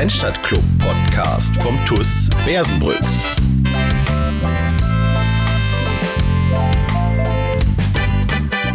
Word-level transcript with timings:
Kleinstadtclub 0.00 0.62
Podcast 0.78 1.54
vom 1.56 1.76
TUS 1.84 2.30
Bersenbrück. 2.46 3.02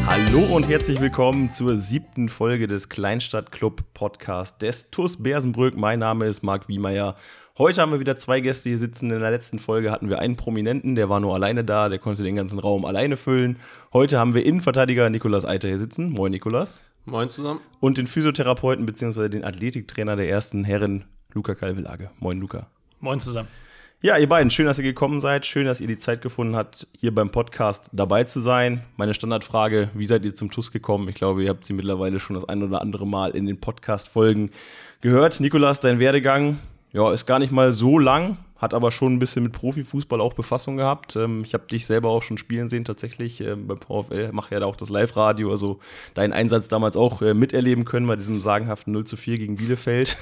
Hallo 0.06 0.56
und 0.56 0.68
herzlich 0.68 1.02
willkommen 1.02 1.52
zur 1.52 1.78
siebten 1.78 2.30
Folge 2.30 2.68
des 2.68 2.90
Kleinstadtclub 2.90 3.82
Podcast 3.96 4.62
des 4.62 4.92
TUS 4.92 5.24
Bersenbrück. 5.24 5.76
Mein 5.76 5.98
Name 5.98 6.28
ist 6.28 6.44
Marc 6.44 6.68
Wiemeyer. 6.68 7.16
Heute 7.58 7.82
haben 7.82 7.92
wir 7.92 8.00
wieder 8.00 8.18
zwei 8.18 8.40
Gäste 8.40 8.70
hier 8.70 8.78
sitzen. 8.78 9.10
In 9.10 9.20
der 9.20 9.32
letzten 9.32 9.58
Folge 9.58 9.90
hatten 9.90 10.10
wir 10.10 10.20
einen 10.20 10.36
Prominenten, 10.36 10.94
der 10.94 11.10
war 11.10 11.20
nur 11.20 11.34
alleine 11.34 11.64
da, 11.64 11.90
der 11.90 11.98
konnte 11.98 12.22
den 12.22 12.36
ganzen 12.36 12.60
Raum 12.60 12.86
alleine 12.86 13.18
füllen. 13.18 13.58
Heute 13.94 14.20
haben 14.20 14.36
wir 14.36 14.46
Innenverteidiger 14.46 15.10
Nikolas 15.10 15.44
Eiter 15.44 15.70
hier 15.70 15.80
sitzen. 15.80 16.12
Moin, 16.12 16.32
Nikolas. 16.32 16.84
Moin 17.06 17.32
zusammen. 17.32 17.62
Und 17.80 17.98
den 17.98 18.06
Physiotherapeuten 18.06 18.86
bzw. 18.86 19.30
den 19.30 19.44
Athletiktrainer 19.44 20.16
der 20.16 20.30
ersten 20.30 20.64
Herren, 20.64 21.06
Luca 21.36 21.54
Calvelage. 21.54 22.10
Moin, 22.20 22.40
Luca. 22.40 22.68
Moin 23.02 23.20
zusammen. 23.20 23.50
Ja, 24.02 24.18
ihr 24.18 24.30
beiden, 24.30 24.52
schön, 24.52 24.66
dass 24.66 24.78
ihr 24.78 24.84
gekommen 24.84 25.20
seid. 25.20 25.46
Schön, 25.46 25.66
dass 25.66 25.82
ihr 25.82 25.88
die 25.88 25.98
Zeit 25.98 26.22
gefunden 26.22 26.56
habt, 26.56 26.88
hier 26.98 27.14
beim 27.14 27.30
Podcast 27.30 27.90
dabei 27.92 28.24
zu 28.24 28.40
sein. 28.40 28.84
Meine 28.98 29.14
Standardfrage: 29.14 29.90
Wie 29.94 30.06
seid 30.06 30.24
ihr 30.24 30.34
zum 30.34 30.50
TUS 30.50 30.72
gekommen? 30.72 31.10
Ich 31.10 31.16
glaube, 31.16 31.44
ihr 31.44 31.50
habt 31.50 31.66
sie 31.66 31.74
mittlerweile 31.74 32.20
schon 32.20 32.36
das 32.36 32.48
ein 32.48 32.64
oder 32.64 32.82
andere 32.82 33.06
Mal 33.06 33.32
in 33.32 33.46
den 33.46 33.60
Podcast-Folgen 33.60 34.52
gehört. 35.02 35.40
Nikolas, 35.40 35.82
dein 35.82 36.00
Werdegang 36.00 36.60
ja, 36.94 37.12
ist 37.12 37.26
gar 37.26 37.40
nicht 37.40 37.52
mal 37.52 37.74
so 37.74 38.00
lang 38.00 38.38
hat 38.66 38.74
aber 38.74 38.92
schon 38.92 39.14
ein 39.14 39.20
bisschen 39.20 39.44
mit 39.44 39.54
Profifußball 39.54 40.20
auch 40.20 40.34
Befassung 40.34 40.78
gehabt. 40.78 41.16
Ähm, 41.16 41.44
ich 41.46 41.54
habe 41.54 41.66
dich 41.68 41.86
selber 41.86 42.10
auch 42.10 42.22
schon 42.22 42.38
spielen 42.38 42.70
sehen, 42.70 42.84
tatsächlich 42.84 43.40
ähm, 43.42 43.68
beim 43.68 43.80
VfL, 43.80 44.32
mache 44.34 44.54
ja 44.54 44.60
da 44.60 44.66
auch 44.66 44.76
das 44.76 44.90
Live-Radio, 44.90 45.52
also 45.52 45.80
deinen 46.16 46.34
Einsatz 46.34 46.68
damals 46.68 46.98
auch 46.98 47.22
äh, 47.22 47.34
miterleben 47.34 47.86
können 47.86 48.08
bei 48.08 48.16
diesem 48.16 48.42
sagenhaften 48.42 48.92
0 48.92 49.06
zu 49.06 49.18
4 49.18 49.38
gegen 49.38 49.56
Bielefeld. 49.56 50.18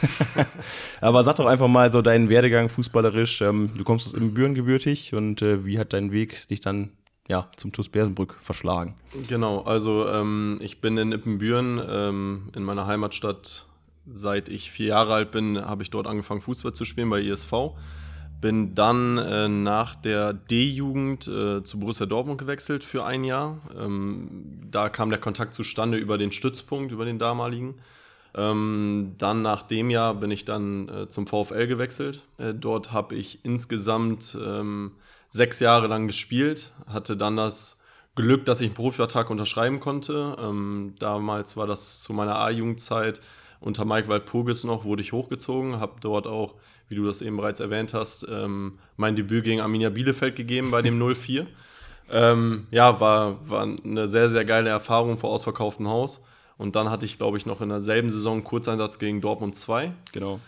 aber 1.01 1.23
sag 1.23 1.37
doch 1.37 1.47
einfach 1.47 1.67
mal 1.67 1.91
so 1.91 2.01
deinen 2.01 2.29
Werdegang 2.29 2.69
fußballerisch. 2.69 3.41
Ähm, 3.41 3.71
du 3.75 3.83
kommst 3.83 4.07
aus 4.07 4.13
Ibbenbüren 4.13 4.53
gebürtig 4.53 5.13
und 5.13 5.41
äh, 5.41 5.65
wie 5.65 5.79
hat 5.79 5.93
dein 5.93 6.11
Weg 6.11 6.47
dich 6.49 6.61
dann 6.61 6.91
ja, 7.29 7.49
zum 7.55 7.71
TuS 7.71 7.89
Bersenbrück 7.89 8.37
verschlagen? 8.41 8.95
Genau, 9.27 9.61
also 9.61 10.07
ähm, 10.09 10.59
ich 10.61 10.81
bin 10.81 10.97
in 10.97 11.13
Ippenbüren, 11.13 11.81
ähm, 11.87 12.49
in 12.55 12.63
meiner 12.63 12.85
Heimatstadt. 12.85 13.65
Seit 14.05 14.49
ich 14.49 14.69
vier 14.69 14.87
Jahre 14.87 15.13
alt 15.13 15.31
bin, 15.31 15.57
habe 15.57 15.81
ich 15.81 15.89
dort 15.89 16.07
angefangen, 16.07 16.41
Fußball 16.41 16.73
zu 16.73 16.83
spielen 16.83 17.09
bei 17.09 17.21
ISV. 17.21 17.53
Bin 18.43 18.75
dann 18.75 19.17
äh, 19.19 19.47
nach 19.47 19.95
der 19.95 20.33
D-Jugend 20.33 21.29
äh, 21.29 21.63
zu 21.63 21.79
Borussia 21.79 22.05
Dortmund 22.05 22.39
gewechselt 22.39 22.83
für 22.83 23.05
ein 23.05 23.23
Jahr. 23.23 23.61
Ähm, 23.73 24.59
da 24.69 24.89
kam 24.89 25.09
der 25.09 25.19
Kontakt 25.19 25.53
zustande 25.53 25.97
über 25.97 26.17
den 26.17 26.33
Stützpunkt, 26.33 26.91
über 26.91 27.05
den 27.05 27.19
damaligen. 27.19 27.75
Ähm, 28.35 29.15
dann 29.17 29.43
nach 29.43 29.63
dem 29.63 29.89
Jahr 29.89 30.15
bin 30.15 30.29
ich 30.29 30.43
dann 30.43 30.89
äh, 30.89 31.07
zum 31.07 31.25
VfL 31.25 31.67
gewechselt. 31.67 32.25
Äh, 32.37 32.53
dort 32.53 32.91
habe 32.91 33.15
ich 33.15 33.45
insgesamt 33.45 34.37
ähm, 34.37 34.91
sechs 35.29 35.61
Jahre 35.61 35.87
lang 35.87 36.07
gespielt, 36.07 36.73
hatte 36.85 37.15
dann 37.15 37.37
das 37.37 37.79
Glück, 38.13 38.43
dass 38.43 38.59
ich 38.59 38.67
einen 38.67 38.75
Profivertrag 38.75 39.29
unterschreiben 39.29 39.79
konnte. 39.79 40.35
Ähm, 40.37 40.95
damals 40.99 41.55
war 41.55 41.65
das 41.65 42.03
zu 42.03 42.11
meiner 42.11 42.35
A-Jugendzeit 42.39 43.21
unter 43.61 43.85
Mike 43.85 44.09
Walpurgis 44.09 44.65
noch, 44.65 44.83
wurde 44.83 45.01
ich 45.01 45.13
hochgezogen, 45.13 45.79
habe 45.79 45.93
dort 46.01 46.27
auch 46.27 46.55
wie 46.93 46.97
du 46.97 47.05
das 47.07 47.23
eben 47.23 47.37
bereits 47.37 47.59
erwähnt 47.59 47.95
hast, 47.95 48.27
ähm, 48.29 48.77
mein 48.97 49.15
Debüt 49.15 49.43
gegen 49.43 49.61
Arminia 49.61 49.89
Bielefeld 49.89 50.35
gegeben 50.35 50.69
bei 50.69 50.83
dem 50.83 50.99
0-4. 51.01 51.47
ähm, 52.11 52.67
ja, 52.69 52.99
war, 52.99 53.49
war 53.49 53.63
eine 53.63 54.07
sehr, 54.07 54.29
sehr 54.29 54.45
geile 54.45 54.69
Erfahrung 54.69 55.17
vor 55.17 55.31
ausverkauftem 55.31 55.87
Haus. 55.87 56.23
Und 56.57 56.75
dann 56.75 56.91
hatte 56.91 57.05
ich, 57.05 57.17
glaube 57.17 57.37
ich, 57.37 57.47
noch 57.47 57.61
in 57.61 57.69
derselben 57.69 58.11
Saison 58.11 58.33
einen 58.33 58.43
Kurzeinsatz 58.43 58.99
gegen 58.99 59.21
Dortmund 59.21 59.55
2. 59.55 59.91
Genau. 60.11 60.39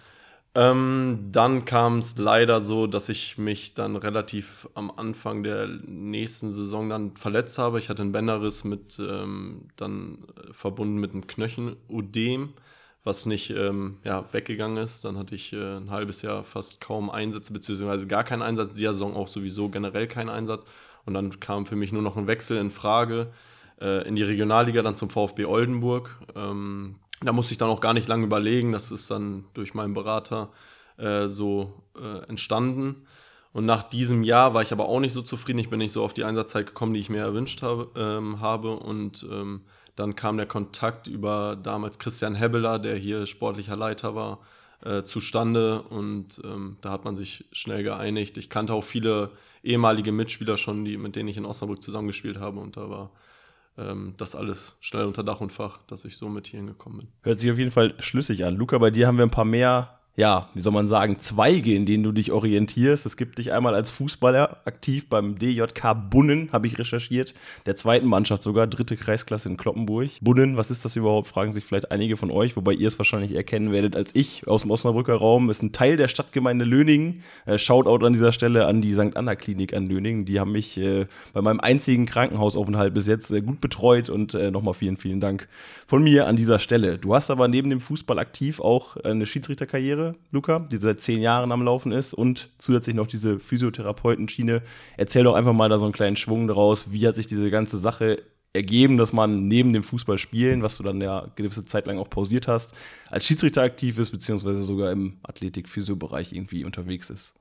Ähm, 0.54 1.30
dann 1.32 1.66
kam 1.66 1.98
es 1.98 2.18
leider 2.18 2.62
so, 2.62 2.86
dass 2.86 3.10
ich 3.10 3.40
mich 3.40 3.74
dann 3.74 3.96
relativ 3.96 4.70
am 4.76 4.92
Anfang 4.96 5.42
der 5.42 5.68
nächsten 5.68 6.52
Saison 6.52 6.90
dann 6.90 7.18
verletzt 7.18 7.58
habe. 7.58 7.80
Ich 7.80 7.90
hatte 7.90 8.04
einen 8.04 8.12
Bänderriss 8.12 8.64
mit 8.64 9.00
ähm, 9.00 9.70
dann 9.78 10.20
verbunden 10.52 10.98
mit 10.98 11.12
einem 11.12 11.28
Knöchenödem 11.28 12.54
was 13.06 13.26
nicht 13.28 13.52
ähm, 13.52 14.00
ja, 14.04 14.26
weggegangen 14.34 14.78
ist. 14.78 15.06
Dann 15.06 15.18
hatte 15.18 15.36
ich 15.36 15.54
äh, 15.54 15.78
ein 15.78 15.92
halbes 15.92 16.24
Jahr 16.24 16.44
fast 16.44 16.82
kaum 16.82 17.10
Einsätze, 17.10 17.54
beziehungsweise 17.54 18.08
gar 18.08 18.24
keinen 18.26 18.42
Einsatz. 18.42 18.76
Die 18.76 18.84
Saison 18.84 19.16
auch 19.16 19.28
sowieso 19.28 19.70
generell 19.70 20.08
keinen 20.08 20.30
Einsatz. 20.30 20.66
Und 21.06 21.14
dann 21.14 21.40
kam 21.40 21.68
für 21.68 21.76
mich 21.76 21.94
nur 21.94 22.02
noch 22.02 22.18
ein 22.18 22.28
Wechsel 22.28 22.58
in 22.58 22.72
Frage 22.72 23.32
äh, 23.80 24.08
in 24.08 24.16
die 24.16 24.24
Regionalliga, 24.24 24.82
dann 24.82 24.96
zum 24.96 25.12
VfB 25.12 25.46
Oldenburg. 25.46 26.18
Ähm, 26.36 26.96
da 27.22 27.32
musste 27.32 27.54
ich 27.54 27.60
dann 27.60 27.70
auch 27.70 27.80
gar 27.80 27.94
nicht 27.94 28.08
lange 28.08 28.26
überlegen. 28.26 28.72
Das 28.72 28.92
ist 28.92 29.10
dann 29.12 29.46
durch 29.54 29.76
meinen 29.76 29.94
Berater 29.94 30.50
äh, 30.98 31.28
so 31.28 31.84
äh, 32.02 32.28
entstanden. 32.28 33.06
Und 33.54 33.68
nach 33.68 33.84
diesem 33.84 34.24
Jahr 34.24 34.56
war 34.56 34.64
ich 34.64 34.72
aber 34.72 34.90
auch 34.90 35.00
nicht 35.00 35.14
so 35.14 35.22
zufrieden. 35.22 35.60
Ich 35.60 35.70
bin 35.70 35.78
nicht 35.78 35.92
so 35.92 36.04
auf 36.04 36.14
die 36.14 36.24
Einsatzzeit 36.24 36.66
gekommen, 36.66 36.96
die 36.96 37.00
ich 37.00 37.10
mir 37.10 37.22
erwünscht 37.22 37.62
habe. 37.62 37.90
Ähm, 37.96 38.42
habe. 38.42 38.76
Und 38.76 39.26
ähm, 39.32 39.62
dann 39.96 40.16
kam 40.16 40.38
der 40.38 40.46
Kontakt 40.46 41.08
über 41.08 41.56
damals 41.56 42.00
Christian 42.00 42.36
Hebeler, 42.36 42.80
der 42.80 42.96
hier 42.96 43.26
sportlicher 43.26 43.76
Leiter 43.76 44.16
war, 44.16 44.40
äh, 44.84 45.04
zustande 45.04 45.82
und 45.82 46.42
ähm, 46.44 46.78
da 46.82 46.92
hat 46.92 47.06
man 47.06 47.16
sich 47.16 47.46
schnell 47.52 47.84
geeinigt. 47.84 48.38
Ich 48.38 48.50
kannte 48.50 48.74
auch 48.74 48.84
viele 48.84 49.32
ehemalige 49.64 50.12
Mitspieler 50.12 50.58
schon, 50.58 50.86
die, 50.86 50.98
mit 50.98 51.16
denen 51.16 51.30
ich 51.30 51.38
in 51.38 51.46
Osnabrück 51.46 51.82
zusammengespielt 51.82 52.40
habe 52.40 52.60
und 52.60 52.78
da 52.78 52.90
war 52.90 53.12
ähm, 53.78 54.14
das 54.18 54.36
alles 54.36 54.76
schnell 54.80 55.06
unter 55.06 55.24
Dach 55.24 55.42
und 55.42 55.52
Fach, 55.52 55.80
dass 55.88 56.06
ich 56.06 56.18
so 56.18 56.30
mit 56.30 56.48
hier 56.48 56.60
hingekommen 56.60 57.00
bin. 57.00 57.08
Hört 57.24 57.40
sich 57.40 57.52
auf 57.52 57.58
jeden 57.58 57.72
Fall 57.72 57.96
schlüssig 58.00 58.46
an. 58.46 58.56
Luca, 58.56 58.78
bei 58.78 58.92
dir 58.92 59.08
haben 59.08 59.18
wir 59.18 59.26
ein 59.26 59.32
paar 59.32 59.46
mehr 59.46 59.95
ja, 60.18 60.50
wie 60.54 60.62
soll 60.62 60.72
man 60.72 60.88
sagen, 60.88 61.20
Zweige, 61.20 61.76
in 61.76 61.86
denen 61.86 62.04
du 62.04 62.14
dich 62.14 62.32
orientierst. 62.32 63.06
Es 63.06 63.18
gibt 63.18 63.38
dich 63.38 63.52
einmal 63.52 63.76
als 63.76 63.92
Fußballer 63.92 64.62
aktiv 64.66 65.10
beim 65.10 65.38
DJK 65.38 66.10
Bunnen, 66.10 66.50
habe 66.54 66.68
ich 66.68 66.80
recherchiert, 66.80 67.34
der 67.66 67.76
zweiten 67.76 68.08
Mannschaft 68.08 68.42
sogar, 68.42 68.66
dritte 68.66 68.96
Kreisklasse 68.96 69.50
in 69.50 69.58
Kloppenburg. 69.58 70.12
Bunnen, 70.22 70.56
was 70.56 70.72
ist 70.72 70.86
das 70.86 70.96
überhaupt, 70.96 71.28
fragen 71.28 71.52
sich 71.52 71.66
vielleicht 71.66 71.92
einige 71.92 72.16
von 72.16 72.32
euch, 72.32 72.56
wobei 72.56 72.74
ihr 72.74 72.88
es 72.88 72.98
wahrscheinlich 72.98 73.36
erkennen 73.36 73.74
werdet 73.74 73.96
als 73.96 74.12
ich 74.14 74.48
aus 74.48 74.62
dem 74.62 74.72
Osnabrücker 74.72 75.16
Raum. 75.16 75.50
Ist 75.50 75.64
ein 75.64 75.74
Teil 75.74 75.98
der 75.98 76.08
Stadtgemeinde 76.08 76.64
Löningen. 76.64 77.22
Äh, 77.46 77.58
Shoutout 77.58 78.06
an 78.06 78.14
dieser 78.14 78.32
Stelle 78.32 78.68
an 78.68 78.82
die 78.82 78.94
St. 78.94 79.18
Anna 79.18 79.36
Klinik 79.36 79.74
an 79.74 79.88
Löningen. 79.88 80.24
Die 80.24 80.40
haben 80.40 80.54
mich 80.54 80.78
äh, 80.78 81.08
bei 81.34 81.42
meinem 81.42 81.60
einzigen 81.60 82.06
Krankenhausaufenthalt 82.06 82.94
bis 82.94 83.08
jetzt 83.08 83.32
äh, 83.32 83.42
gut 83.42 83.60
betreut 83.60 84.10
und 84.10 84.34
äh, 84.34 84.50
nochmal 84.50 84.76
vielen, 84.76 84.96
vielen 84.96 85.20
Dank 85.20 85.50
von 85.88 86.02
mir 86.02 86.28
an 86.28 86.38
dieser 86.38 86.60
Stelle. 86.60 86.98
Du 86.98 87.14
hast 87.14 87.30
aber 87.30 87.50
neben 87.50 87.70
dem 87.70 87.82
Fußball 87.82 88.18
aktiv 88.18 88.62
auch 88.62 88.96
eine 88.98 89.26
Schiedsrichterkarriere 89.26 90.05
Luca, 90.32 90.60
die 90.60 90.78
seit 90.78 91.02
zehn 91.02 91.22
Jahren 91.22 91.52
am 91.52 91.64
Laufen 91.64 91.92
ist 91.92 92.14
und 92.14 92.50
zusätzlich 92.60 92.96
noch 92.96 93.08
diese 93.08 93.40
Physiotherapeutenschiene. 93.40 94.62
Erzähl 94.98 95.24
doch 95.24 95.36
einfach 95.36 95.54
mal 95.54 95.70
da 95.70 95.80
so 95.80 95.86
einen 95.86 95.94
kleinen 95.94 96.16
Schwung 96.16 96.48
daraus. 96.48 96.92
Wie 96.92 97.08
hat 97.08 97.16
sich 97.16 97.28
diese 97.28 97.50
ganze 97.50 97.78
Sache 97.78 98.22
ergeben, 98.54 98.98
dass 98.98 99.14
man 99.14 99.48
neben 99.48 99.74
dem 99.74 99.84
Fußballspielen, 99.84 100.64
was 100.64 100.78
du 100.78 100.84
dann 100.84 101.02
ja 101.02 101.28
gewisse 101.36 101.66
Zeit 101.66 101.88
lang 101.88 101.98
auch 101.98 102.10
pausiert 102.10 102.48
hast, 102.48 102.74
als 103.10 103.26
Schiedsrichter 103.26 103.62
aktiv 103.62 103.98
ist, 104.00 104.12
beziehungsweise 104.12 104.64
sogar 104.64 104.92
im 104.92 105.18
Athletik-Physio-Bereich 105.24 106.32
irgendwie 106.32 106.64
unterwegs 106.64 107.10
ist? 107.10 107.34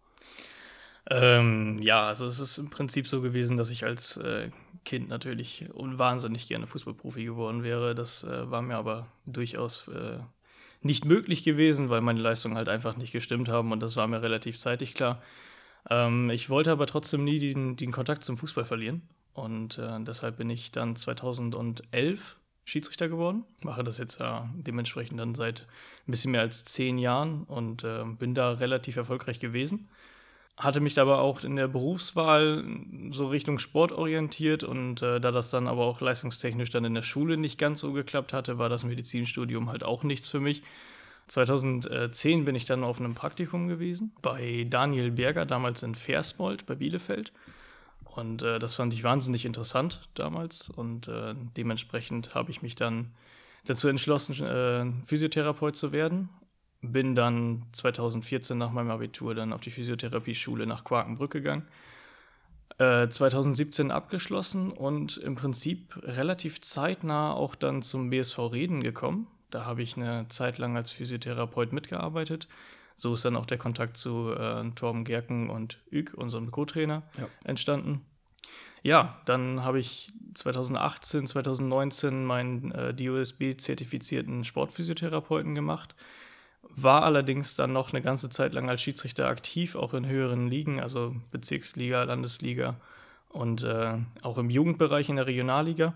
Ähm, 1.11 1.79
ja, 1.83 2.07
also 2.07 2.27
es 2.27 2.41
ist 2.41 2.59
im 2.59 2.71
Prinzip 2.71 3.07
so 3.07 3.21
gewesen, 3.21 3.57
dass 3.57 3.71
ich 3.71 3.85
als 3.85 4.17
äh, 4.17 4.51
Kind 4.85 5.09
natürlich 5.09 5.67
wahnsinnig 5.75 6.49
gerne 6.49 6.67
Fußballprofi 6.67 7.25
geworden 7.25 7.63
wäre. 7.63 7.95
Das 7.95 8.25
äh, 8.25 8.51
war 8.51 8.63
mir 8.63 8.77
aber 8.77 9.07
durchaus 9.27 9.89
äh, 9.89 10.19
nicht 10.85 11.05
möglich 11.05 11.45
gewesen, 11.45 11.89
weil 11.91 12.01
meine 12.01 12.21
Leistungen 12.21 12.57
halt 12.57 12.69
einfach 12.69 12.97
nicht 12.97 13.13
gestimmt 13.13 13.49
haben 13.49 13.73
und 13.73 13.81
das 13.81 13.97
war 13.97 14.07
mir 14.07 14.23
relativ 14.23 14.59
zeitig 14.59 14.95
klar. 14.95 15.23
Ähm, 15.91 16.31
ich 16.31 16.51
wollte 16.51 16.71
aber 16.71 16.87
trotzdem 16.87 17.25
nie 17.25 17.39
den, 17.39 17.77
den 17.77 17.91
Kontakt 17.91 18.23
zum 18.23 18.37
Fußball 18.37 18.65
verlieren 18.65 19.03
und 19.33 19.79
äh, 19.79 20.01
deshalb 20.01 20.37
bin 20.37 20.51
ich 20.51 20.73
dann 20.73 20.95
2011 20.95 22.39
Schiedsrichter 22.67 23.09
geworden. 23.09 23.45
Mache 23.63 23.85
das 23.85 23.99
jetzt 23.99 24.21
ja 24.21 24.45
äh, 24.45 24.63
dementsprechend 24.63 25.19
dann 25.21 25.35
seit 25.35 25.67
ein 26.07 26.11
bisschen 26.11 26.33
mehr 26.33 26.41
als 26.41 26.65
zehn 26.65 26.99
Jahren 26.99 27.45
und 27.45 27.85
äh, 27.85 28.05
bin 28.19 28.35
da 28.35 28.53
relativ 28.53 28.97
erfolgreich 28.97 29.41
gewesen 29.41 29.89
hatte 30.57 30.81
mich 30.81 30.99
aber 31.01 31.21
auch 31.21 31.43
in 31.43 31.57
der 31.57 31.67
Berufswahl 31.67 32.65
so 33.11 33.27
Richtung 33.27 33.59
Sport 33.59 33.91
orientiert 33.93 34.63
und 34.63 35.03
äh, 35.03 35.21
da 35.21 35.33
das 35.33 35.51
dann 35.51 35.67
aber 35.67 35.85
auch 35.85 36.01
leistungstechnisch 36.01 36.71
dann 36.71 36.85
in 36.85 36.95
der 36.95 37.03
Schule 37.03 37.37
nicht 37.37 37.59
ganz 37.59 37.81
so 37.81 37.93
geklappt 37.93 38.33
hatte, 38.33 38.57
war 38.59 38.69
das 38.69 38.85
Medizinstudium 38.85 39.69
halt 39.69 39.83
auch 39.83 40.05
nichts 40.05 40.31
für 40.31 40.41
mich. 40.41 40.63
2010 41.27 42.45
bin 42.45 42.55
ich 42.55 42.67
dann 42.67 42.85
auf 42.85 43.01
einem 43.01 43.15
Praktikum 43.15 43.67
gewesen 43.67 44.13
bei 44.23 44.67
Daniel 44.69 45.11
Berger, 45.11 45.47
damals 45.47 45.83
in 45.83 45.95
Versmold 45.95 46.67
bei 46.67 46.75
Bielefeld. 46.75 47.33
Und 48.05 48.43
äh, 48.43 48.61
das 48.61 48.77
fand 48.77 48.95
ich 48.95 49.03
wahnsinnig 49.03 49.45
interessant 49.47 50.09
damals 50.15 50.69
und 50.69 51.09
äh, 51.09 51.35
dementsprechend 51.57 52.35
habe 52.35 52.53
ich 52.53 52.63
mich 52.63 52.77
dann 52.77 53.11
dazu 53.65 53.89
entschlossen, 53.89 54.41
äh, 54.45 55.07
Physiotherapeut 55.07 55.75
zu 55.75 55.91
werden 55.91 56.29
bin 56.93 57.15
dann 57.15 57.63
2014 57.73 58.57
nach 58.57 58.71
meinem 58.71 58.91
Abitur 58.91 59.35
dann 59.35 59.53
auf 59.53 59.61
die 59.61 59.71
Physiotherapieschule 59.71 60.67
nach 60.67 60.85
Quakenbrück 60.85 61.31
gegangen. 61.31 61.67
Äh, 62.79 63.09
2017 63.09 63.91
abgeschlossen 63.91 64.73
und 64.73 65.17
im 65.19 65.37
Prinzip 65.37 65.97
relativ 66.03 66.61
zeitnah 66.61 67.33
auch 67.33 67.55
dann 67.55 67.83
zum 67.83 68.11
BSV 68.11 68.39
Reden 68.53 68.83
gekommen. 68.83 69.29
Da 69.51 69.65
habe 69.65 69.83
ich 69.83 69.97
eine 69.97 70.27
Zeit 70.29 70.59
lang 70.59 70.77
als 70.77 70.91
Physiotherapeut 70.91 71.73
mitgearbeitet. 71.73 72.49
so 72.97 73.15
ist 73.15 73.25
dann 73.25 73.37
auch 73.37 73.47
der 73.47 73.59
Kontakt 73.59 73.97
zu 73.97 74.33
äh, 74.33 74.69
Torben 74.75 75.05
Gerken 75.05 75.51
und 75.51 75.79
Üg, 75.91 76.15
unserem 76.15 76.51
Co-Trainer, 76.51 77.03
ja. 77.19 77.29
entstanden. 77.45 78.05
Ja, 78.83 79.21
dann 79.25 79.65
habe 79.65 79.79
ich 79.79 80.09
2018, 80.35 81.27
2019 81.27 82.25
meinen 82.25 82.71
äh, 82.73 82.93
DOSB-zertifizierten 82.93 84.45
Sportphysiotherapeuten 84.45 85.55
gemacht. 85.55 85.95
War 86.77 87.05
allerdings 87.05 87.55
dann 87.55 87.73
noch 87.73 87.93
eine 87.93 88.03
ganze 88.03 88.31
Zeit 88.31 88.53
lang 88.53 88.69
als 88.69 88.83
Schiedsrichter 88.83 89.29
aktiv, 89.29 89.77
auch 89.77 89.95
in 89.95 90.07
höheren 90.07 90.49
Ligen, 90.49 90.81
also 90.81 91.15
Bezirksliga, 91.31 92.03
Landesliga 92.03 92.77
und 93.29 93.63
äh, 93.63 93.99
auch 94.23 94.39
im 94.39 94.51
Jugendbereich 94.51 95.09
in 95.09 95.17
der 95.17 95.27
Regionalliga 95.27 95.95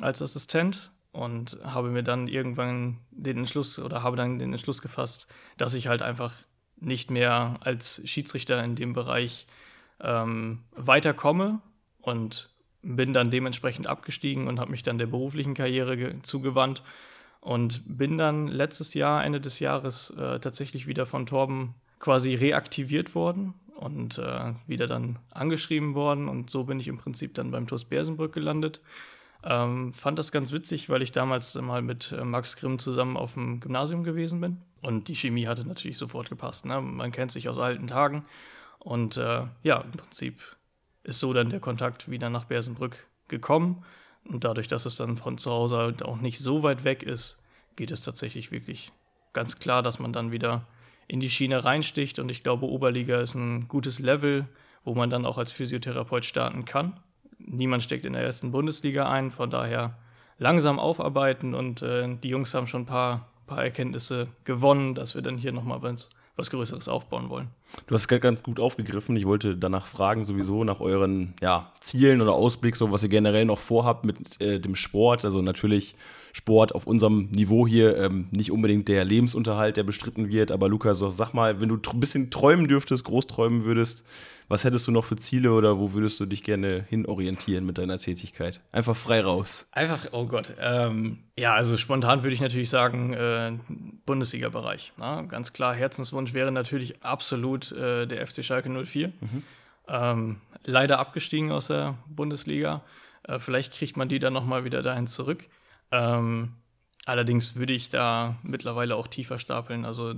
als 0.00 0.20
Assistent 0.20 0.90
und 1.12 1.58
habe 1.62 1.90
mir 1.90 2.02
dann 2.02 2.28
irgendwann 2.28 2.98
den 3.10 3.38
Entschluss 3.38 3.78
oder 3.78 4.02
habe 4.02 4.16
dann 4.16 4.38
den 4.38 4.52
Entschluss 4.52 4.82
gefasst, 4.82 5.26
dass 5.56 5.74
ich 5.74 5.86
halt 5.86 6.02
einfach 6.02 6.34
nicht 6.76 7.10
mehr 7.10 7.54
als 7.60 8.02
Schiedsrichter 8.04 8.62
in 8.62 8.74
dem 8.74 8.92
Bereich 8.92 9.46
ähm, 10.00 10.64
weiterkomme 10.72 11.60
und 12.00 12.50
bin 12.82 13.12
dann 13.12 13.30
dementsprechend 13.30 13.86
abgestiegen 13.86 14.48
und 14.48 14.60
habe 14.60 14.70
mich 14.70 14.82
dann 14.82 14.98
der 14.98 15.06
beruflichen 15.06 15.54
Karriere 15.54 16.20
zugewandt 16.22 16.82
und 17.44 17.82
bin 17.86 18.16
dann 18.16 18.48
letztes 18.48 18.94
Jahr, 18.94 19.22
Ende 19.22 19.38
des 19.38 19.60
Jahres, 19.60 20.08
äh, 20.18 20.40
tatsächlich 20.40 20.86
wieder 20.86 21.04
von 21.04 21.26
Torben 21.26 21.74
quasi 21.98 22.34
reaktiviert 22.34 23.14
worden 23.14 23.52
und 23.76 24.16
äh, 24.16 24.54
wieder 24.66 24.86
dann 24.86 25.18
angeschrieben 25.30 25.94
worden 25.94 26.26
und 26.28 26.48
so 26.48 26.64
bin 26.64 26.80
ich 26.80 26.88
im 26.88 26.96
Prinzip 26.96 27.34
dann 27.34 27.50
beim 27.50 27.66
TuS 27.66 27.84
Bersenbrück 27.84 28.32
gelandet. 28.32 28.80
Ähm, 29.44 29.92
fand 29.92 30.18
das 30.18 30.32
ganz 30.32 30.52
witzig, 30.52 30.88
weil 30.88 31.02
ich 31.02 31.12
damals 31.12 31.54
mal 31.56 31.82
mit 31.82 32.12
äh, 32.12 32.24
Max 32.24 32.56
Grimm 32.56 32.78
zusammen 32.78 33.18
auf 33.18 33.34
dem 33.34 33.60
Gymnasium 33.60 34.04
gewesen 34.04 34.40
bin 34.40 34.62
und 34.80 35.08
die 35.08 35.14
Chemie 35.14 35.46
hatte 35.46 35.68
natürlich 35.68 35.98
sofort 35.98 36.30
gepasst. 36.30 36.64
Ne? 36.64 36.80
Man 36.80 37.12
kennt 37.12 37.30
sich 37.30 37.50
aus 37.50 37.58
alten 37.58 37.88
Tagen 37.88 38.24
und 38.78 39.18
äh, 39.18 39.42
ja, 39.62 39.80
im 39.82 39.92
Prinzip 39.92 40.40
ist 41.02 41.18
so 41.18 41.34
dann 41.34 41.50
der 41.50 41.60
Kontakt 41.60 42.10
wieder 42.10 42.30
nach 42.30 42.44
Bersenbrück 42.46 43.06
gekommen. 43.28 43.84
Und 44.28 44.44
dadurch, 44.44 44.68
dass 44.68 44.86
es 44.86 44.96
dann 44.96 45.16
von 45.16 45.38
zu 45.38 45.50
Hause 45.50 45.76
halt 45.76 46.02
auch 46.02 46.20
nicht 46.20 46.38
so 46.38 46.62
weit 46.62 46.84
weg 46.84 47.02
ist, 47.02 47.42
geht 47.76 47.90
es 47.90 48.02
tatsächlich 48.02 48.50
wirklich 48.52 48.92
ganz 49.32 49.58
klar, 49.58 49.82
dass 49.82 49.98
man 49.98 50.12
dann 50.12 50.32
wieder 50.32 50.66
in 51.06 51.20
die 51.20 51.30
Schiene 51.30 51.64
reinsticht. 51.64 52.18
Und 52.18 52.30
ich 52.30 52.42
glaube, 52.42 52.66
Oberliga 52.66 53.20
ist 53.20 53.34
ein 53.34 53.68
gutes 53.68 53.98
Level, 53.98 54.46
wo 54.84 54.94
man 54.94 55.10
dann 55.10 55.26
auch 55.26 55.38
als 55.38 55.52
Physiotherapeut 55.52 56.24
starten 56.24 56.64
kann. 56.64 56.98
Niemand 57.38 57.82
steckt 57.82 58.04
in 58.04 58.14
der 58.14 58.22
ersten 58.22 58.52
Bundesliga 58.52 59.10
ein, 59.10 59.30
von 59.30 59.50
daher 59.50 59.98
langsam 60.38 60.78
aufarbeiten. 60.78 61.54
Und 61.54 61.82
äh, 61.82 62.16
die 62.22 62.28
Jungs 62.28 62.54
haben 62.54 62.66
schon 62.66 62.82
ein 62.82 62.86
paar, 62.86 63.28
paar 63.46 63.62
Erkenntnisse 63.62 64.28
gewonnen, 64.44 64.94
dass 64.94 65.14
wir 65.14 65.22
dann 65.22 65.36
hier 65.36 65.52
nochmal 65.52 65.82
was 66.36 66.50
Größeres 66.50 66.88
aufbauen 66.88 67.28
wollen. 67.28 67.48
Du 67.86 67.94
hast 67.94 68.10
es 68.10 68.20
ganz 68.20 68.42
gut 68.42 68.58
aufgegriffen. 68.58 69.16
Ich 69.16 69.26
wollte 69.26 69.56
danach 69.56 69.86
fragen, 69.86 70.24
sowieso 70.24 70.64
nach 70.64 70.80
euren 70.80 71.34
ja, 71.40 71.72
Zielen 71.80 72.20
oder 72.20 72.32
Ausblick, 72.32 72.76
so 72.76 72.90
was 72.90 73.02
ihr 73.02 73.08
generell 73.08 73.44
noch 73.44 73.58
vorhabt 73.58 74.04
mit 74.04 74.40
äh, 74.40 74.58
dem 74.58 74.74
Sport. 74.74 75.24
Also 75.24 75.42
natürlich 75.42 75.94
Sport 76.34 76.74
auf 76.74 76.88
unserem 76.88 77.28
Niveau 77.30 77.64
hier 77.64 77.96
ähm, 77.96 78.26
nicht 78.32 78.50
unbedingt 78.50 78.88
der 78.88 79.04
Lebensunterhalt, 79.04 79.76
der 79.76 79.84
bestritten 79.84 80.28
wird. 80.30 80.50
Aber 80.50 80.68
Lukas, 80.68 80.98
so, 80.98 81.08
sag 81.08 81.32
mal, 81.32 81.60
wenn 81.60 81.68
du 81.68 81.76
ein 81.76 82.00
bisschen 82.00 82.32
träumen 82.32 82.66
dürftest, 82.66 83.04
groß 83.04 83.28
träumen 83.28 83.62
würdest, 83.62 84.04
was 84.48 84.64
hättest 84.64 84.88
du 84.88 84.90
noch 84.90 85.04
für 85.04 85.14
Ziele 85.14 85.52
oder 85.52 85.78
wo 85.78 85.92
würdest 85.92 86.18
du 86.18 86.26
dich 86.26 86.42
gerne 86.42 86.84
hinorientieren 86.88 87.64
mit 87.64 87.78
deiner 87.78 87.98
Tätigkeit? 87.98 88.60
Einfach 88.72 88.96
frei 88.96 89.20
raus. 89.20 89.68
Einfach, 89.70 90.08
oh 90.10 90.26
Gott. 90.26 90.54
Ähm, 90.60 91.18
ja, 91.38 91.54
also 91.54 91.76
spontan 91.76 92.24
würde 92.24 92.34
ich 92.34 92.40
natürlich 92.40 92.68
sagen, 92.68 93.12
äh, 93.14 93.52
Bundesliga-Bereich. 94.04 94.92
Ganz 95.28 95.52
klar, 95.52 95.72
Herzenswunsch 95.72 96.34
wäre 96.34 96.50
natürlich 96.50 97.04
absolut 97.04 97.70
äh, 97.70 98.06
der 98.06 98.26
FC 98.26 98.44
Schalke 98.44 98.68
04. 98.68 99.08
Mhm. 99.20 99.42
Ähm, 99.86 100.36
leider 100.64 100.98
abgestiegen 100.98 101.52
aus 101.52 101.68
der 101.68 101.96
Bundesliga. 102.08 102.82
Äh, 103.22 103.38
vielleicht 103.38 103.72
kriegt 103.72 103.96
man 103.96 104.08
die 104.08 104.18
dann 104.18 104.32
nochmal 104.32 104.64
wieder 104.64 104.82
dahin 104.82 105.06
zurück. 105.06 105.48
Ähm, 105.94 106.50
allerdings 107.06 107.54
würde 107.54 107.72
ich 107.72 107.88
da 107.88 108.36
mittlerweile 108.42 108.96
auch 108.96 109.06
tiefer 109.06 109.38
stapeln. 109.38 109.84
Also 109.84 110.14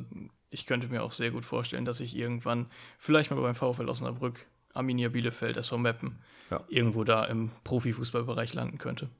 ich 0.48 0.64
könnte 0.66 0.88
mir 0.88 1.02
auch 1.02 1.12
sehr 1.12 1.30
gut 1.30 1.44
vorstellen, 1.44 1.84
dass 1.84 2.00
ich 2.00 2.16
irgendwann 2.16 2.66
vielleicht 2.98 3.30
mal 3.30 3.40
beim 3.40 3.54
VfL 3.54 3.88
Osnabrück, 3.88 4.46
Arminia 4.72 5.10
Bielefeld, 5.10 5.58
SV 5.58 5.76
Meppen, 5.76 6.18
ja. 6.50 6.64
irgendwo 6.68 7.04
da 7.04 7.24
im 7.24 7.50
Profifußballbereich 7.64 8.54
landen 8.54 8.78
könnte. 8.78 9.10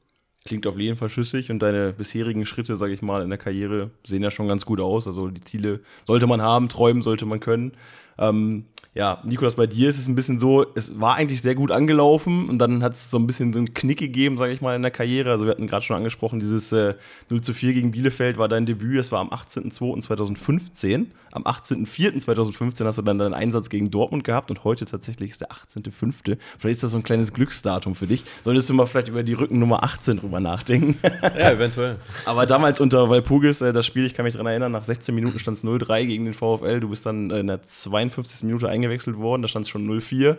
Klingt 0.47 0.67
auf 0.67 0.79
jeden 0.79 0.97
Fall 0.97 1.09
schüssig 1.09 1.51
und 1.51 1.59
deine 1.59 1.93
bisherigen 1.93 2.47
Schritte, 2.47 2.77
sage 2.77 2.93
ich 2.93 3.03
mal, 3.03 3.23
in 3.23 3.29
der 3.29 3.39
Karriere 3.39 3.91
sehen 4.07 4.23
ja 4.23 4.31
schon 4.31 4.49
ganz 4.49 4.65
gut 4.65 4.81
aus. 4.81 5.07
Also 5.07 5.29
die 5.29 5.41
Ziele 5.41 5.81
sollte 6.05 6.27
man 6.27 6.41
haben, 6.41 6.69
träumen 6.69 7.03
sollte 7.03 7.27
man 7.27 7.41
können. 7.41 7.73
Ähm, 8.17 8.65
ja, 8.97 9.21
Nikolas, 9.25 9.57
bei 9.57 9.67
dir 9.67 9.91
ist 9.91 9.99
es 9.99 10.09
ein 10.09 10.15
bisschen 10.15 10.39
so, 10.39 10.65
es 10.75 10.99
war 10.99 11.17
eigentlich 11.17 11.43
sehr 11.43 11.55
gut 11.55 11.71
angelaufen 11.71 12.49
und 12.49 12.59
dann 12.59 12.83
hat 12.83 12.95
es 12.95 13.11
so 13.11 13.19
ein 13.19 13.27
bisschen 13.27 13.53
so 13.53 13.59
einen 13.59 13.75
Knick 13.75 13.99
gegeben, 13.99 14.39
sage 14.39 14.55
ich 14.55 14.63
mal, 14.63 14.75
in 14.75 14.81
der 14.81 14.91
Karriere. 14.91 15.31
Also 15.31 15.45
wir 15.45 15.51
hatten 15.51 15.67
gerade 15.67 15.85
schon 15.85 15.99
angesprochen, 15.99 16.41
dieses 16.41 16.73
äh, 16.73 16.95
0 17.29 17.43
zu 17.43 17.53
4 17.53 17.75
gegen 17.75 17.91
Bielefeld 17.91 18.39
war 18.39 18.49
dein 18.49 18.65
Debüt, 18.65 18.99
das 18.99 19.13
war 19.13 19.21
am 19.21 19.29
18.02.2015. 19.29 21.09
Am 21.33 21.43
18.04.2015 21.43 22.87
hast 22.87 22.97
du 22.97 23.03
dann 23.03 23.19
deinen 23.19 23.35
Einsatz 23.35 23.69
gegen 23.69 23.91
Dortmund 23.91 24.25
gehabt 24.25 24.51
und 24.51 24.65
heute 24.65 24.87
tatsächlich 24.87 25.33
ist 25.33 25.43
der 25.43 25.51
18.05. 25.51 26.39
Vielleicht 26.59 26.77
ist 26.77 26.83
das 26.83 26.93
so 26.93 26.97
ein 26.97 27.03
kleines 27.03 27.35
Glücksdatum 27.35 27.95
für 27.95 28.07
dich. 28.07 28.25
Solltest 28.43 28.71
du 28.71 28.75
mal 28.75 28.87
vielleicht 28.87 29.09
über 29.09 29.23
die 29.23 29.35
Rückennummer 29.35 29.85
18 29.85 30.21
drüber 30.21 30.41
nachdenken. 30.41 30.97
Ja, 31.37 31.51
eventuell. 31.51 31.97
Aber 32.25 32.47
damals 32.47 32.81
unter 32.81 33.11
Walpurgis, 33.11 33.61
äh, 33.61 33.73
das 33.73 33.85
Spiel, 33.85 34.07
ich 34.07 34.15
kann 34.15 34.25
mich 34.25 34.35
daran 34.35 34.47
erinnern, 34.47 34.73
nach 34.73 34.85
16 34.85 35.15
Minuten 35.15 35.39
stand 35.39 35.59
es 35.59 35.65
0-3 35.65 36.07
gegen 36.07 36.25
den 36.25 36.35
VfL. 36.35 36.81
Du 36.81 36.89
bist 36.89 37.05
dann 37.05 37.31
äh, 37.31 37.41
in 37.41 37.49
der 37.49 37.63
52. 37.63 38.45
Minute 38.45 38.69
eingegangen 38.69 38.86
eingewechselt 38.87 39.19
worden, 39.19 39.43
da 39.43 39.49
stand 39.49 39.65
es 39.65 39.71
schon 39.71 39.89
0-4. 39.89 40.37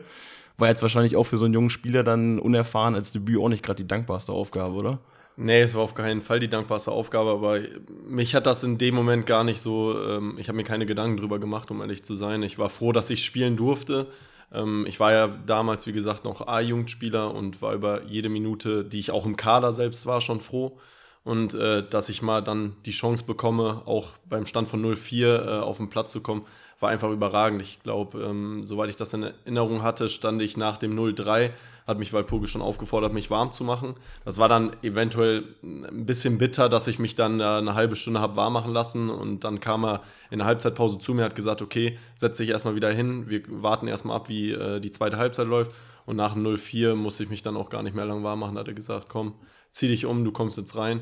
War 0.58 0.68
jetzt 0.70 0.82
wahrscheinlich 0.82 1.16
auch 1.16 1.26
für 1.26 1.38
so 1.38 1.46
einen 1.46 1.54
jungen 1.54 1.70
Spieler 1.70 2.04
dann 2.04 2.40
unerfahren 2.40 2.96
als 2.96 3.12
Debüt 3.12 3.40
auch 3.40 3.50
nicht 3.50 3.64
gerade 3.64 3.84
die 3.84 3.88
dankbarste 3.88 4.32
Aufgabe, 4.32 4.74
oder? 4.74 5.00
Nee, 5.40 5.62
es 5.62 5.76
war 5.76 5.84
auf 5.84 5.94
keinen 5.94 6.22
Fall 6.22 6.40
die 6.40 6.50
dankbarste 6.50 6.92
Aufgabe, 6.92 7.30
aber 7.30 7.60
mich 8.08 8.34
hat 8.34 8.48
das 8.48 8.64
in 8.64 8.80
dem 8.80 8.96
Moment 8.96 9.28
gar 9.28 9.44
nicht 9.44 9.62
so, 9.62 9.96
ähm, 10.02 10.36
ich 10.40 10.48
habe 10.48 10.56
mir 10.56 10.64
keine 10.64 10.88
Gedanken 10.88 11.18
drüber 11.18 11.38
gemacht, 11.38 11.70
um 11.70 11.80
ehrlich 11.82 12.04
zu 12.04 12.16
sein. 12.16 12.42
Ich 12.42 12.58
war 12.58 12.70
froh, 12.70 12.92
dass 12.92 13.12
ich 13.12 13.24
spielen 13.24 13.56
durfte. 13.56 14.08
Ähm, 14.52 14.86
ich 14.88 15.00
war 15.00 15.12
ja 15.12 15.28
damals, 15.28 15.86
wie 15.86 15.94
gesagt, 15.94 16.26
noch 16.26 16.48
A-Jugendspieler 16.48 17.36
und 17.36 17.62
war 17.62 17.74
über 17.74 18.04
jede 18.06 18.30
Minute, 18.30 18.84
die 18.84 18.98
ich 18.98 19.12
auch 19.12 19.28
im 19.28 19.38
Kader 19.38 19.74
selbst 19.74 20.08
war, 20.08 20.22
schon 20.22 20.42
froh. 20.42 20.80
Und 21.24 21.54
äh, 21.54 21.88
dass 21.88 22.10
ich 22.10 22.24
mal 22.24 22.42
dann 22.42 22.78
die 22.88 22.92
Chance 22.92 23.26
bekomme, 23.26 23.84
auch 23.86 24.14
beim 24.26 24.48
Stand 24.48 24.70
von 24.70 24.84
0-4 24.84 25.26
äh, 25.26 25.60
auf 25.60 25.78
den 25.78 25.90
Platz 25.90 26.12
zu 26.12 26.22
kommen, 26.22 26.46
war 26.80 26.90
einfach 26.90 27.10
überragend. 27.10 27.62
Ich 27.62 27.82
glaube, 27.82 28.22
ähm, 28.22 28.64
soweit 28.66 28.90
ich 28.90 28.96
das 28.96 29.14
in 29.14 29.24
Erinnerung 29.24 29.82
hatte, 29.82 30.10
stand 30.10 30.42
ich 30.42 30.58
nach 30.58 30.78
dem 30.78 30.96
0-3, 30.96 31.52
hat 31.88 31.98
mich 31.98 32.14
Walpurgis 32.14 32.52
schon 32.52 32.62
aufgefordert, 32.62 33.14
mich 33.14 33.32
warm 33.32 33.52
zu 33.52 33.64
machen. 33.64 33.96
Das 34.26 34.38
war 34.38 34.48
dann 34.48 34.76
eventuell 34.84 35.56
ein 35.64 36.06
bisschen 36.06 36.38
bitter, 36.38 36.70
dass 36.70 36.88
ich 36.88 37.00
mich 37.00 37.16
dann 37.16 37.40
äh, 37.40 37.44
eine 37.44 37.74
halbe 37.74 37.96
Stunde 37.96 38.20
habe 38.20 38.36
warm 38.36 38.54
machen 38.54 38.74
lassen 38.74 39.10
und 39.10 39.44
dann 39.44 39.60
kam 39.60 39.86
er 39.86 40.04
in 40.30 40.40
der 40.40 40.48
Halbzeitpause 40.48 41.00
zu 41.00 41.14
mir, 41.14 41.24
hat 41.24 41.36
gesagt, 41.36 41.62
okay, 41.62 41.98
setz 42.16 42.38
dich 42.38 42.50
erstmal 42.50 42.76
wieder 42.76 42.92
hin, 42.92 43.30
wir 43.30 43.42
warten 43.48 43.88
erstmal 43.88 44.18
ab, 44.18 44.30
wie 44.30 44.52
äh, 44.52 44.80
die 44.80 44.92
zweite 44.92 45.18
Halbzeit 45.18 45.48
läuft. 45.48 45.72
Und 46.06 46.16
nach 46.16 46.34
dem 46.34 46.46
0-4 46.46 46.96
musste 46.96 47.24
ich 47.24 47.30
mich 47.30 47.42
dann 47.42 47.58
auch 47.58 47.70
gar 47.70 47.84
nicht 47.84 47.96
mehr 47.96 48.06
lang 48.06 48.24
warm 48.24 48.40
machen, 48.40 48.58
hat 48.58 48.68
er 48.68 48.74
gesagt, 48.74 49.10
komm, 49.10 49.34
zieh 49.72 49.90
dich 49.90 50.06
um, 50.06 50.24
du 50.24 50.32
kommst 50.32 50.58
jetzt 50.58 50.76
rein. 50.78 51.02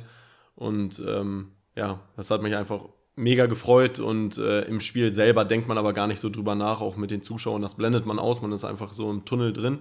Und 0.55 1.03
ähm, 1.05 1.51
ja, 1.75 1.99
das 2.15 2.31
hat 2.31 2.41
mich 2.41 2.55
einfach 2.55 2.81
mega 3.15 3.45
gefreut 3.45 3.99
und 3.99 4.37
äh, 4.37 4.61
im 4.63 4.79
Spiel 4.79 5.11
selber 5.11 5.45
denkt 5.45 5.67
man 5.67 5.77
aber 5.77 5.93
gar 5.93 6.07
nicht 6.07 6.19
so 6.19 6.29
drüber 6.29 6.55
nach, 6.55 6.81
auch 6.81 6.97
mit 6.97 7.11
den 7.11 7.21
Zuschauern. 7.21 7.61
Das 7.61 7.75
blendet 7.75 8.05
man 8.05 8.19
aus, 8.19 8.41
man 8.41 8.51
ist 8.51 8.65
einfach 8.65 8.93
so 8.93 9.09
im 9.09 9.25
Tunnel 9.25 9.53
drin 9.53 9.79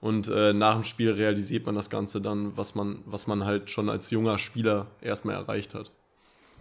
und 0.00 0.28
äh, 0.28 0.52
nach 0.52 0.74
dem 0.74 0.84
Spiel 0.84 1.12
realisiert 1.12 1.64
man 1.64 1.76
das 1.76 1.88
Ganze 1.88 2.20
dann, 2.20 2.56
was 2.56 2.74
man, 2.74 3.02
was 3.06 3.28
man 3.28 3.44
halt 3.44 3.70
schon 3.70 3.88
als 3.88 4.10
junger 4.10 4.36
Spieler 4.38 4.88
erstmal 5.00 5.36
erreicht 5.36 5.74
hat. 5.74 5.92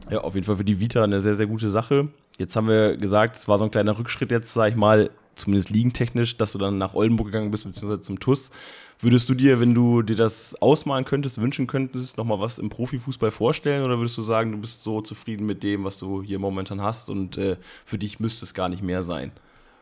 Ja, 0.09 0.19
auf 0.21 0.35
jeden 0.35 0.45
Fall 0.45 0.57
für 0.57 0.63
die 0.63 0.79
Vita 0.79 1.03
eine 1.03 1.21
sehr, 1.21 1.35
sehr 1.35 1.47
gute 1.47 1.69
Sache. 1.69 2.09
Jetzt 2.37 2.55
haben 2.55 2.67
wir 2.67 2.97
gesagt, 2.97 3.35
es 3.35 3.47
war 3.47 3.57
so 3.57 3.65
ein 3.65 3.71
kleiner 3.71 3.97
Rückschritt 3.97 4.31
jetzt, 4.31 4.53
sag 4.53 4.69
ich 4.69 4.75
mal, 4.75 5.09
zumindest 5.35 5.69
liegentechnisch, 5.69 6.37
dass 6.37 6.51
du 6.51 6.57
dann 6.57 6.77
nach 6.77 6.93
Oldenburg 6.93 7.27
gegangen 7.27 7.51
bist, 7.51 7.63
beziehungsweise 7.63 8.01
zum 8.01 8.19
TUS. 8.19 8.51
Würdest 8.99 9.29
du 9.29 9.33
dir, 9.33 9.59
wenn 9.59 9.73
du 9.73 10.01
dir 10.03 10.15
das 10.15 10.53
ausmalen 10.61 11.05
könntest, 11.05 11.41
wünschen 11.41 11.67
könntest, 11.67 12.17
nochmal 12.17 12.39
was 12.39 12.59
im 12.59 12.69
Profifußball 12.69 13.31
vorstellen 13.31 13.83
oder 13.83 13.97
würdest 13.97 14.17
du 14.17 14.21
sagen, 14.21 14.51
du 14.51 14.59
bist 14.59 14.83
so 14.83 15.01
zufrieden 15.01 15.45
mit 15.45 15.63
dem, 15.63 15.83
was 15.83 15.97
du 15.97 16.21
hier 16.21 16.37
momentan 16.37 16.81
hast 16.81 17.09
und 17.09 17.37
äh, 17.37 17.57
für 17.85 17.97
dich 17.97 18.19
müsste 18.19 18.45
es 18.45 18.53
gar 18.53 18.69
nicht 18.69 18.83
mehr 18.83 19.01
sein? 19.03 19.31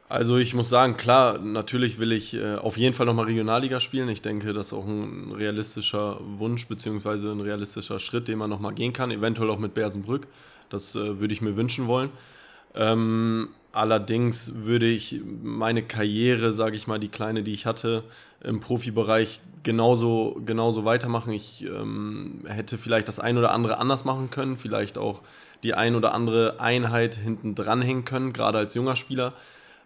Also 0.10 0.38
ich 0.38 0.56
muss 0.56 0.70
sagen, 0.70 0.98
klar, 0.98 1.38
natürlich 1.38 2.00
will 2.00 2.12
ich 2.13 2.34
äh, 2.34 2.56
auf 2.56 2.77
jeden 2.77 2.96
Fall 2.96 3.06
nochmal 3.06 3.25
Regionalliga 3.25 3.79
spielen. 3.79 4.10
Ich 4.10 4.24
denke, 4.24 4.53
das 4.53 4.68
ist 4.68 4.74
auch 4.74 4.88
ein 4.88 5.32
realistischer 5.34 6.20
Wunsch 6.22 6.68
beziehungsweise 6.68 7.32
ein 7.32 7.41
realistischer 7.41 8.00
Schritt, 8.00 8.27
den 8.27 8.39
man 8.39 8.50
nochmal 8.50 8.74
gehen 8.74 8.91
kann, 8.91 9.12
eventuell 9.12 9.51
auch 9.51 9.60
mit 9.60 9.75
Bersenbrück. 9.75 10.25
Das 10.70 10.96
äh, 10.96 11.20
würde 11.20 11.34
ich 11.34 11.41
mir 11.41 11.56
wünschen 11.58 11.86
wollen. 11.86 12.10
Ähm, 12.74 13.50
allerdings 13.71 14.51
würde 14.55 14.88
ich 14.88 15.21
meine 15.43 15.83
Karriere, 15.83 16.51
sage 16.51 16.75
ich 16.75 16.88
mal, 16.88 16.99
die 16.99 17.09
kleine, 17.09 17.43
die 17.43 17.53
ich 17.53 17.65
hatte 17.65 18.03
im 18.41 18.59
Profibereich, 18.59 19.41
genauso, 19.63 20.41
genauso 20.45 20.85
weitermachen. 20.85 21.33
Ich 21.33 21.65
ähm, 21.65 22.45
hätte 22.47 22.77
vielleicht 22.77 23.07
das 23.07 23.19
ein 23.19 23.38
oder 23.38 23.51
andere 23.51 23.77
anders 23.77 24.05
machen 24.05 24.29
können, 24.29 24.57
vielleicht 24.57 24.97
auch 24.97 25.21
die 25.63 25.73
ein 25.73 25.95
oder 25.95 26.13
andere 26.13 26.59
Einheit 26.59 27.15
hinten 27.15 27.53
dranhängen 27.53 28.05
können, 28.05 28.33
gerade 28.33 28.57
als 28.57 28.73
junger 28.73 28.95
Spieler. 28.95 29.33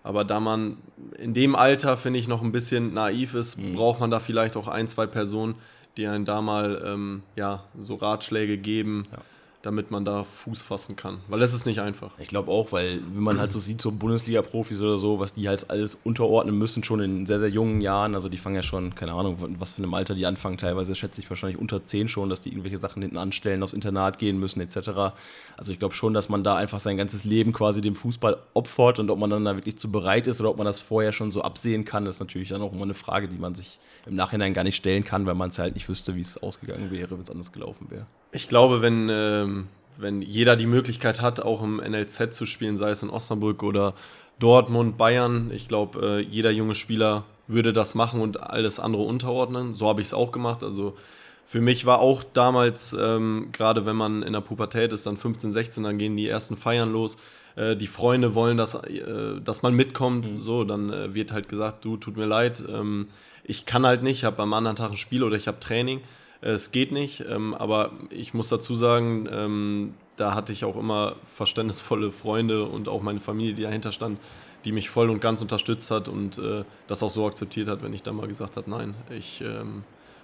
Aber 0.03 0.23
da 0.23 0.39
man 0.39 0.77
in 1.17 1.33
dem 1.33 1.55
Alter, 1.55 1.97
finde 1.97 2.19
ich, 2.19 2.27
noch 2.27 2.41
ein 2.41 2.51
bisschen 2.51 2.93
naiv 2.93 3.33
ist, 3.33 3.57
mhm. 3.57 3.73
braucht 3.73 3.99
man 3.99 4.11
da 4.11 4.19
vielleicht 4.19 4.57
auch 4.57 4.67
ein, 4.67 4.87
zwei 4.87 5.07
Personen, 5.07 5.55
die 5.97 6.07
einen 6.07 6.25
da 6.25 6.41
mal 6.41 6.81
ähm, 6.85 7.23
ja, 7.35 7.63
so 7.77 7.95
Ratschläge 7.95 8.57
geben. 8.57 9.07
Ja 9.11 9.19
damit 9.63 9.91
man 9.91 10.03
da 10.03 10.25
Fuß 10.25 10.61
fassen 10.61 10.97
kann. 10.97 11.19
Weil 11.29 11.41
es 11.41 11.53
ist 11.53 11.65
nicht 11.65 11.79
einfach. 11.79 12.11
Ich 12.19 12.27
glaube 12.27 12.51
auch, 12.51 12.73
weil 12.73 12.99
wenn 13.13 13.23
man 13.23 13.39
halt 13.39 13.53
so 13.53 13.59
sieht, 13.59 13.81
so 13.81 13.91
Bundesliga-Profis 13.91 14.81
oder 14.81 14.97
so, 14.97 15.19
was 15.19 15.33
die 15.33 15.47
halt 15.47 15.69
alles 15.69 15.97
unterordnen 16.03 16.57
müssen, 16.57 16.83
schon 16.83 16.99
in 16.99 17.25
sehr, 17.25 17.39
sehr 17.39 17.47
jungen 17.49 17.79
Jahren. 17.79 18.13
Also 18.13 18.27
die 18.27 18.37
fangen 18.37 18.57
ja 18.57 18.63
schon, 18.63 18.93
keine 18.93 19.13
Ahnung, 19.13 19.37
was 19.59 19.75
für 19.75 19.81
einem 19.81 19.93
Alter 19.93 20.15
die 20.15 20.25
anfangen. 20.25 20.57
Teilweise 20.57 20.95
schätze 20.95 21.21
ich 21.21 21.29
wahrscheinlich 21.29 21.57
unter 21.57 21.81
10 21.81 22.09
schon, 22.09 22.29
dass 22.29 22.41
die 22.41 22.49
irgendwelche 22.49 22.77
Sachen 22.77 23.01
hinten 23.01 23.17
anstellen, 23.17 23.63
aufs 23.63 23.71
Internat 23.71 24.19
gehen 24.19 24.37
müssen, 24.37 24.59
etc. 24.59 25.13
Also 25.55 25.71
ich 25.71 25.79
glaube 25.79 25.95
schon, 25.95 26.13
dass 26.13 26.27
man 26.27 26.43
da 26.43 26.57
einfach 26.57 26.81
sein 26.81 26.97
ganzes 26.97 27.23
Leben 27.23 27.53
quasi 27.53 27.79
dem 27.79 27.95
Fußball 27.95 28.37
opfert 28.53 28.99
und 28.99 29.09
ob 29.09 29.17
man 29.17 29.29
dann 29.29 29.45
da 29.45 29.55
wirklich 29.55 29.77
zu 29.77 29.89
bereit 29.89 30.27
ist 30.27 30.41
oder 30.41 30.49
ob 30.49 30.57
man 30.57 30.65
das 30.65 30.81
vorher 30.81 31.13
schon 31.13 31.31
so 31.31 31.41
absehen 31.41 31.85
kann, 31.85 32.05
ist 32.05 32.19
natürlich 32.19 32.49
dann 32.49 32.61
auch 32.61 32.73
immer 32.73 32.83
eine 32.83 32.95
Frage, 32.95 33.29
die 33.29 33.37
man 33.37 33.55
sich 33.55 33.79
im 34.05 34.15
Nachhinein 34.15 34.53
gar 34.53 34.65
nicht 34.65 34.75
stellen 34.75 35.05
kann, 35.05 35.25
weil 35.25 35.35
man 35.35 35.51
es 35.51 35.59
halt 35.59 35.75
nicht 35.75 35.87
wüsste, 35.87 36.15
wie 36.17 36.21
es 36.21 36.37
ausgegangen 36.43 36.91
wäre, 36.91 37.11
wenn 37.11 37.21
es 37.21 37.31
anders 37.31 37.53
gelaufen 37.53 37.87
wäre. 37.89 38.07
Ich 38.33 38.49
glaube, 38.49 38.81
wenn, 38.81 39.09
ähm, 39.11 39.67
wenn 39.97 40.23
jeder 40.23 40.55
die 40.55 40.65
Möglichkeit 40.65 41.21
hat, 41.21 41.39
auch 41.39 41.61
im 41.61 41.77
NLZ 41.77 42.33
zu 42.33 42.47
spielen, 42.47 42.77
sei 42.77 42.89
es 42.89 43.03
in 43.03 43.11
Osnabrück 43.11 43.61
oder 43.61 43.93
Dortmund, 44.39 44.97
Bayern, 44.97 45.51
ich 45.53 45.67
glaube, 45.67 46.17
äh, 46.17 46.19
jeder 46.19 46.49
junge 46.49 46.73
Spieler 46.73 47.25
würde 47.47 47.73
das 47.73 47.93
machen 47.93 48.21
und 48.21 48.41
alles 48.41 48.79
andere 48.79 49.03
unterordnen. 49.03 49.75
So 49.75 49.87
habe 49.87 50.01
ich 50.01 50.07
es 50.07 50.13
auch 50.15 50.31
gemacht. 50.31 50.63
Also 50.63 50.97
für 51.45 51.61
mich 51.61 51.85
war 51.85 51.99
auch 51.99 52.23
damals, 52.23 52.93
ähm, 52.99 53.49
gerade 53.51 53.85
wenn 53.85 53.95
man 53.95 54.23
in 54.23 54.33
der 54.33 54.41
Pubertät 54.41 54.93
ist, 54.93 55.05
dann 55.05 55.17
15, 55.17 55.51
16, 55.51 55.83
dann 55.83 55.99
gehen 55.99 56.17
die 56.17 56.27
ersten 56.27 56.57
Feiern 56.57 56.91
los. 56.91 57.17
Äh, 57.55 57.75
die 57.75 57.87
Freunde 57.87 58.33
wollen, 58.33 58.57
dass, 58.57 58.73
äh, 58.73 59.39
dass 59.43 59.61
man 59.61 59.75
mitkommt. 59.75 60.25
Mhm. 60.25 60.41
So, 60.41 60.63
dann 60.63 60.91
äh, 60.91 61.13
wird 61.13 61.31
halt 61.31 61.49
gesagt, 61.49 61.85
du, 61.85 61.97
tut 61.97 62.17
mir 62.17 62.25
leid, 62.25 62.63
ähm, 62.67 63.09
ich 63.43 63.65
kann 63.65 63.85
halt 63.85 64.03
nicht, 64.03 64.19
ich 64.19 64.23
habe 64.23 64.41
am 64.41 64.53
anderen 64.53 64.77
Tag 64.77 64.91
ein 64.91 64.97
Spiel 64.97 65.21
oder 65.21 65.35
ich 65.35 65.47
habe 65.47 65.59
Training. 65.59 66.01
Es 66.45 66.71
geht 66.71 66.91
nicht, 66.91 67.23
ähm, 67.29 67.53
aber 67.53 67.91
ich 68.09 68.33
muss 68.33 68.49
dazu 68.49 68.75
sagen, 68.75 69.29
ähm, 69.31 69.93
da 70.17 70.35
hatte 70.35 70.51
ich 70.51 70.65
auch 70.65 70.75
immer 70.75 71.15
verständnisvolle 71.35 72.11
Freunde 72.11 72.65
und 72.65 72.89
auch 72.89 73.01
meine 73.01 73.21
Familie, 73.21 73.53
die 73.53 73.63
dahinter 73.63 73.93
stand, 73.93 74.19
die 74.65 74.73
mich 74.73 74.89
voll 74.89 75.09
und 75.09 75.21
ganz 75.21 75.41
unterstützt 75.41 75.89
hat 75.89 76.09
und 76.09 76.37
äh, 76.39 76.65
das 76.87 77.01
auch 77.01 77.11
so 77.11 77.25
akzeptiert 77.25 77.69
hat, 77.69 77.81
wenn 77.81 77.93
ich 77.93 78.03
da 78.03 78.11
mal 78.11 78.27
gesagt 78.27 78.57
habe, 78.57 78.69
nein, 78.69 78.93
ich 79.09 79.39
ähm, 79.39 79.83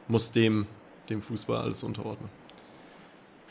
muss 0.10 0.34
dem, 0.34 0.68
dem 1.10 1.22
Fußball 1.22 1.56
alles 1.56 1.84
unterordnen. 1.84 2.30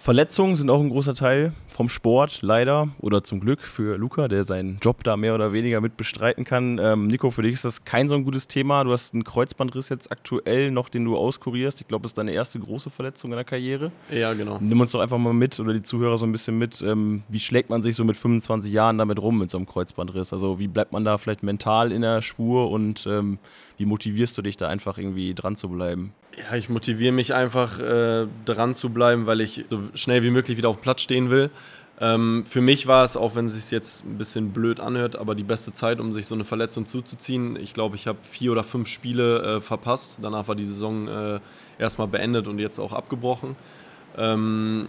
Verletzungen 0.01 0.57
sind 0.57 0.71
auch 0.71 0.81
ein 0.81 0.91
großer 0.91 1.15
Teil 1.15 1.53
vom 1.69 1.89
Sport, 1.89 2.41
leider. 2.43 2.89
Oder 3.01 3.25
zum 3.25 3.41
Glück 3.41 3.61
für 3.61 3.99
Luca, 3.99 4.29
der 4.29 4.45
seinen 4.45 4.79
Job 4.81 5.05
da 5.05 5.17
mehr 5.17 5.35
oder 5.35 5.53
weniger 5.53 5.81
mit 5.81 5.97
bestreiten 5.97 6.45
kann. 6.45 6.79
Ähm, 6.79 7.09
Nico, 7.09 7.31
für 7.31 7.43
dich 7.43 7.55
ist 7.55 7.65
das 7.65 7.85
kein 7.85 8.09
so 8.09 8.15
ein 8.15 8.25
gutes 8.25 8.49
Thema. 8.49 8.85
Du 8.85 8.93
hast 8.93 9.13
einen 9.13 9.25
Kreuzbandriss 9.25 9.89
jetzt 9.89 10.11
aktuell 10.11 10.71
noch, 10.71 10.89
den 10.89 11.05
du 11.05 11.17
auskurierst. 11.17 11.81
Ich 11.81 11.89
glaube, 11.89 12.03
das 12.03 12.11
ist 12.11 12.19
deine 12.19 12.33
erste 12.33 12.59
große 12.59 12.91
Verletzung 12.91 13.33
in 13.33 13.37
der 13.37 13.45
Karriere. 13.45 13.91
Ja, 14.11 14.33
genau. 14.35 14.59
Nimm 14.61 14.81
uns 14.81 14.93
doch 14.93 15.01
einfach 15.01 15.19
mal 15.19 15.35
mit 15.35 15.59
oder 15.61 15.73
die 15.73 15.83
Zuhörer 15.83 16.17
so 16.17 16.27
ein 16.27 16.33
bisschen 16.33 16.59
mit. 16.59 16.81
Ähm, 16.81 17.23
wie 17.29 17.41
schlägt 17.41 17.69
man 17.69 17.83
sich 17.83 17.97
so 17.97 18.05
mit 18.05 18.17
25 18.17 18.73
Jahren 18.73 18.99
damit 18.99 19.21
rum 19.21 19.39
mit 19.39 19.51
so 19.51 19.59
einem 19.59 19.67
Kreuzbandriss? 19.67 20.33
Also 20.33 20.59
wie 20.59 20.69
bleibt 20.69 20.93
man 20.93 21.05
da 21.05 21.19
vielleicht 21.19 21.43
mental 21.43 21.93
in 21.93 22.03
der 22.03 22.23
Spur 22.23 22.71
und 22.71 23.07
ähm, 23.07 23.39
wie 23.77 23.85
motivierst 23.85 24.39
du 24.39 24.43
dich 24.43 24.57
da 24.57 24.69
einfach 24.69 24.97
irgendwie 24.97 25.35
dran 25.35 25.57
zu 25.57 25.69
bleiben? 25.69 26.13
Ja, 26.39 26.57
ich 26.57 26.69
motiviere 26.69 27.13
mich 27.13 27.35
einfach 27.35 27.81
äh, 27.81 28.27
dran 28.45 28.75
zu 28.75 28.91
bleiben, 28.91 29.27
weil 29.27 29.41
ich 29.41 29.65
so 29.71 29.81
schnell 29.95 30.23
wie 30.23 30.31
möglich 30.31 30.57
wieder 30.57 30.69
auf 30.69 30.77
dem 30.77 30.83
Platz 30.83 31.01
stehen 31.01 31.31
will. 31.31 31.51
Ähm, 32.01 32.45
für 32.49 32.61
mich 32.61 32.87
war 32.87 33.03
es, 33.03 33.17
auch 33.17 33.35
wenn 33.35 33.47
es 33.47 33.55
sich 33.55 33.71
jetzt 33.73 34.05
ein 34.05 34.19
bisschen 34.19 34.51
blöd 34.53 34.79
anhört, 34.79 35.17
aber 35.17 35.35
die 35.35 35.43
beste 35.43 35.73
Zeit, 35.73 35.99
um 35.99 36.13
sich 36.13 36.27
so 36.27 36.35
eine 36.35 36.45
Verletzung 36.45 36.87
zuzuziehen. 36.87 37.57
Ich 37.57 37.75
glaube, 37.75 37.97
ich 37.97 38.07
habe 38.07 38.19
vier 38.23 38.53
oder 38.53 38.63
fünf 38.63 38.89
Spiele 38.89 39.57
äh, 39.57 39.61
verpasst. 39.61 40.19
Danach 40.23 40.47
war 40.47 40.55
die 40.55 40.65
Saison 40.65 41.09
äh, 41.09 41.41
erstmal 41.79 42.07
beendet 42.07 42.47
und 42.47 42.61
jetzt 42.61 42.79
auch 42.79 42.93
abgebrochen. 42.93 43.57
Ähm, 44.17 44.89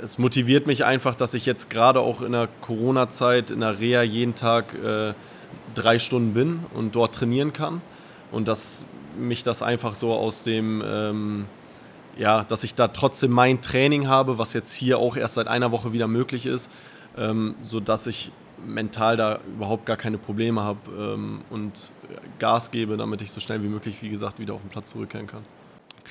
es 0.00 0.18
motiviert 0.18 0.66
mich 0.66 0.84
einfach, 0.84 1.14
dass 1.14 1.34
ich 1.34 1.44
jetzt 1.44 1.68
gerade 1.68 2.00
auch 2.00 2.22
in 2.22 2.32
der 2.32 2.48
Corona-Zeit 2.62 3.50
in 3.50 3.60
der 3.60 3.78
Reha 3.78 4.02
jeden 4.02 4.34
Tag 4.34 4.74
äh, 4.74 5.12
drei 5.74 5.98
Stunden 5.98 6.32
bin 6.32 6.60
und 6.72 6.94
dort 6.94 7.14
trainieren 7.14 7.52
kann. 7.52 7.82
Und 8.30 8.48
dass 8.48 8.84
mich 9.18 9.42
das 9.42 9.62
einfach 9.62 9.94
so 9.94 10.14
aus 10.14 10.44
dem, 10.44 10.82
ähm, 10.84 11.46
ja, 12.16 12.44
dass 12.44 12.64
ich 12.64 12.74
da 12.74 12.88
trotzdem 12.88 13.30
mein 13.30 13.60
Training 13.60 14.08
habe, 14.08 14.38
was 14.38 14.52
jetzt 14.52 14.72
hier 14.72 14.98
auch 14.98 15.16
erst 15.16 15.34
seit 15.34 15.48
einer 15.48 15.72
Woche 15.72 15.92
wieder 15.92 16.06
möglich 16.06 16.46
ist, 16.46 16.70
ähm, 17.16 17.54
sodass 17.60 18.06
ich 18.06 18.30
mental 18.64 19.16
da 19.16 19.40
überhaupt 19.46 19.86
gar 19.86 19.96
keine 19.96 20.18
Probleme 20.18 20.62
habe 20.62 20.78
ähm, 20.96 21.40
und 21.50 21.92
Gas 22.38 22.70
gebe, 22.70 22.96
damit 22.96 23.22
ich 23.22 23.30
so 23.30 23.40
schnell 23.40 23.62
wie 23.62 23.68
möglich, 23.68 24.02
wie 24.02 24.10
gesagt, 24.10 24.38
wieder 24.38 24.54
auf 24.54 24.60
den 24.60 24.70
Platz 24.70 24.90
zurückkehren 24.90 25.26
kann. 25.26 25.44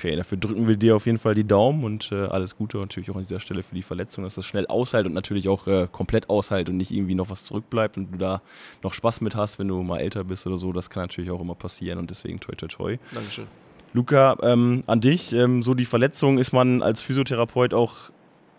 Okay, 0.00 0.16
dafür 0.16 0.38
drücken 0.38 0.66
wir 0.66 0.78
dir 0.78 0.96
auf 0.96 1.04
jeden 1.04 1.18
Fall 1.18 1.34
die 1.34 1.46
Daumen 1.46 1.84
und 1.84 2.10
äh, 2.10 2.24
alles 2.24 2.56
Gute 2.56 2.78
natürlich 2.78 3.10
auch 3.10 3.16
an 3.16 3.20
dieser 3.20 3.38
Stelle 3.38 3.62
für 3.62 3.74
die 3.74 3.82
Verletzung, 3.82 4.24
dass 4.24 4.34
das 4.34 4.46
schnell 4.46 4.66
aushält 4.66 5.04
und 5.04 5.12
natürlich 5.12 5.46
auch 5.46 5.66
äh, 5.66 5.88
komplett 5.92 6.30
aushält 6.30 6.70
und 6.70 6.78
nicht 6.78 6.90
irgendwie 6.90 7.14
noch 7.14 7.28
was 7.28 7.44
zurückbleibt 7.44 7.98
und 7.98 8.10
du 8.12 8.16
da 8.16 8.40
noch 8.82 8.94
Spaß 8.94 9.20
mit 9.20 9.36
hast, 9.36 9.58
wenn 9.58 9.68
du 9.68 9.82
mal 9.82 9.98
älter 9.98 10.24
bist 10.24 10.46
oder 10.46 10.56
so. 10.56 10.72
Das 10.72 10.88
kann 10.88 11.02
natürlich 11.02 11.30
auch 11.30 11.42
immer 11.42 11.54
passieren 11.54 11.98
und 11.98 12.08
deswegen 12.08 12.40
toi 12.40 12.54
toi 12.54 12.66
toi. 12.66 12.96
Dankeschön. 13.12 13.46
Luca, 13.92 14.38
ähm, 14.42 14.84
an 14.86 15.02
dich, 15.02 15.34
ähm, 15.34 15.62
so 15.62 15.74
die 15.74 15.84
Verletzung 15.84 16.38
ist 16.38 16.52
man 16.52 16.80
als 16.80 17.02
Physiotherapeut 17.02 17.74
auch 17.74 18.10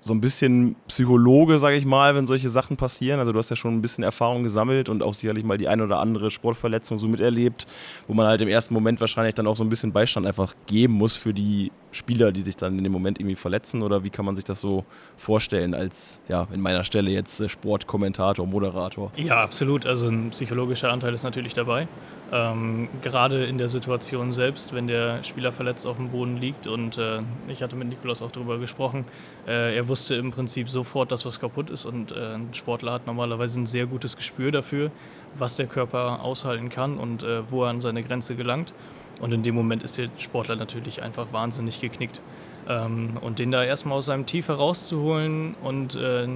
so 0.03 0.13
ein 0.13 0.22
bisschen 0.22 0.75
Psychologe, 0.88 1.60
sage 1.60 1.75
ich 1.75 1.86
mal, 1.86 2.15
wenn 2.15 2.25
solche 2.25 2.50
Sachen 2.50 2.75
passieren. 2.75 3.20
Also 3.20 3.31
du 3.31 3.39
hast 3.39 3.50
ja 3.50 3.55
schon 3.55 3.75
ein 3.75 3.81
bisschen 3.81 4.03
Erfahrung 4.03 4.43
gesammelt 4.43 4.89
und 4.89 5.03
auch 5.03 5.13
sicherlich 5.13 5.43
mal 5.43 5.58
die 5.58 5.67
ein 5.67 5.79
oder 5.81 6.00
andere 6.00 6.31
Sportverletzung 6.31 6.98
so 6.98 7.08
miterlebt, 7.08 7.67
wo 8.08 8.13
man 8.13 8.25
halt 8.25 8.41
im 8.41 8.48
ersten 8.48 8.74
Moment 8.74 9.00
wahrscheinlich 9.00 9.36
dann 9.36 9.46
auch 9.46 9.55
so 9.55 9.63
ein 9.63 9.70
bisschen 9.70 9.91
Beistand 9.91 10.25
einfach 10.25 10.55
geben 10.65 10.93
muss 10.93 11.15
für 11.15 11.34
die 11.34 11.72
Spieler, 11.91 12.31
die 12.31 12.41
sich 12.41 12.55
dann 12.55 12.77
in 12.77 12.83
dem 12.83 12.93
Moment 12.93 13.19
irgendwie 13.19 13.36
verletzen? 13.36 13.83
Oder 13.83 14.03
wie 14.03 14.10
kann 14.10 14.25
man 14.25 14.36
sich 14.36 14.45
das 14.45 14.62
so 14.62 14.86
vorstellen 15.17 15.74
als, 15.74 16.19
ja, 16.27 16.48
in 16.53 16.62
meiner 16.62 16.83
Stelle 16.83 17.12
jetzt 17.12 17.39
äh, 17.39 17.50
Sportkommentator, 17.50 18.45
Moderator? 18.45 19.12
Ja, 19.15 19.43
absolut. 19.43 19.86
Also 19.86 20.07
ein 20.07 20.29
psychologischer 20.31 20.91
Anteil 20.91 21.13
ist 21.13 21.24
natürlich 21.24 21.53
dabei. 21.53 21.88
Ähm, 22.33 22.88
gerade 23.01 23.43
in 23.45 23.57
der 23.57 23.67
Situation 23.67 24.31
selbst, 24.31 24.74
wenn 24.74 24.88
der 24.88 25.21
Spieler 25.24 25.51
verletzt 25.51 25.86
auf 25.86 25.98
dem 25.98 26.10
Boden 26.10 26.38
liegt 26.38 26.65
und 26.65 26.98
äh, 26.98 27.19
ich 27.50 27.62
hatte 27.62 27.75
mit 27.75 27.89
Nikolaus 27.89 28.21
auch 28.21 28.31
darüber 28.31 28.57
gesprochen, 28.57 29.03
äh, 29.45 29.75
er 29.75 29.89
wusste 29.89 30.15
im 30.15 30.31
Prinzip 30.31 30.69
sofort, 30.69 31.12
dass 31.12 31.25
was 31.25 31.41
kaputt 31.41 31.69
ist 31.69 31.83
und 31.83 32.13
äh, 32.13 32.36
ein 32.36 32.53
Sportler 32.53 32.93
hat 32.93 33.05
normalerweise 33.05 33.60
ein 33.60 33.65
sehr 33.65 33.86
gutes 33.86 34.15
Gespür 34.15 34.53
dafür, 34.53 34.91
was 35.38 35.57
der 35.57 35.67
Körper 35.67 36.21
aushalten 36.24 36.69
kann 36.69 36.98
und 36.98 37.24
äh, 37.24 37.51
wo 37.51 37.65
er 37.65 37.69
an 37.69 37.81
seine 37.81 38.01
Grenze 38.01 38.38
gelangt. 38.38 38.74
Und 39.22 39.32
in 39.32 39.44
dem 39.44 39.56
Moment 39.56 39.84
ist 39.84 39.98
der 39.98 40.10
Sportler 40.18 40.56
natürlich 40.56 41.01
einfach 41.01 41.28
wahnsinnig 41.32 41.80
geknickt. 41.80 42.20
Ähm, 42.68 43.18
und 43.22 43.40
den 43.40 43.51
da 43.51 43.63
erstmal 43.63 43.98
aus 44.00 44.08
seinem 44.08 44.25
Tief 44.25 44.48
herauszuholen 44.48 45.56
und 45.63 45.96
äh, 45.96 46.28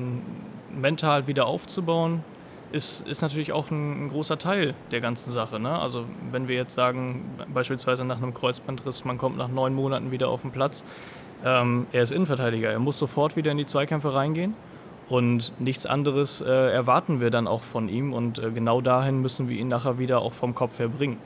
mental 0.72 1.28
wieder 1.28 1.48
aufzubauen, 1.48 2.24
ist, 2.72 3.08
ist 3.08 3.22
natürlich 3.22 3.54
auch 3.54 3.72
ein, 3.72 4.06
ein 4.06 4.10
großer 4.10 4.38
Teil 4.38 4.74
der 4.92 5.02
ganzen 5.02 5.32
Sache. 5.32 5.60
Ne? 5.60 5.78
Also 5.80 6.06
wenn 6.32 6.48
wir 6.48 6.56
jetzt 6.56 6.74
sagen, 6.74 7.24
beispielsweise 7.54 8.06
nach 8.06 8.18
einem 8.18 8.34
Kreuzbandriss, 8.34 9.06
man 9.06 9.18
kommt 9.18 9.38
nach 9.38 9.48
neun 9.48 9.74
Monaten 9.74 10.12
wieder 10.12 10.30
auf 10.30 10.42
den 10.42 10.52
Platz, 10.52 10.84
ähm, 11.44 11.88
er 11.92 12.04
ist 12.04 12.12
Innenverteidiger, 12.12 12.72
er 12.72 12.80
muss 12.80 12.98
sofort 12.98 13.36
wieder 13.36 13.52
in 13.52 13.58
die 13.58 13.66
Zweikämpfe 13.66 14.14
reingehen. 14.14 14.56
Und 15.08 15.54
nichts 15.60 15.86
anderes 15.86 16.42
äh, 16.42 16.50
erwarten 16.50 17.20
wir 17.20 17.30
dann 17.30 17.48
auch 17.48 17.62
von 17.62 17.90
ihm. 17.90 18.12
Und 18.12 18.40
äh, 18.40 18.50
genau 18.50 18.82
dahin 18.82 19.22
müssen 19.22 19.48
wir 19.48 19.58
ihn 19.58 19.68
nachher 19.68 20.00
wieder 20.00 20.22
auch 20.22 20.34
vom 20.34 20.56
Kopf 20.56 20.80
her 20.80 20.88
bringen. 20.88 21.18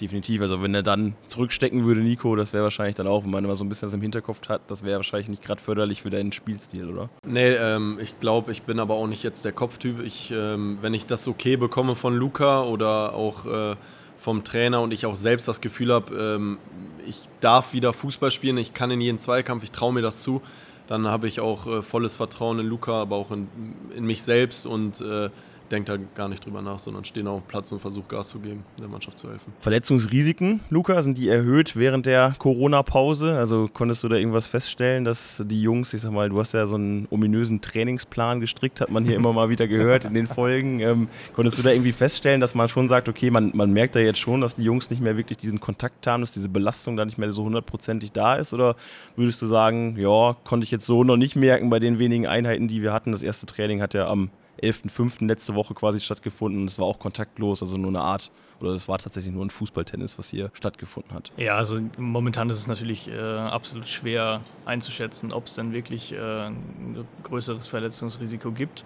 Definitiv. 0.00 0.40
Also 0.42 0.62
wenn 0.62 0.74
er 0.74 0.82
dann 0.82 1.14
zurückstecken 1.26 1.84
würde, 1.84 2.00
Nico, 2.00 2.36
das 2.36 2.52
wäre 2.52 2.62
wahrscheinlich 2.62 2.94
dann 2.94 3.06
auch, 3.06 3.24
wenn 3.24 3.30
man 3.30 3.44
immer 3.44 3.56
so 3.56 3.64
ein 3.64 3.68
bisschen 3.68 3.86
das 3.86 3.94
im 3.94 4.00
Hinterkopf 4.00 4.48
hat, 4.48 4.62
das 4.68 4.84
wäre 4.84 4.96
wahrscheinlich 4.96 5.28
nicht 5.28 5.42
gerade 5.42 5.60
förderlich 5.60 6.02
für 6.02 6.10
deinen 6.10 6.30
Spielstil, 6.30 6.88
oder? 6.88 7.08
Nee, 7.26 7.54
ähm, 7.54 7.98
ich 8.00 8.18
glaube, 8.20 8.52
ich 8.52 8.62
bin 8.62 8.78
aber 8.78 8.94
auch 8.94 9.08
nicht 9.08 9.24
jetzt 9.24 9.44
der 9.44 9.52
Kopftyp. 9.52 10.00
Ich, 10.00 10.30
ähm, 10.30 10.78
wenn 10.80 10.94
ich 10.94 11.06
das 11.06 11.26
okay 11.26 11.56
bekomme 11.56 11.96
von 11.96 12.16
Luca 12.16 12.62
oder 12.62 13.14
auch 13.14 13.46
äh, 13.46 13.76
vom 14.18 14.44
Trainer 14.44 14.82
und 14.82 14.92
ich 14.92 15.06
auch 15.06 15.16
selbst 15.16 15.48
das 15.48 15.60
Gefühl 15.60 15.92
habe, 15.92 16.14
ähm, 16.14 16.58
ich 17.06 17.20
darf 17.40 17.72
wieder 17.72 17.92
Fußball 17.92 18.30
spielen, 18.30 18.58
ich 18.58 18.74
kann 18.74 18.90
in 18.90 19.00
jeden 19.00 19.18
Zweikampf, 19.18 19.64
ich 19.64 19.72
traue 19.72 19.92
mir 19.92 20.02
das 20.02 20.22
zu, 20.22 20.42
dann 20.86 21.06
habe 21.06 21.26
ich 21.26 21.40
auch 21.40 21.66
äh, 21.66 21.82
volles 21.82 22.16
Vertrauen 22.16 22.60
in 22.60 22.66
Luca, 22.66 23.00
aber 23.00 23.16
auch 23.16 23.30
in, 23.30 23.48
in 23.96 24.04
mich 24.04 24.22
selbst 24.22 24.64
und 24.66 25.00
äh, 25.00 25.30
denke 25.68 25.92
da 25.92 26.04
gar 26.14 26.28
nicht 26.28 26.44
drüber 26.44 26.62
nach, 26.62 26.78
sondern 26.78 27.04
stehe 27.04 27.28
auf 27.28 27.42
dem 27.42 27.48
Platz 27.48 27.72
und 27.72 27.80
versuche 27.80 28.06
Gas 28.08 28.30
zu 28.30 28.40
geben, 28.40 28.64
der 28.80 28.88
Mannschaft 28.88 29.18
zu 29.18 29.28
helfen. 29.28 29.52
Verletzungsrisiken, 29.60 30.60
Luca, 30.70 31.00
sind 31.02 31.18
die 31.18 31.28
erhöht 31.28 31.76
während 31.76 32.06
der 32.06 32.34
Corona-Pause? 32.38 33.36
Also 33.36 33.68
konntest 33.72 34.04
du 34.04 34.08
da 34.08 34.16
irgendwas 34.16 34.46
feststellen, 34.46 35.04
dass 35.04 35.42
die 35.46 35.62
Jungs, 35.62 35.92
ich 35.94 36.02
sag 36.02 36.12
mal, 36.12 36.28
du 36.28 36.38
hast 36.38 36.52
ja 36.52 36.66
so 36.66 36.76
einen 36.76 37.06
ominösen 37.10 37.60
Trainingsplan 37.60 38.40
gestrickt, 38.40 38.80
hat 38.80 38.90
man 38.90 39.04
hier 39.04 39.16
immer 39.16 39.32
mal 39.32 39.50
wieder 39.50 39.68
gehört 39.68 40.04
in 40.04 40.14
den 40.14 40.26
Folgen. 40.26 40.80
Ähm, 40.80 41.08
konntest 41.34 41.58
du 41.58 41.62
da 41.62 41.70
irgendwie 41.70 41.92
feststellen, 41.92 42.40
dass 42.40 42.54
man 42.54 42.68
schon 42.68 42.88
sagt, 42.88 43.08
okay, 43.08 43.30
man, 43.30 43.52
man 43.54 43.72
merkt 43.72 43.96
da 43.96 44.00
jetzt 44.00 44.18
schon, 44.18 44.40
dass 44.40 44.56
die 44.56 44.62
Jungs 44.62 44.90
nicht 44.90 45.02
mehr 45.02 45.16
wirklich 45.16 45.38
diesen 45.38 45.60
Kontakt 45.60 46.06
haben, 46.06 46.20
dass 46.20 46.32
diese 46.32 46.48
Belastung 46.48 46.96
da 46.96 47.04
nicht 47.04 47.18
mehr 47.18 47.30
so 47.30 47.44
hundertprozentig 47.44 48.12
da 48.12 48.36
ist? 48.36 48.54
Oder 48.54 48.76
würdest 49.16 49.40
du 49.42 49.46
sagen, 49.46 49.96
ja, 49.98 50.36
konnte 50.44 50.64
ich 50.64 50.70
jetzt 50.70 50.86
so 50.86 51.04
noch 51.04 51.16
nicht 51.16 51.36
merken 51.36 51.70
bei 51.70 51.78
den 51.78 51.98
wenigen 51.98 52.26
Einheiten, 52.26 52.68
die 52.68 52.82
wir 52.82 52.92
hatten? 52.92 53.12
Das 53.12 53.22
erste 53.22 53.46
Training 53.46 53.82
hat 53.82 53.94
ja 53.94 54.06
am 54.08 54.30
11.05. 54.62 55.26
letzte 55.26 55.54
Woche 55.54 55.74
quasi 55.74 56.00
stattgefunden. 56.00 56.66
Es 56.66 56.78
war 56.78 56.86
auch 56.86 56.98
kontaktlos, 56.98 57.62
also 57.62 57.76
nur 57.76 57.90
eine 57.90 58.00
Art, 58.00 58.30
oder 58.60 58.72
es 58.72 58.88
war 58.88 58.98
tatsächlich 58.98 59.32
nur 59.32 59.44
ein 59.44 59.50
Fußballtennis, 59.50 60.18
was 60.18 60.30
hier 60.30 60.50
stattgefunden 60.52 61.12
hat. 61.14 61.32
Ja, 61.36 61.54
also 61.56 61.80
momentan 61.96 62.50
ist 62.50 62.58
es 62.58 62.66
natürlich 62.66 63.08
äh, 63.08 63.18
absolut 63.18 63.86
schwer 63.86 64.40
einzuschätzen, 64.64 65.32
ob 65.32 65.46
es 65.46 65.54
denn 65.54 65.72
wirklich 65.72 66.12
äh, 66.12 66.18
ein 66.18 67.06
größeres 67.22 67.68
Verletzungsrisiko 67.68 68.52
gibt. 68.52 68.84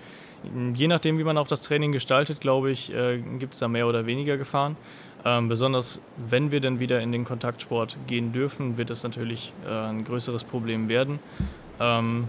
Je 0.75 0.89
nachdem, 0.89 1.19
wie 1.19 1.25
man 1.25 1.39
auch 1.39 1.47
das 1.47 1.63
Training 1.63 1.93
gestaltet, 1.93 2.41
glaube 2.41 2.71
ich, 2.71 2.93
äh, 2.93 3.19
gibt 3.39 3.55
es 3.55 3.61
da 3.61 3.69
mehr 3.69 3.87
oder 3.87 4.07
weniger 4.07 4.37
Gefahren. 4.37 4.77
Ähm, 5.25 5.49
besonders 5.49 6.01
wenn 6.29 6.51
wir 6.51 6.61
dann 6.61 6.81
wieder 6.81 7.01
in 7.01 7.13
den 7.13 7.25
Kontaktsport 7.25 7.97
gehen 8.07 8.33
dürfen, 8.33 8.77
wird 8.77 8.91
es 8.91 9.05
natürlich 9.05 9.53
äh, 9.67 9.71
ein 9.71 10.05
größeres 10.05 10.43
Problem 10.43 10.89
werden. 10.89 11.21
Ähm, 11.79 12.29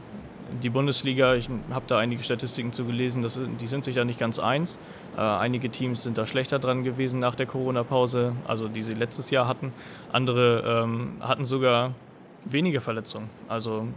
die 0.61 0.69
Bundesliga, 0.69 1.35
ich 1.35 1.49
habe 1.71 1.85
da 1.87 1.97
einige 1.97 2.23
Statistiken 2.23 2.73
zu 2.73 2.85
gelesen, 2.85 3.21
das, 3.21 3.39
die 3.59 3.67
sind 3.67 3.83
sich 3.83 3.95
da 3.95 4.05
nicht 4.05 4.19
ganz 4.19 4.39
eins. 4.39 4.77
Äh, 5.15 5.21
einige 5.21 5.69
Teams 5.69 6.03
sind 6.03 6.17
da 6.17 6.25
schlechter 6.25 6.59
dran 6.59 6.83
gewesen 6.83 7.19
nach 7.19 7.35
der 7.35 7.45
Corona-Pause, 7.45 8.33
also 8.47 8.67
die 8.67 8.83
sie 8.83 8.93
letztes 8.93 9.29
Jahr 9.29 9.47
hatten. 9.47 9.73
Andere 10.11 10.83
ähm, 10.83 11.13
hatten 11.21 11.45
sogar 11.45 11.93
weniger 12.45 12.81
Verletzungen. 12.81 13.29
Also 13.47 13.87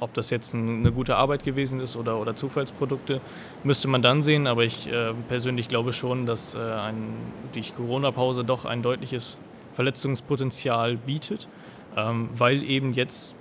ob 0.00 0.14
das 0.14 0.30
jetzt 0.30 0.54
ein, 0.54 0.80
eine 0.80 0.92
gute 0.92 1.16
Arbeit 1.16 1.44
gewesen 1.44 1.80
ist 1.80 1.94
oder, 1.96 2.18
oder 2.18 2.34
Zufallsprodukte, 2.34 3.20
müsste 3.64 3.88
man 3.88 4.02
dann 4.02 4.22
sehen. 4.22 4.46
Aber 4.46 4.64
ich 4.64 4.90
äh, 4.90 5.12
persönlich 5.28 5.68
glaube 5.68 5.92
schon, 5.92 6.26
dass 6.26 6.54
äh, 6.54 6.58
ein, 6.58 7.14
die 7.54 7.62
Corona-Pause 7.62 8.44
doch 8.44 8.64
ein 8.64 8.82
deutliches 8.82 9.38
Verletzungspotenzial 9.74 10.96
bietet, 10.96 11.48
ähm, 11.96 12.30
weil 12.34 12.62
eben 12.62 12.92
jetzt 12.94 13.34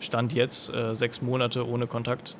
Stand 0.00 0.32
jetzt 0.32 0.72
äh, 0.72 0.94
sechs 0.94 1.22
Monate 1.22 1.66
ohne 1.66 1.86
Kontakt 1.86 2.36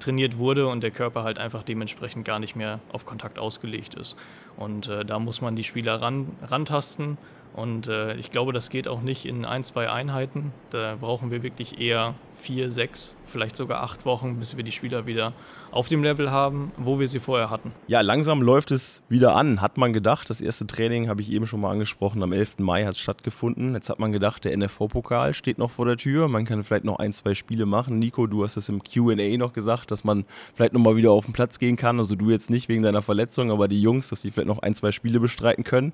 trainiert 0.00 0.36
wurde 0.36 0.66
und 0.66 0.82
der 0.82 0.90
Körper 0.90 1.22
halt 1.22 1.38
einfach 1.38 1.62
dementsprechend 1.62 2.24
gar 2.24 2.38
nicht 2.38 2.56
mehr 2.56 2.80
auf 2.92 3.06
Kontakt 3.06 3.38
ausgelegt 3.38 3.94
ist. 3.94 4.16
Und 4.56 4.88
äh, 4.88 5.04
da 5.04 5.18
muss 5.18 5.40
man 5.40 5.54
die 5.56 5.64
Spieler 5.64 6.02
ran, 6.02 6.28
rantasten 6.42 7.18
und 7.54 7.86
äh, 7.86 8.14
ich 8.14 8.30
glaube, 8.30 8.52
das 8.52 8.70
geht 8.70 8.88
auch 8.88 9.02
nicht 9.02 9.26
in 9.26 9.44
ein, 9.44 9.62
zwei 9.62 9.90
Einheiten. 9.90 10.52
Da 10.70 10.96
brauchen 10.98 11.30
wir 11.30 11.42
wirklich 11.42 11.80
eher 11.80 12.14
vier, 12.34 12.70
sechs, 12.70 13.14
vielleicht 13.26 13.56
sogar 13.56 13.82
acht 13.82 14.06
Wochen, 14.06 14.38
bis 14.38 14.56
wir 14.56 14.64
die 14.64 14.72
Spieler 14.72 15.06
wieder 15.06 15.34
auf 15.70 15.88
dem 15.88 16.02
Level 16.02 16.30
haben, 16.30 16.72
wo 16.76 16.98
wir 16.98 17.08
sie 17.08 17.18
vorher 17.18 17.50
hatten. 17.50 17.72
Ja, 17.88 18.00
langsam 18.00 18.42
läuft 18.42 18.70
es 18.70 19.02
wieder 19.08 19.36
an, 19.36 19.60
hat 19.60 19.76
man 19.76 19.92
gedacht. 19.92 20.28
Das 20.30 20.40
erste 20.40 20.66
Training 20.66 21.08
habe 21.08 21.20
ich 21.20 21.30
eben 21.30 21.46
schon 21.46 21.60
mal 21.60 21.70
angesprochen. 21.70 22.22
Am 22.22 22.32
11. 22.32 22.58
Mai 22.58 22.84
hat 22.84 22.94
es 22.94 23.00
stattgefunden. 23.00 23.74
Jetzt 23.74 23.90
hat 23.90 23.98
man 23.98 24.12
gedacht, 24.12 24.44
der 24.44 24.56
NFV-Pokal 24.56 25.34
steht 25.34 25.58
noch 25.58 25.70
vor 25.70 25.84
der 25.84 25.96
Tür. 25.98 26.28
Man 26.28 26.44
kann 26.46 26.64
vielleicht 26.64 26.84
noch 26.84 26.98
ein, 26.98 27.12
zwei 27.12 27.34
Spiele 27.34 27.66
machen. 27.66 27.98
Nico, 27.98 28.26
du 28.26 28.44
hast 28.44 28.56
es 28.56 28.68
im 28.68 28.82
QA 28.82 29.36
noch 29.36 29.52
gesagt, 29.52 29.90
dass 29.90 30.04
man 30.04 30.24
vielleicht 30.54 30.72
nochmal 30.72 30.96
wieder 30.96 31.10
auf 31.10 31.26
den 31.26 31.32
Platz 31.34 31.58
gehen 31.58 31.76
kann. 31.76 31.98
Also 31.98 32.16
du 32.16 32.30
jetzt 32.30 32.50
nicht 32.50 32.68
wegen 32.68 32.82
deiner 32.82 33.02
Verletzung, 33.02 33.50
aber 33.50 33.68
die 33.68 33.80
Jungs, 33.80 34.08
dass 34.08 34.22
die 34.22 34.30
vielleicht 34.30 34.48
noch 34.48 34.60
ein, 34.60 34.74
zwei 34.74 34.90
Spiele 34.90 35.20
bestreiten 35.20 35.64
können. 35.64 35.92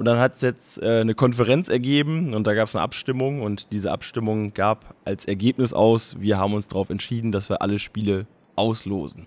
Und 0.00 0.06
dann 0.06 0.18
hat 0.18 0.36
es 0.36 0.40
jetzt 0.40 0.82
äh, 0.82 1.00
eine 1.02 1.12
Konferenz 1.12 1.68
ergeben 1.68 2.32
und 2.32 2.46
da 2.46 2.54
gab 2.54 2.68
es 2.68 2.74
eine 2.74 2.82
Abstimmung 2.82 3.42
und 3.42 3.70
diese 3.70 3.92
Abstimmung 3.92 4.54
gab 4.54 4.94
als 5.04 5.26
Ergebnis 5.26 5.74
aus, 5.74 6.16
wir 6.18 6.38
haben 6.38 6.54
uns 6.54 6.68
darauf 6.68 6.88
entschieden, 6.88 7.32
dass 7.32 7.50
wir 7.50 7.60
alle 7.60 7.78
Spiele 7.78 8.26
auslosen. 8.56 9.26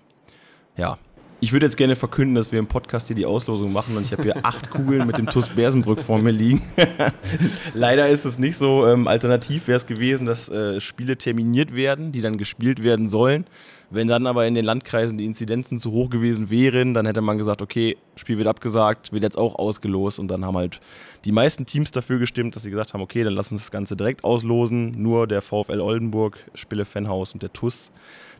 Ja, 0.76 0.98
ich 1.38 1.52
würde 1.52 1.66
jetzt 1.66 1.76
gerne 1.76 1.94
verkünden, 1.94 2.34
dass 2.34 2.50
wir 2.50 2.58
im 2.58 2.66
Podcast 2.66 3.06
hier 3.06 3.14
die 3.14 3.24
Auslosung 3.24 3.72
machen 3.72 3.96
und 3.96 4.02
ich 4.02 4.10
habe 4.10 4.24
hier 4.24 4.34
acht 4.44 4.68
Kugeln 4.68 5.06
mit 5.06 5.16
dem 5.16 5.26
TUS 5.26 5.48
Bersenbrück 5.48 6.00
vor 6.00 6.18
mir 6.18 6.32
liegen. 6.32 6.62
Leider 7.74 8.08
ist 8.08 8.24
es 8.24 8.40
nicht 8.40 8.56
so. 8.56 8.84
Ähm, 8.84 9.06
alternativ 9.06 9.68
wäre 9.68 9.76
es 9.76 9.86
gewesen, 9.86 10.26
dass 10.26 10.48
äh, 10.48 10.80
Spiele 10.80 11.16
terminiert 11.16 11.76
werden, 11.76 12.10
die 12.10 12.20
dann 12.20 12.36
gespielt 12.36 12.82
werden 12.82 13.06
sollen. 13.06 13.46
Wenn 13.94 14.08
dann 14.08 14.26
aber 14.26 14.44
in 14.44 14.54
den 14.54 14.64
Landkreisen 14.64 15.18
die 15.18 15.24
Inzidenzen 15.24 15.78
zu 15.78 15.92
hoch 15.92 16.10
gewesen 16.10 16.50
wären, 16.50 16.94
dann 16.94 17.06
hätte 17.06 17.20
man 17.20 17.38
gesagt, 17.38 17.62
okay, 17.62 17.96
Spiel 18.16 18.38
wird 18.38 18.48
abgesagt, 18.48 19.12
wird 19.12 19.22
jetzt 19.22 19.38
auch 19.38 19.54
ausgelost 19.54 20.18
und 20.18 20.26
dann 20.26 20.44
haben 20.44 20.56
halt 20.56 20.80
die 21.24 21.30
meisten 21.30 21.64
Teams 21.64 21.92
dafür 21.92 22.18
gestimmt, 22.18 22.56
dass 22.56 22.64
sie 22.64 22.70
gesagt 22.70 22.92
haben, 22.92 23.02
okay, 23.02 23.22
dann 23.22 23.34
lassen 23.34 23.52
wir 23.52 23.58
das 23.58 23.70
Ganze 23.70 23.94
direkt 23.96 24.24
auslosen. 24.24 25.00
Nur 25.00 25.28
der 25.28 25.42
VfL 25.42 25.80
Oldenburg, 25.80 26.38
Spille 26.54 26.86
Fanhaus 26.86 27.34
und 27.34 27.44
der 27.44 27.52
TUS 27.52 27.92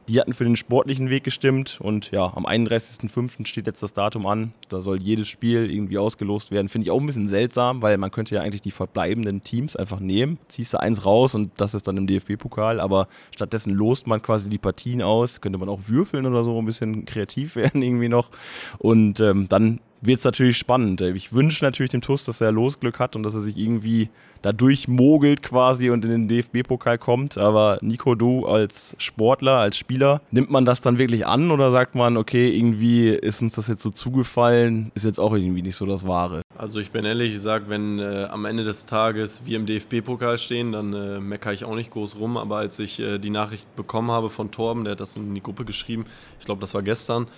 die 0.08 0.20
hatten 0.20 0.34
für 0.34 0.44
den 0.44 0.56
sportlichen 0.56 1.10
Weg 1.10 1.24
gestimmt 1.24 1.78
und 1.80 2.10
ja, 2.10 2.32
am 2.34 2.46
31.05. 2.46 3.46
steht 3.46 3.66
jetzt 3.66 3.82
das 3.82 3.92
Datum 3.92 4.26
an. 4.26 4.52
Da 4.68 4.80
soll 4.80 5.02
jedes 5.02 5.28
Spiel 5.28 5.70
irgendwie 5.70 5.98
ausgelost 5.98 6.50
werden. 6.50 6.68
Finde 6.68 6.86
ich 6.86 6.90
auch 6.90 7.00
ein 7.00 7.06
bisschen 7.06 7.28
seltsam, 7.28 7.82
weil 7.82 7.96
man 7.98 8.10
könnte 8.10 8.34
ja 8.34 8.42
eigentlich 8.42 8.62
die 8.62 8.70
verbleibenden 8.70 9.42
Teams 9.42 9.76
einfach 9.76 10.00
nehmen. 10.00 10.38
Ziehst 10.48 10.74
du 10.74 10.80
eins 10.80 11.06
raus 11.06 11.34
und 11.34 11.52
das 11.56 11.74
ist 11.74 11.88
dann 11.88 11.96
im 11.96 12.06
DFB-Pokal, 12.06 12.80
aber 12.80 13.08
stattdessen 13.34 13.72
lost 13.72 14.06
man 14.06 14.20
quasi 14.20 14.50
die 14.50 14.58
Partien 14.58 15.02
aus. 15.02 15.40
Könnte 15.40 15.58
man 15.58 15.68
auch 15.68 15.80
würfeln 15.86 16.26
oder 16.26 16.44
so, 16.44 16.58
ein 16.58 16.66
bisschen 16.66 17.04
kreativ 17.06 17.56
werden 17.56 17.82
irgendwie 17.82 18.08
noch. 18.08 18.30
Und 18.78 19.20
ähm, 19.20 19.48
dann 19.48 19.80
wird 20.06 20.18
es 20.18 20.24
natürlich 20.24 20.56
spannend. 20.56 21.00
Ich 21.00 21.32
wünsche 21.32 21.64
natürlich 21.64 21.90
dem 21.90 22.00
TUS, 22.00 22.24
dass 22.24 22.40
er 22.40 22.52
Losglück 22.52 22.98
hat 22.98 23.16
und 23.16 23.22
dass 23.22 23.34
er 23.34 23.40
sich 23.40 23.56
irgendwie 23.56 24.10
da 24.42 24.52
durchmogelt 24.52 25.42
quasi 25.42 25.88
und 25.88 26.04
in 26.04 26.10
den 26.10 26.28
DFB-Pokal 26.28 26.98
kommt. 26.98 27.38
Aber 27.38 27.78
Nico, 27.80 28.14
du 28.14 28.46
als 28.46 28.94
Sportler, 28.98 29.56
als 29.56 29.78
Spieler, 29.78 30.20
nimmt 30.30 30.50
man 30.50 30.66
das 30.66 30.82
dann 30.82 30.98
wirklich 30.98 31.26
an 31.26 31.50
oder 31.50 31.70
sagt 31.70 31.94
man, 31.94 32.18
okay, 32.18 32.54
irgendwie 32.54 33.08
ist 33.08 33.40
uns 33.40 33.54
das 33.54 33.68
jetzt 33.68 33.82
so 33.82 33.90
zugefallen, 33.90 34.92
ist 34.94 35.06
jetzt 35.06 35.18
auch 35.18 35.32
irgendwie 35.34 35.62
nicht 35.62 35.76
so 35.76 35.86
das 35.86 36.06
Wahre? 36.06 36.42
Also 36.58 36.78
ich 36.78 36.90
bin 36.90 37.06
ehrlich, 37.06 37.34
ich 37.34 37.40
sage, 37.40 37.64
wenn 37.68 37.98
äh, 37.98 38.24
am 38.30 38.44
Ende 38.44 38.64
des 38.64 38.84
Tages 38.84 39.42
wir 39.46 39.56
im 39.56 39.64
DFB-Pokal 39.64 40.36
stehen, 40.36 40.72
dann 40.72 40.92
äh, 40.92 41.20
meckere 41.20 41.54
ich 41.54 41.64
auch 41.64 41.74
nicht 41.74 41.90
groß 41.90 42.16
rum. 42.16 42.36
Aber 42.36 42.58
als 42.58 42.78
ich 42.78 43.00
äh, 43.00 43.18
die 43.18 43.30
Nachricht 43.30 43.74
bekommen 43.76 44.10
habe 44.10 44.28
von 44.28 44.50
Torben, 44.50 44.84
der 44.84 44.92
hat 44.92 45.00
das 45.00 45.16
in 45.16 45.34
die 45.34 45.42
Gruppe 45.42 45.64
geschrieben, 45.64 46.04
ich 46.38 46.44
glaube, 46.44 46.60
das 46.60 46.74
war 46.74 46.82
gestern, 46.82 47.28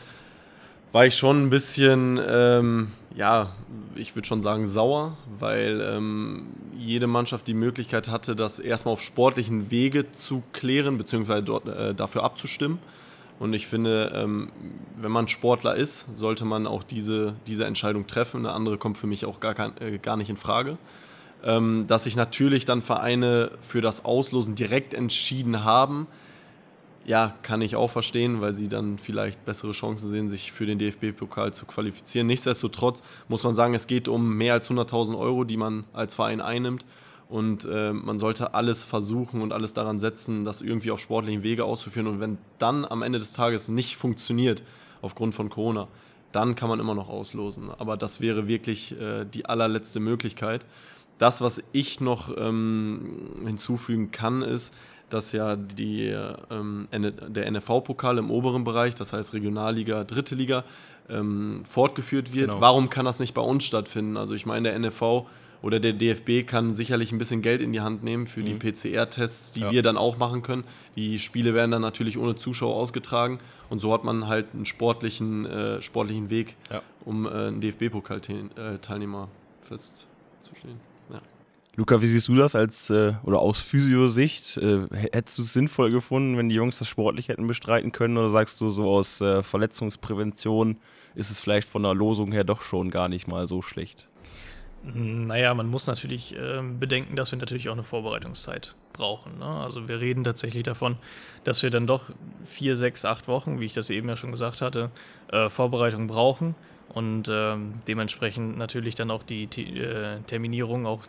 war 0.93 1.07
ich 1.07 1.17
schon 1.17 1.45
ein 1.45 1.51
bisschen, 1.51 2.21
ähm, 2.27 2.93
ja, 3.15 3.55
ich 3.95 4.15
würde 4.15 4.27
schon 4.27 4.43
sagen 4.43 4.67
sauer, 4.67 5.17
weil 5.39 5.81
ähm, 5.81 6.47
jede 6.77 7.07
Mannschaft 7.07 7.47
die 7.47 7.55
Möglichkeit 7.55 8.09
hatte, 8.09 8.37
das 8.37 8.59
erstmal 8.59 8.93
auf 8.93 9.03
sportlichen 9.03 9.71
Wege 9.71 10.13
zu 10.13 10.43
klären, 10.53 10.99
beziehungsweise 10.99 11.43
dort 11.43 11.67
äh, 11.67 11.95
dafür 11.95 12.25
abzustimmen. 12.25 12.79
Und 13.39 13.53
ich 13.53 13.67
finde, 13.67 14.13
ähm, 14.15 14.51
wenn 14.97 15.13
man 15.13 15.29
Sportler 15.29 15.75
ist, 15.75 16.07
sollte 16.17 16.45
man 16.45 16.67
auch 16.67 16.83
diese, 16.83 17.35
diese 17.47 17.67
Entscheidung 17.67 18.07
treffen. 18.07 18.47
Eine 18.47 18.55
andere 18.55 18.79
kommt 18.79 18.97
für 18.97 19.07
mich 19.07 19.27
auch 19.27 19.41
gar, 19.41 19.55
kein, 19.55 19.77
äh, 19.81 19.99
gar 19.99 20.17
nicht 20.17 20.31
in 20.31 20.37
Frage. 20.37 20.79
Ähm, 21.45 21.85
dass 21.87 22.05
sich 22.05 22.17
natürlich 22.17 22.65
dann 22.65 22.81
Vereine 22.81 23.51
für 23.61 23.83
das 23.83 24.05
Auslosen 24.07 24.55
direkt 24.55 24.95
entschieden 24.95 25.65
haben, 25.65 26.07
ja, 27.07 27.35
kann 27.43 27.63
ich 27.63 27.77
auch 27.77 27.91
verstehen, 27.91 28.41
weil 28.41 28.53
sie 28.53 28.69
dann 28.69 28.99
vielleicht 28.99 29.45
bessere 29.45 29.71
Chancen 29.71 30.11
sehen, 30.11 30.29
sich 30.29 30.51
für 30.51 30.67
den 30.67 30.79
DFB-Pokal 30.79 31.55
zu 31.55 31.65
qualifizieren. 31.65 32.27
Nichtsdestotrotz 32.27 33.05
muss 33.29 33.45
man 33.45 33.55
sagen, 33.55 33.75
es 33.75 33.87
geht 33.87 34.09
um 34.09 34.37
mehr 34.37 34.55
als 34.55 34.69
100.000 34.69 35.17
Euro, 35.17 35.45
die 35.45 35.57
man 35.57 35.85
als 35.93 36.17
Verein 36.17 36.41
einnimmt. 36.41 36.85
Und 37.29 37.65
äh, 37.65 37.93
man 37.93 38.19
sollte 38.19 38.55
alles 38.55 38.83
versuchen 38.83 39.41
und 39.41 39.53
alles 39.53 39.73
daran 39.73 40.01
setzen, 40.01 40.45
das 40.45 40.61
irgendwie 40.61 40.91
auf 40.91 40.99
sportlichen 40.99 41.45
Wege 41.45 41.65
auszuführen. 41.65 42.09
Und 42.09 42.19
wenn 42.19 42.39
dann 42.59 42.85
am 42.85 43.03
Ende 43.03 43.21
des 43.21 43.33
Tages 43.33 43.69
nicht 43.69 43.97
funktioniert, 43.97 44.65
aufgrund 45.01 45.35
von 45.35 45.49
Corona, 45.49 45.89
dann 46.33 46.57
kann 46.57 46.69
man 46.69 46.81
immer 46.81 46.95
noch 46.95 47.09
auslosen. 47.09 47.71
Aber 47.79 47.97
das 47.97 48.21
wäre 48.21 48.49
wirklich 48.49 48.99
äh, 49.01 49.25
die 49.25 49.47
allerletzte 49.47 50.01
Möglichkeit. 50.01 50.67
Das, 51.19 51.41
was 51.41 51.63
ich 51.73 52.01
noch 52.01 52.37
ähm, 52.37 53.41
hinzufügen 53.47 54.11
kann, 54.11 54.43
ist, 54.43 54.75
dass 55.11 55.33
ja 55.33 55.57
die, 55.57 56.15
ähm, 56.51 56.89
der 56.93 57.51
NFV-Pokal 57.51 58.19
im 58.19 58.31
oberen 58.31 58.65
Bereich, 58.65 58.95
das 58.95 59.13
heißt 59.13 59.35
Regionalliga, 59.35 60.05
Dritte 60.05 60.35
Liga, 60.35 60.65
ähm, 61.09 61.63
fortgeführt 61.65 62.33
wird. 62.33 62.49
Genau. 62.49 62.61
Warum 62.61 62.91
kann 62.91 63.05
das 63.05 63.21
nicht 63.21 63.35
bei 63.35 63.43
uns 63.43 63.65
stattfinden? 63.65 64.17
Also 64.17 64.35
ich 64.35 64.47
meine, 64.47 64.71
der 64.71 64.79
NFV 64.79 65.27
oder 65.63 65.81
der 65.81 65.93
DFB 65.93 66.47
kann 66.47 66.75
sicherlich 66.75 67.13
ein 67.13 67.19
bisschen 67.19 67.43
Geld 67.43 67.61
in 67.61 67.73
die 67.73 67.81
Hand 67.81 68.03
nehmen 68.03 68.27
für 68.27 68.41
mhm. 68.41 68.59
die 68.59 68.73
PCR-Tests, 68.73 69.53
die 69.53 69.61
ja. 69.61 69.71
wir 69.71 69.83
dann 69.83 69.97
auch 69.97 70.19
machen 70.19 70.43
können. 70.43 70.65
Die 70.97 71.19
Spiele 71.19 71.55
werden 71.55 71.71
dann 71.71 71.83
natürlich 71.83 72.19
ohne 72.19 72.37
Zuschauer 72.37 72.75
ausgetragen 72.75 73.39
und 73.71 73.81
so 73.81 73.93
hat 73.93 74.05
man 74.05 74.27
halt 74.27 74.47
einen 74.55 74.67
sportlichen, 74.67 75.47
äh, 75.47 75.83
sportlichen 75.83 76.31
Weg, 76.31 76.57
ja. 76.71 76.83
um 77.05 77.27
äh, 77.27 77.31
einen 77.31 77.61
DFB-Pokal-Teilnehmer 77.61 79.29
festzustellen. 79.63 80.81
Luca, 81.77 82.01
wie 82.01 82.07
siehst 82.07 82.29
du 82.29 82.35
das 82.35 82.57
als 82.57 82.89
äh, 82.89 83.13
oder 83.23 83.39
aus 83.41 83.61
Physiosicht? 83.61 84.57
Äh, 84.57 84.87
hättest 85.13 85.37
du 85.37 85.43
es 85.43 85.53
sinnvoll 85.53 85.91
gefunden, 85.91 86.39
wenn 86.39 86.49
die 86.49 86.55
Jungs 86.55 86.79
das 86.79 86.89
sportlich 86.89 87.29
hätten 87.29 87.47
bestreiten 87.47 87.93
können? 87.93 88.17
Oder 88.17 88.31
sagst 88.31 88.59
du 88.63 88.71
so 88.71 88.91
aus 88.91 89.21
äh, 89.21 89.43
Verletzungsprävention 89.43 90.79
ist 91.15 91.31
es 91.31 91.41
vielleicht 91.41 91.69
von 91.69 91.83
der 91.83 91.95
Losung 91.95 92.33
her 92.33 92.45
doch 92.45 92.63
schon 92.63 92.91
gar 92.91 93.09
nicht 93.11 93.29
mal 93.29 93.47
so 93.47 93.61
schlecht? 93.61 94.09
Naja, 94.85 95.53
man 95.53 95.67
muss 95.67 95.87
natürlich 95.87 96.35
äh, 96.35 96.63
bedenken, 96.63 97.15
dass 97.15 97.33
wir 97.33 97.39
natürlich 97.39 97.69
auch 97.69 97.75
eine 97.75 97.83
Vorbereitungszeit 97.83 98.75
brauchen. 98.95 99.39
Ne? 99.39 99.45
Also 99.45 99.87
wir 99.87 100.01
reden 100.01 100.25
tatsächlich 100.25 100.63
davon, 100.63 100.97
dass 101.45 101.63
wir 101.63 101.71
dann 101.71 101.87
doch 101.87 102.11
vier, 102.45 102.77
sechs, 102.77 103.05
acht 103.05 103.29
Wochen, 103.29 103.61
wie 103.61 103.67
ich 103.67 103.75
das 103.75 103.91
eben 103.91 104.09
ja 104.09 104.17
schon 104.17 104.33
gesagt 104.33 104.63
hatte, 104.63 104.91
äh, 105.31 105.51
Vorbereitung 105.51 106.07
brauchen 106.07 106.55
und 106.89 107.29
ähm, 107.31 107.75
dementsprechend 107.87 108.57
natürlich 108.57 108.95
dann 108.95 109.11
auch 109.11 109.23
die 109.23 109.45
äh, 109.45 110.21
Terminierung 110.27 110.87
auch 110.87 111.03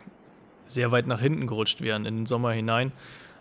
sehr 0.70 0.92
weit 0.92 1.06
nach 1.06 1.20
hinten 1.20 1.46
gerutscht 1.46 1.80
wären 1.80 2.06
in 2.06 2.16
den 2.16 2.26
Sommer 2.26 2.52
hinein, 2.52 2.92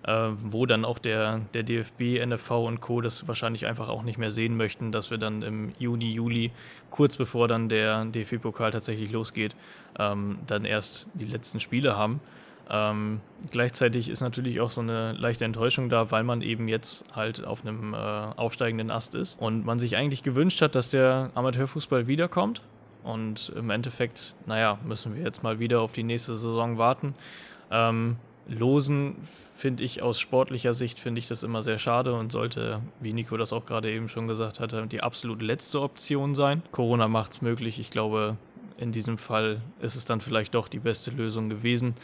äh, 0.04 0.30
wo 0.42 0.66
dann 0.66 0.86
auch 0.86 1.00
der, 1.00 1.42
der 1.54 1.64
DFB, 1.64 2.26
NFV 2.26 2.52
und 2.52 2.82
Co. 2.82 3.02
das 3.02 3.28
wahrscheinlich 3.28 3.68
einfach 3.68 3.90
auch 3.90 4.04
nicht 4.04 4.18
mehr 4.18 4.32
sehen 4.32 4.58
möchten, 4.58 4.92
dass 4.92 5.12
wir 5.12 5.18
dann 5.18 5.42
im 5.42 5.74
Juni, 5.78 6.12
Juli, 6.12 6.52
kurz 6.90 7.18
bevor 7.18 7.48
dann 7.48 7.70
der 7.70 8.06
DFB-Pokal 8.06 8.72
tatsächlich 8.72 9.12
losgeht, 9.12 9.56
ähm, 10.00 10.40
dann 10.48 10.66
erst 10.66 11.08
die 11.14 11.26
letzten 11.26 11.60
Spiele 11.60 11.98
haben. 11.98 12.22
Ähm, 12.70 13.22
gleichzeitig 13.50 14.10
ist 14.10 14.22
natürlich 14.22 14.60
auch 14.60 14.72
so 14.72 14.82
eine 14.82 15.14
leichte 15.14 15.46
Enttäuschung 15.46 15.90
da, 15.90 16.12
weil 16.12 16.24
man 16.24 16.42
eben 16.42 16.68
jetzt 16.68 17.06
halt 17.16 17.46
auf 17.46 17.66
einem 17.66 17.94
äh, 17.94 17.98
aufsteigenden 17.98 18.92
Ast 18.92 19.16
ist 19.16 19.40
und 19.40 19.66
man 19.66 19.80
sich 19.80 19.96
eigentlich 19.96 20.24
gewünscht 20.24 20.62
hat, 20.62 20.76
dass 20.76 20.90
der 20.90 21.32
Amateurfußball 21.34 22.08
wiederkommt. 22.08 22.62
Und 23.04 23.54
im 23.56 23.70
Endeffekt, 23.70 24.36
naja, 24.46 24.80
müssen 24.84 25.16
wir 25.16 25.24
jetzt 25.24 25.44
mal 25.44 25.60
wieder 25.60 25.82
auf 25.82 25.94
die 25.94 26.04
nächste 26.04 26.38
Saison 26.38 26.78
warten. 26.78 27.16
Ähm, 27.72 28.18
Losen 28.48 29.16
finde 29.56 29.84
ich 29.84 30.02
aus 30.02 30.20
sportlicher 30.20 30.74
Sicht 30.74 31.00
finde 31.00 31.20
ich 31.20 31.28
das 31.28 31.44
immer 31.44 31.64
sehr 31.64 31.80
schade 31.80 32.14
und 32.14 32.32
sollte, 32.32 32.82
wie 33.00 33.14
Nico 33.14 33.36
das 33.38 33.52
auch 33.52 33.66
gerade 33.66 33.92
eben 33.92 34.08
schon 34.08 34.28
gesagt 34.28 34.60
hatte, 34.60 34.86
die 34.88 35.02
absolut 35.02 35.42
letzte 35.42 35.82
Option 35.82 36.36
sein. 36.36 36.62
Corona 36.72 37.08
macht 37.08 37.32
es 37.32 37.42
möglich. 37.42 37.80
Ich 37.80 37.90
glaube, 37.90 38.38
in 38.78 38.92
diesem 38.92 39.18
Fall 39.18 39.62
ist 39.82 39.96
es 39.96 40.06
dann 40.06 40.22
vielleicht 40.22 40.54
doch 40.54 40.68
die 40.68 40.80
beste 40.80 41.12
Lösung 41.12 41.50
gewesen. 41.50 41.96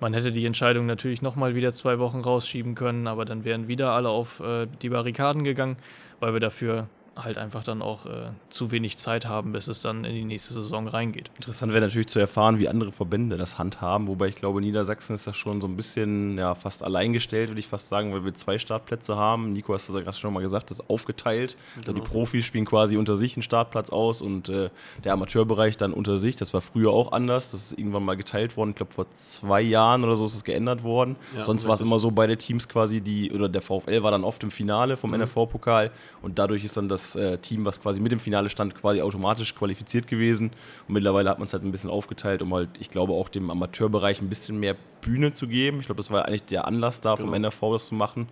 Man 0.00 0.14
hätte 0.14 0.32
die 0.32 0.44
Entscheidung 0.44 0.86
natürlich 0.86 1.22
nochmal 1.22 1.54
wieder 1.54 1.72
zwei 1.72 1.98
Wochen 1.98 2.20
rausschieben 2.20 2.74
können, 2.74 3.06
aber 3.06 3.24
dann 3.24 3.44
wären 3.44 3.68
wieder 3.68 3.92
alle 3.92 4.08
auf 4.08 4.40
äh, 4.40 4.66
die 4.82 4.88
Barrikaden 4.88 5.44
gegangen, 5.44 5.76
weil 6.20 6.32
wir 6.32 6.40
dafür 6.40 6.88
halt 7.16 7.38
einfach 7.38 7.62
dann 7.62 7.82
auch 7.82 8.06
äh, 8.06 8.30
zu 8.48 8.70
wenig 8.70 8.96
Zeit 8.96 9.26
haben, 9.26 9.52
bis 9.52 9.68
es 9.68 9.82
dann 9.82 10.04
in 10.04 10.14
die 10.14 10.24
nächste 10.24 10.54
Saison 10.54 10.88
reingeht. 10.88 11.30
Interessant 11.36 11.72
wäre 11.72 11.84
natürlich 11.84 12.08
zu 12.08 12.18
erfahren, 12.18 12.58
wie 12.58 12.68
andere 12.68 12.92
Verbände 12.92 13.36
das 13.36 13.58
handhaben, 13.58 14.08
wobei 14.08 14.28
ich 14.28 14.34
glaube, 14.34 14.60
Niedersachsen 14.60 15.14
ist 15.14 15.26
das 15.26 15.36
schon 15.36 15.60
so 15.60 15.66
ein 15.66 15.76
bisschen 15.76 16.38
ja, 16.38 16.54
fast 16.54 16.82
alleingestellt, 16.82 17.50
würde 17.50 17.60
ich 17.60 17.68
fast 17.68 17.88
sagen, 17.88 18.12
weil 18.12 18.24
wir 18.24 18.34
zwei 18.34 18.58
Startplätze 18.58 19.16
haben. 19.16 19.52
Nico 19.52 19.74
hast 19.74 19.88
du 19.88 19.92
gerade 19.92 20.16
schon 20.16 20.32
mal 20.32 20.40
gesagt, 20.40 20.70
das 20.70 20.80
ist 20.80 20.90
aufgeteilt. 20.90 21.56
Also 21.76 21.92
genau. 21.92 21.94
Also 21.94 22.04
die 22.04 22.10
Profis 22.10 22.44
spielen 22.44 22.64
quasi 22.64 22.96
unter 22.96 23.16
sich 23.16 23.36
einen 23.36 23.42
Startplatz 23.42 23.90
aus 23.90 24.20
und 24.20 24.48
äh, 24.48 24.70
der 25.04 25.12
Amateurbereich 25.12 25.76
dann 25.76 25.92
unter 25.92 26.18
sich. 26.18 26.36
Das 26.36 26.52
war 26.52 26.60
früher 26.60 26.90
auch 26.90 27.12
anders. 27.12 27.50
Das 27.50 27.66
ist 27.66 27.78
irgendwann 27.78 28.04
mal 28.04 28.16
geteilt 28.16 28.56
worden. 28.56 28.70
Ich 28.70 28.76
glaube, 28.76 28.92
vor 28.92 29.12
zwei 29.12 29.60
Jahren 29.60 30.02
oder 30.04 30.16
so 30.16 30.26
ist 30.26 30.34
es 30.34 30.44
geändert 30.44 30.82
worden. 30.82 31.16
Ja, 31.36 31.44
Sonst 31.44 31.66
war 31.66 31.74
es 31.74 31.80
immer 31.80 31.98
so, 31.98 32.10
beide 32.10 32.36
Teams 32.36 32.68
quasi, 32.68 33.00
die, 33.00 33.30
oder 33.32 33.48
der 33.48 33.62
VfL 33.62 34.02
war 34.02 34.10
dann 34.10 34.24
oft 34.24 34.42
im 34.42 34.50
Finale 34.50 34.96
vom 34.96 35.10
mhm. 35.10 35.20
NRV-Pokal 35.20 35.90
und 36.22 36.38
dadurch 36.38 36.64
ist 36.64 36.76
dann 36.76 36.88
das 36.88 37.03
das 37.04 37.16
äh, 37.16 37.38
Team, 37.38 37.64
was 37.64 37.80
quasi 37.80 38.00
mit 38.00 38.12
dem 38.12 38.20
Finale 38.20 38.48
stand, 38.48 38.74
quasi 38.74 39.00
automatisch 39.00 39.54
qualifiziert 39.54 40.06
gewesen. 40.06 40.50
Und 40.88 40.94
mittlerweile 40.94 41.30
hat 41.30 41.38
man 41.38 41.46
es 41.46 41.52
halt 41.52 41.64
ein 41.64 41.72
bisschen 41.72 41.90
aufgeteilt, 41.90 42.42
um 42.42 42.52
halt, 42.54 42.70
ich 42.78 42.90
glaube, 42.90 43.12
auch 43.12 43.28
dem 43.28 43.50
Amateurbereich 43.50 44.20
ein 44.20 44.28
bisschen 44.28 44.58
mehr 44.58 44.76
Bühne 45.00 45.32
zu 45.32 45.46
geben. 45.46 45.80
Ich 45.80 45.86
glaube, 45.86 45.98
das 45.98 46.10
war 46.10 46.26
eigentlich 46.26 46.44
der 46.44 46.66
Anlass 46.66 47.00
da 47.00 47.16
vom 47.16 47.26
genau. 47.26 47.48
NRV, 47.48 47.60
das 47.72 47.86
zu 47.86 47.94
machen. 47.94 48.28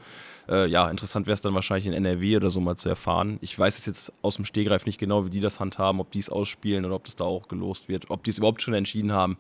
Äh, 0.49 0.67
ja, 0.67 0.89
interessant 0.91 1.27
wäre 1.27 1.35
es 1.35 1.41
dann 1.41 1.55
wahrscheinlich 1.55 1.87
in 1.87 1.93
NRW 1.93 2.37
oder 2.37 2.51
so 2.51 2.61
mal 2.61 2.77
zu 2.77 2.89
erfahren. 2.89 3.39
Ich 3.43 3.57
weiß 3.57 3.79
es 3.79 3.87
jetzt 3.87 4.13
aus 4.23 4.37
dem 4.37 4.45
Stehgreif 4.45 4.87
nicht 4.87 4.99
genau, 4.99 5.25
wie 5.27 5.31
die 5.31 5.41
das 5.41 5.61
handhaben, 5.61 6.01
ob 6.01 6.11
die 6.11 6.19
es 6.19 6.31
ausspielen 6.31 6.85
oder 6.85 6.97
ob 6.97 7.05
das 7.05 7.17
da 7.17 7.25
auch 7.25 7.49
gelost 7.49 7.89
wird. 7.89 8.11
Ob 8.11 8.25
die 8.25 8.31
es 8.31 8.39
überhaupt 8.39 8.63
schon 8.63 8.75
entschieden 8.75 9.13
haben, 9.13 9.37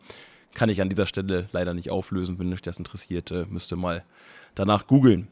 kann 0.54 0.68
ich 0.68 0.80
an 0.80 0.90
dieser 0.90 1.06
Stelle 1.06 1.48
leider 1.52 1.74
nicht 1.74 1.90
auflösen. 1.90 2.38
Wenn 2.38 2.52
euch 2.52 2.62
das 2.62 2.78
interessiert, 2.78 3.30
äh, 3.30 3.46
müsst 3.48 3.72
ihr 3.72 3.76
mal 3.76 4.04
danach 4.54 4.86
googeln. 4.86 5.28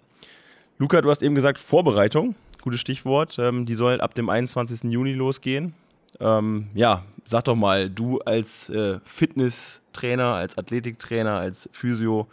Luca, 0.79 1.03
du 1.03 1.11
hast 1.11 1.23
eben 1.23 1.35
gesagt, 1.35 1.59
Vorbereitung 1.59 2.35
gutes 2.63 2.81
Stichwort. 2.81 3.39
Ähm, 3.39 3.67
die 3.67 3.75
soll 3.75 4.01
ab 4.01 4.15
dem 4.15 4.29
21. 4.29 4.91
Juni 4.91 5.13
losgehen. 5.13 5.75
Ähm, 6.19 6.69
ja, 6.75 7.05
sag 7.25 7.45
doch 7.45 7.57
mal, 7.57 7.89
du 7.89 8.19
als 8.21 8.69
äh, 8.69 8.99
Fitnesstrainer, 9.05 10.35
als 10.35 10.59
Athletiktrainer, 10.59 11.39
als 11.39 11.69
Physio, 11.73 12.29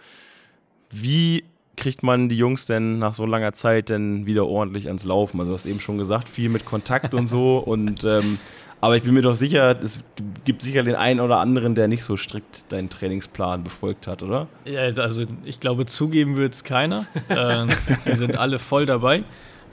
wie 0.89 1.43
kriegt 1.75 2.01
man 2.01 2.27
die 2.27 2.37
Jungs 2.37 2.65
denn 2.65 2.97
nach 2.97 3.13
so 3.13 3.25
langer 3.25 3.53
Zeit 3.53 3.89
denn 3.89 4.25
wieder 4.25 4.47
ordentlich 4.47 4.87
ans 4.87 5.03
Laufen? 5.03 5.39
Also 5.39 5.51
du 5.51 5.57
hast 5.57 5.65
eben 5.65 5.79
schon 5.79 5.97
gesagt, 5.97 6.27
viel 6.27 6.49
mit 6.49 6.65
Kontakt 6.65 7.13
und 7.13 7.27
so 7.27 7.57
und 7.65 8.03
ähm, 8.03 8.39
aber 8.79 8.95
ich 8.95 9.03
bin 9.03 9.13
mir 9.13 9.23
doch 9.23 9.33
sicher, 9.33 9.75
es 9.81 9.99
gibt 10.45 10.61
sicher 10.61 10.83
den 10.83 10.95
einen 10.95 11.19
oder 11.19 11.39
anderen, 11.39 11.73
der 11.73 11.87
nicht 11.87 12.03
so 12.03 12.15
strikt 12.15 12.71
deinen 12.71 12.91
Trainingsplan 12.91 13.63
befolgt 13.63 14.05
hat, 14.05 14.21
oder? 14.21 14.47
Ja, 14.65 14.81
also 14.81 15.23
ich 15.45 15.59
glaube, 15.59 15.85
zugeben 15.87 16.37
wird 16.37 16.53
es 16.53 16.63
keiner. 16.63 17.07
äh, 17.29 17.65
die 18.05 18.13
sind 18.13 18.37
alle 18.37 18.59
voll 18.59 18.85
dabei. 18.85 19.23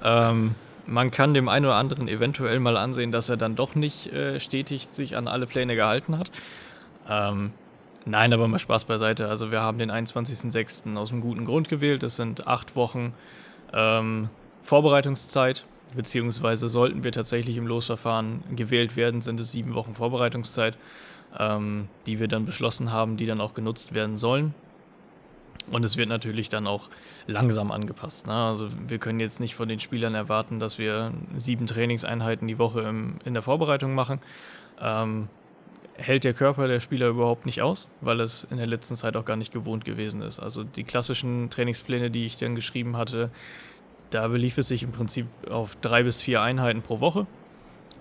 Ähm, 0.05 0.55
man 0.87 1.11
kann 1.11 1.35
dem 1.35 1.49
einen 1.49 1.65
oder 1.65 1.77
anderen 1.77 2.09
eventuell 2.09 2.61
mal 2.61 2.77
ansehen, 2.77 3.11
dass 3.11 3.29
er 3.29 3.37
dann 3.37 3.57
doch 3.57 3.75
nicht 3.75 4.13
äh, 4.13 4.39
stetig 4.39 4.89
sich 4.91 5.17
an 5.17 5.29
alle 5.29 5.47
Pläne 5.47 5.77
gehalten 5.77 6.19
hat. 6.19 6.31
Ähm, 7.09 7.53
nein, 8.05 8.33
aber 8.33 8.47
mal 8.49 8.59
Spaß 8.59 8.85
beiseite. 8.85 9.29
Also 9.29 9.51
wir 9.51 9.61
haben 9.61 9.79
den 9.79 9.91
21.06. 9.91 10.97
aus 10.97 11.11
einem 11.11 11.23
guten 11.23 11.45
Grund 11.47 11.69
gewählt. 11.69 12.03
Das 12.03 12.17
sind 12.17 12.47
acht 12.47 12.77
Wochen 12.77 13.15
ähm, 13.73 14.29
Vorbereitungszeit, 14.63 15.67
beziehungsweise 15.95 16.69
sollten 16.69 17.05
wir 17.05 17.13
tatsächlich 17.13 17.57
im 17.57 17.67
Losverfahren 17.67 18.43
gewählt 18.55 18.97
werden, 18.97 19.21
sind 19.21 19.41
es 19.41 19.53
sieben 19.53 19.75
Wochen 19.75 19.95
Vorbereitungszeit, 19.95 20.77
ähm, 21.39 21.89
die 22.07 22.21
wir 22.21 22.29
dann 22.29 22.45
beschlossen 22.45 22.93
haben, 22.93 23.17
die 23.17 23.27
dann 23.27 23.41
auch 23.41 23.55
genutzt 23.55 23.95
werden 23.95 24.17
sollen. 24.17 24.55
Und 25.71 25.85
es 25.85 25.97
wird 25.97 26.09
natürlich 26.09 26.49
dann 26.49 26.67
auch 26.67 26.91
langsam 27.27 27.71
angepasst. 27.71 28.27
Ne? 28.27 28.35
Also 28.35 28.69
wir 28.87 28.99
können 28.99 29.21
jetzt 29.21 29.41
nicht 29.41 29.55
von 29.55 29.69
den 29.69 29.81
Spielern 29.81 30.15
erwarten, 30.15 30.61
dass 30.61 30.79
wir 30.79 31.13
sieben 31.37 31.67
Trainingseinheiten 31.67 32.47
die 32.47 32.59
Woche 32.59 32.83
im, 32.83 33.17
in 33.25 33.33
der 33.33 33.43
Vorbereitung 33.43 33.95
machen. 33.95 34.21
Ähm, 34.81 35.29
hält 35.97 36.25
der 36.25 36.35
Körper 36.35 36.69
der 36.69 36.81
Spieler 36.81 37.09
überhaupt 37.09 37.47
nicht 37.47 37.63
aus, 37.63 37.89
weil 38.01 38.21
es 38.21 38.47
in 38.51 38.59
der 38.59 38.67
letzten 38.67 38.97
Zeit 38.97 39.17
auch 39.17 39.25
gar 39.25 39.37
nicht 39.37 39.53
gewohnt 39.53 39.85
gewesen 39.85 40.23
ist. 40.23 40.39
Also 40.39 40.65
die 40.65 40.85
klassischen 40.85 41.51
Trainingspläne, 41.51 42.11
die 42.11 42.27
ich 42.27 42.37
dann 42.37 42.55
geschrieben 42.55 42.97
hatte, 42.97 43.31
da 44.11 44.29
belief 44.29 44.59
es 44.59 44.69
sich 44.69 44.83
im 44.83 44.93
Prinzip 44.93 45.27
auf 45.49 45.77
drei 45.77 46.03
bis 46.03 46.21
vier 46.21 46.43
Einheiten 46.43 46.83
pro 46.83 47.01
Woche. 47.01 47.27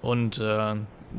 Und 0.02 0.39
äh, 0.39 0.76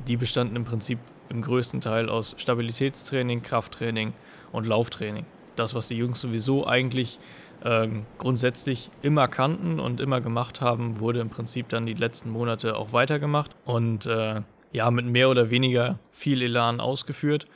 die 0.06 0.16
bestanden 0.18 0.56
im 0.56 0.64
Prinzip 0.64 0.98
im 1.30 1.40
größten 1.40 1.80
Teil 1.80 2.10
aus 2.10 2.34
Stabilitätstraining, 2.36 3.42
Krafttraining 3.42 4.12
und 4.52 4.66
Lauftraining 4.66 5.24
das, 5.56 5.74
was 5.74 5.88
die 5.88 5.96
Jungs 5.96 6.20
sowieso 6.20 6.66
eigentlich 6.66 7.18
ähm, 7.64 8.04
grundsätzlich 8.18 8.90
immer 9.02 9.28
kannten 9.28 9.80
und 9.80 10.00
immer 10.00 10.20
gemacht 10.20 10.60
haben, 10.60 11.00
wurde 11.00 11.20
im 11.20 11.30
Prinzip 11.30 11.68
dann 11.68 11.86
die 11.86 11.94
letzten 11.94 12.30
Monate 12.30 12.76
auch 12.76 12.92
weitergemacht 12.92 13.52
und 13.64 14.06
äh, 14.06 14.42
ja, 14.72 14.90
mit 14.90 15.06
mehr 15.06 15.30
oder 15.30 15.50
weniger 15.50 15.98
viel 16.12 16.42
Elan 16.42 16.80
ausgeführt. 16.80 17.46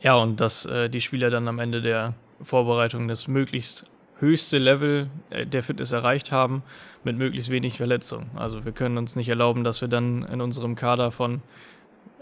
Ja, 0.00 0.16
und 0.16 0.40
dass 0.40 0.66
äh, 0.66 0.88
die 0.88 1.00
Spieler 1.00 1.30
dann 1.30 1.46
am 1.46 1.58
Ende 1.58 1.82
der 1.82 2.14
Vorbereitung 2.42 3.06
das 3.06 3.28
möglichst 3.28 3.86
höchste 4.18 4.58
Level 4.58 5.08
äh, 5.30 5.46
der 5.46 5.62
Fitness 5.62 5.92
erreicht 5.92 6.32
haben, 6.32 6.62
mit 7.04 7.16
möglichst 7.16 7.50
wenig 7.50 7.76
Verletzungen. 7.76 8.30
Also 8.34 8.64
wir 8.64 8.72
können 8.72 8.98
uns 8.98 9.16
nicht 9.16 9.28
erlauben, 9.28 9.64
dass 9.64 9.80
wir 9.80 9.88
dann 9.88 10.24
in 10.24 10.40
unserem 10.40 10.74
Kader 10.74 11.10
von 11.10 11.42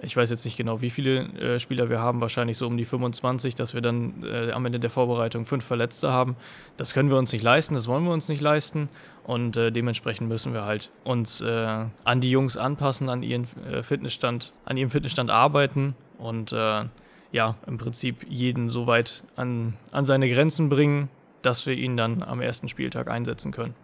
ich 0.02 0.16
weiß 0.16 0.30
jetzt 0.30 0.44
nicht 0.44 0.56
genau, 0.56 0.80
wie 0.80 0.90
viele 0.90 1.28
äh, 1.38 1.58
Spieler 1.60 1.88
wir 1.88 2.00
haben, 2.00 2.20
wahrscheinlich 2.20 2.58
so 2.58 2.66
um 2.66 2.76
die 2.76 2.84
25, 2.84 3.54
dass 3.54 3.74
wir 3.74 3.80
dann 3.80 4.24
äh, 4.24 4.50
am 4.50 4.66
Ende 4.66 4.80
der 4.80 4.90
Vorbereitung 4.90 5.46
fünf 5.46 5.64
Verletzte 5.64 6.10
haben. 6.12 6.36
Das 6.76 6.92
können 6.92 7.10
wir 7.10 7.16
uns 7.16 7.32
nicht 7.32 7.42
leisten, 7.42 7.74
das 7.74 7.86
wollen 7.86 8.04
wir 8.04 8.12
uns 8.12 8.28
nicht 8.28 8.40
leisten 8.40 8.88
und 9.24 9.56
äh, 9.56 9.70
dementsprechend 9.70 10.28
müssen 10.28 10.52
wir 10.52 10.64
halt 10.64 10.90
uns 11.04 11.40
äh, 11.40 11.84
an 12.04 12.20
die 12.20 12.30
Jungs 12.30 12.56
anpassen, 12.56 13.08
an 13.08 13.22
ihren 13.22 13.46
äh, 13.70 13.82
Fitnessstand, 13.82 14.52
an 14.64 14.76
ihrem 14.76 14.90
Fitnessstand 14.90 15.30
arbeiten 15.30 15.94
und 16.18 16.52
äh, 16.52 16.84
ja, 17.30 17.54
im 17.66 17.78
Prinzip 17.78 18.26
jeden 18.28 18.68
so 18.68 18.86
weit 18.86 19.22
an, 19.36 19.74
an 19.92 20.04
seine 20.04 20.28
Grenzen 20.28 20.68
bringen, 20.68 21.08
dass 21.42 21.66
wir 21.66 21.74
ihn 21.74 21.96
dann 21.96 22.22
am 22.22 22.40
ersten 22.40 22.68
Spieltag 22.68 23.08
einsetzen 23.08 23.52
können. 23.52 23.74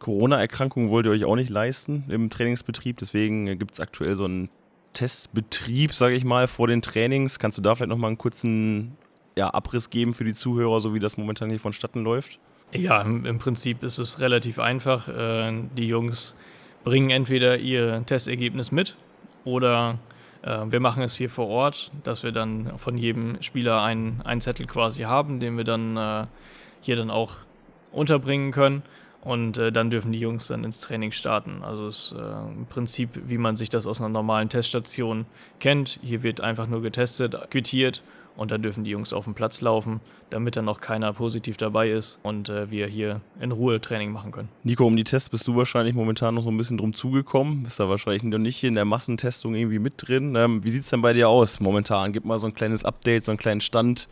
Corona-Erkrankungen 0.00 0.88
wollt 0.88 1.04
ihr 1.04 1.12
euch 1.12 1.26
auch 1.26 1.36
nicht 1.36 1.50
leisten 1.50 2.04
im 2.08 2.30
Trainingsbetrieb, 2.30 2.96
deswegen 2.96 3.58
gibt 3.58 3.74
es 3.74 3.80
aktuell 3.80 4.16
so 4.16 4.24
einen 4.24 4.48
Testbetrieb, 4.92 5.94
sage 5.94 6.14
ich 6.14 6.24
mal, 6.24 6.48
vor 6.48 6.66
den 6.66 6.82
Trainings. 6.82 7.38
Kannst 7.38 7.58
du 7.58 7.62
da 7.62 7.74
vielleicht 7.74 7.90
nochmal 7.90 8.08
einen 8.08 8.18
kurzen 8.18 8.96
ja, 9.36 9.48
Abriss 9.48 9.90
geben 9.90 10.14
für 10.14 10.24
die 10.24 10.34
Zuhörer, 10.34 10.80
so 10.80 10.94
wie 10.94 11.00
das 11.00 11.16
momentan 11.16 11.50
hier 11.50 11.60
vonstatten 11.60 12.02
läuft? 12.02 12.38
Ja, 12.72 13.02
im, 13.02 13.38
Prinzip 13.38 13.82
ist 13.82 13.98
es 13.98 14.20
relativ 14.20 14.58
einfach. 14.58 15.08
Äh, 15.08 15.52
die 15.76 15.88
Jungs 15.88 16.34
bringen 16.84 17.10
entweder 17.10 17.58
ihr 17.58 18.04
Testergebnis 18.06 18.72
mit 18.72 18.96
oder 19.44 19.98
Äh, 20.42 20.70
wir 20.70 20.80
machen 20.80 21.02
es 21.02 21.16
hier 21.16 21.30
vor 21.30 21.48
Ort, 21.48 21.90
dass 22.04 22.22
wir 22.22 22.32
dann 22.32 22.78
von 22.78 22.96
jedem 22.96 23.40
Spieler 23.42 23.82
einen, 23.82 24.20
einen 24.22 24.40
Zettel 24.40 24.66
quasi 24.66 25.02
haben, 25.02 25.40
den 25.40 25.56
wir 25.56 25.64
dann 25.64 25.96
äh, 25.96 26.26
hier 26.80 26.96
dann 26.96 27.10
auch 27.10 27.36
unterbringen 27.92 28.52
können. 28.52 28.82
Und 29.22 29.58
äh, 29.58 29.70
dann 29.70 29.90
dürfen 29.90 30.12
die 30.12 30.20
Jungs 30.20 30.46
dann 30.46 30.64
ins 30.64 30.80
Training 30.80 31.12
starten. 31.12 31.62
Also 31.62 31.86
es 31.86 32.12
ist 32.12 32.18
äh, 32.18 32.56
im 32.56 32.66
Prinzip, 32.66 33.20
wie 33.26 33.38
man 33.38 33.56
sich 33.56 33.68
das 33.68 33.86
aus 33.86 34.00
einer 34.00 34.08
normalen 34.08 34.48
Teststation 34.48 35.26
kennt. 35.58 35.98
Hier 36.02 36.22
wird 36.22 36.40
einfach 36.40 36.66
nur 36.66 36.80
getestet, 36.80 37.36
quittiert 37.50 38.02
und 38.36 38.50
dann 38.50 38.62
dürfen 38.62 38.84
die 38.84 38.90
Jungs 38.90 39.12
auf 39.12 39.24
den 39.24 39.34
Platz 39.34 39.60
laufen, 39.60 40.00
damit 40.30 40.56
dann 40.56 40.64
noch 40.64 40.80
keiner 40.80 41.12
positiv 41.12 41.58
dabei 41.58 41.90
ist 41.90 42.18
und 42.22 42.48
äh, 42.48 42.70
wir 42.70 42.86
hier 42.86 43.20
in 43.38 43.52
Ruhe 43.52 43.80
Training 43.82 44.12
machen 44.12 44.32
können. 44.32 44.48
Nico, 44.62 44.86
um 44.86 44.96
die 44.96 45.04
Tests 45.04 45.28
bist 45.28 45.46
du 45.46 45.54
wahrscheinlich 45.56 45.94
momentan 45.94 46.34
noch 46.34 46.42
so 46.42 46.50
ein 46.50 46.56
bisschen 46.56 46.78
drum 46.78 46.94
zugekommen. 46.94 47.64
Bist 47.64 47.78
da 47.78 47.90
wahrscheinlich 47.90 48.22
noch 48.22 48.38
nicht 48.38 48.64
in 48.64 48.74
der 48.74 48.86
Massentestung 48.86 49.54
irgendwie 49.54 49.78
mit 49.78 49.94
drin. 49.98 50.34
Ähm, 50.36 50.64
wie 50.64 50.70
sieht 50.70 50.84
es 50.84 50.88
denn 50.88 51.02
bei 51.02 51.12
dir 51.12 51.28
aus 51.28 51.60
momentan? 51.60 52.14
Gib 52.14 52.24
mal 52.24 52.38
so 52.38 52.46
ein 52.46 52.54
kleines 52.54 52.86
Update, 52.86 53.26
so 53.26 53.32
einen 53.32 53.38
kleinen 53.38 53.60
Stand. 53.60 54.08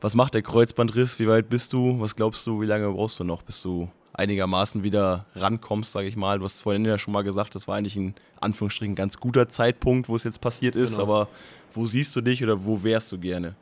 Was 0.00 0.16
macht 0.16 0.34
der 0.34 0.42
Kreuzbandriss? 0.42 1.20
Wie 1.20 1.28
weit 1.28 1.48
bist 1.48 1.72
du? 1.72 2.00
Was 2.00 2.16
glaubst 2.16 2.44
du, 2.48 2.60
wie 2.60 2.66
lange 2.66 2.90
brauchst 2.90 3.20
du 3.20 3.24
noch, 3.24 3.42
bis 3.42 3.62
du 3.62 3.88
einigermaßen 4.20 4.82
wieder 4.82 5.24
rankommst, 5.34 5.92
sage 5.92 6.06
ich 6.06 6.16
mal. 6.16 6.38
Du 6.38 6.44
hast 6.44 6.60
vorhin 6.60 6.84
ja 6.84 6.98
schon 6.98 7.12
mal 7.12 7.22
gesagt, 7.22 7.54
das 7.54 7.66
war 7.66 7.76
eigentlich 7.76 7.96
ein 7.96 8.14
Anführungsstrichen 8.40 8.94
ganz 8.94 9.18
guter 9.18 9.48
Zeitpunkt, 9.48 10.08
wo 10.08 10.16
es 10.16 10.24
jetzt 10.24 10.40
passiert 10.40 10.76
ist, 10.76 10.92
genau. 10.92 11.02
aber 11.02 11.28
wo 11.72 11.86
siehst 11.86 12.14
du 12.14 12.20
dich 12.20 12.44
oder 12.44 12.64
wo 12.64 12.82
wärst 12.82 13.10
du 13.12 13.18
gerne? 13.18 13.54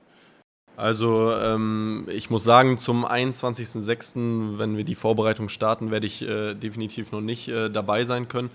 Also 0.76 1.32
ähm, 1.32 2.06
ich 2.08 2.30
muss 2.30 2.44
sagen, 2.44 2.78
zum 2.78 3.04
21.06., 3.04 4.58
wenn 4.58 4.76
wir 4.76 4.84
die 4.84 4.94
Vorbereitung 4.94 5.48
starten, 5.48 5.90
werde 5.90 6.06
ich 6.06 6.22
äh, 6.22 6.54
definitiv 6.54 7.10
noch 7.10 7.20
nicht 7.20 7.48
äh, 7.48 7.68
dabei 7.68 8.04
sein 8.04 8.28
können. 8.28 8.50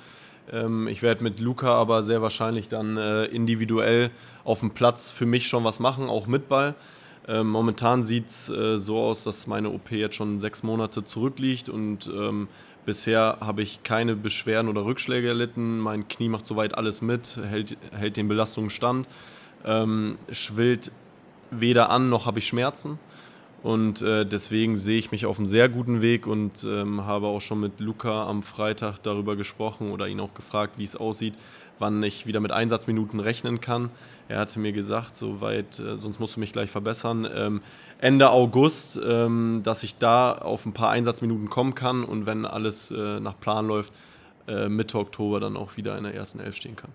Ähm, 0.52 0.88
ich 0.88 1.02
werde 1.02 1.24
mit 1.24 1.40
Luca 1.40 1.74
aber 1.74 2.04
sehr 2.04 2.22
wahrscheinlich 2.22 2.70
dann 2.70 2.98
äh, 2.98 3.26
individuell 3.26 4.10
auf 4.46 4.62
dem 4.62 4.72
Platz 4.72 5.12
für 5.12 5.26
mich 5.26 5.48
schon 5.48 5.64
was 5.64 5.80
machen, 5.80 6.10
auch 6.10 6.28
mit 6.28 6.48
Ball. 6.48 6.76
Ähm, 7.28 7.50
momentan 7.50 8.04
sieht 8.04 8.28
es 8.28 8.50
äh, 8.50 8.78
so 8.78 9.00
aus, 9.00 9.24
dass 9.24 9.48
meine 9.48 9.70
OP 9.70 9.92
jetzt 9.92 10.16
schon 10.16 10.40
sechs 10.40 10.64
Monate 10.64 11.06
zurückliegt 11.06 11.70
und 11.70 12.08
ähm, 12.14 12.50
bisher 12.86 13.38
habe 13.40 13.62
ich 13.62 13.84
keine 13.84 14.16
Beschwerden 14.16 14.70
oder 14.70 14.84
Rückschläge 14.84 15.30
erlitten. 15.30 15.80
Mein 15.80 16.08
Knie 16.08 16.28
macht 16.28 16.46
soweit 16.46 16.76
alles 16.78 17.02
mit, 17.02 17.40
hält, 17.42 17.78
hält 17.92 18.18
den 18.18 18.28
Belastungen 18.28 18.70
stand, 18.70 19.08
ähm, 19.66 20.18
schwillt 20.32 20.92
weder 21.52 21.90
an 21.90 22.10
noch 22.10 22.26
habe 22.26 22.40
ich 22.40 22.48
Schmerzen. 22.48 23.00
Und 23.62 24.02
äh, 24.02 24.26
deswegen 24.26 24.76
sehe 24.76 24.98
ich 24.98 25.12
mich 25.12 25.26
auf 25.26 25.38
einem 25.38 25.46
sehr 25.46 25.70
guten 25.70 26.02
Weg 26.02 26.28
und 26.28 26.66
ähm, 26.66 27.06
habe 27.06 27.28
auch 27.28 27.40
schon 27.40 27.62
mit 27.62 27.80
Luca 27.80 28.28
am 28.28 28.44
Freitag 28.44 28.98
darüber 28.98 29.38
gesprochen 29.38 29.92
oder 29.92 30.10
ihn 30.10 30.20
auch 30.20 30.34
gefragt, 30.34 30.74
wie 30.78 30.84
es 30.84 30.98
aussieht, 30.98 31.36
wann 31.80 32.04
ich 32.04 32.28
wieder 32.28 32.42
mit 32.42 32.52
Einsatzminuten 32.52 33.22
rechnen 33.22 33.62
kann. 33.62 33.90
Er 34.30 34.40
hatte 34.40 34.60
mir 34.60 34.72
gesagt, 34.72 35.16
soweit, 35.16 35.80
äh, 35.80 35.98
sonst 35.98 36.20
musst 36.20 36.36
du 36.36 36.40
mich 36.40 36.54
gleich 36.54 36.70
verbessern, 36.70 37.28
ähm, 37.34 37.62
Ende 38.00 38.30
August, 38.30 39.00
ähm, 39.06 39.62
dass 39.64 39.84
ich 39.84 39.98
da 39.98 40.34
auf 40.34 40.66
ein 40.66 40.74
paar 40.74 40.90
Einsatzminuten 40.90 41.50
kommen 41.50 41.76
kann 41.76 42.04
und 42.04 42.26
wenn 42.26 42.46
alles 42.46 42.92
äh, 42.92 43.20
nach 43.20 43.40
Plan 43.40 43.68
läuft, 43.68 43.94
äh, 44.48 44.68
Mitte 44.68 44.98
Oktober 44.98 45.40
dann 45.40 45.56
auch 45.56 45.78
wieder 45.78 45.98
in 45.98 46.04
der 46.04 46.14
ersten 46.14 46.40
Elf 46.40 46.56
stehen 46.56 46.76
kann. 46.76 46.92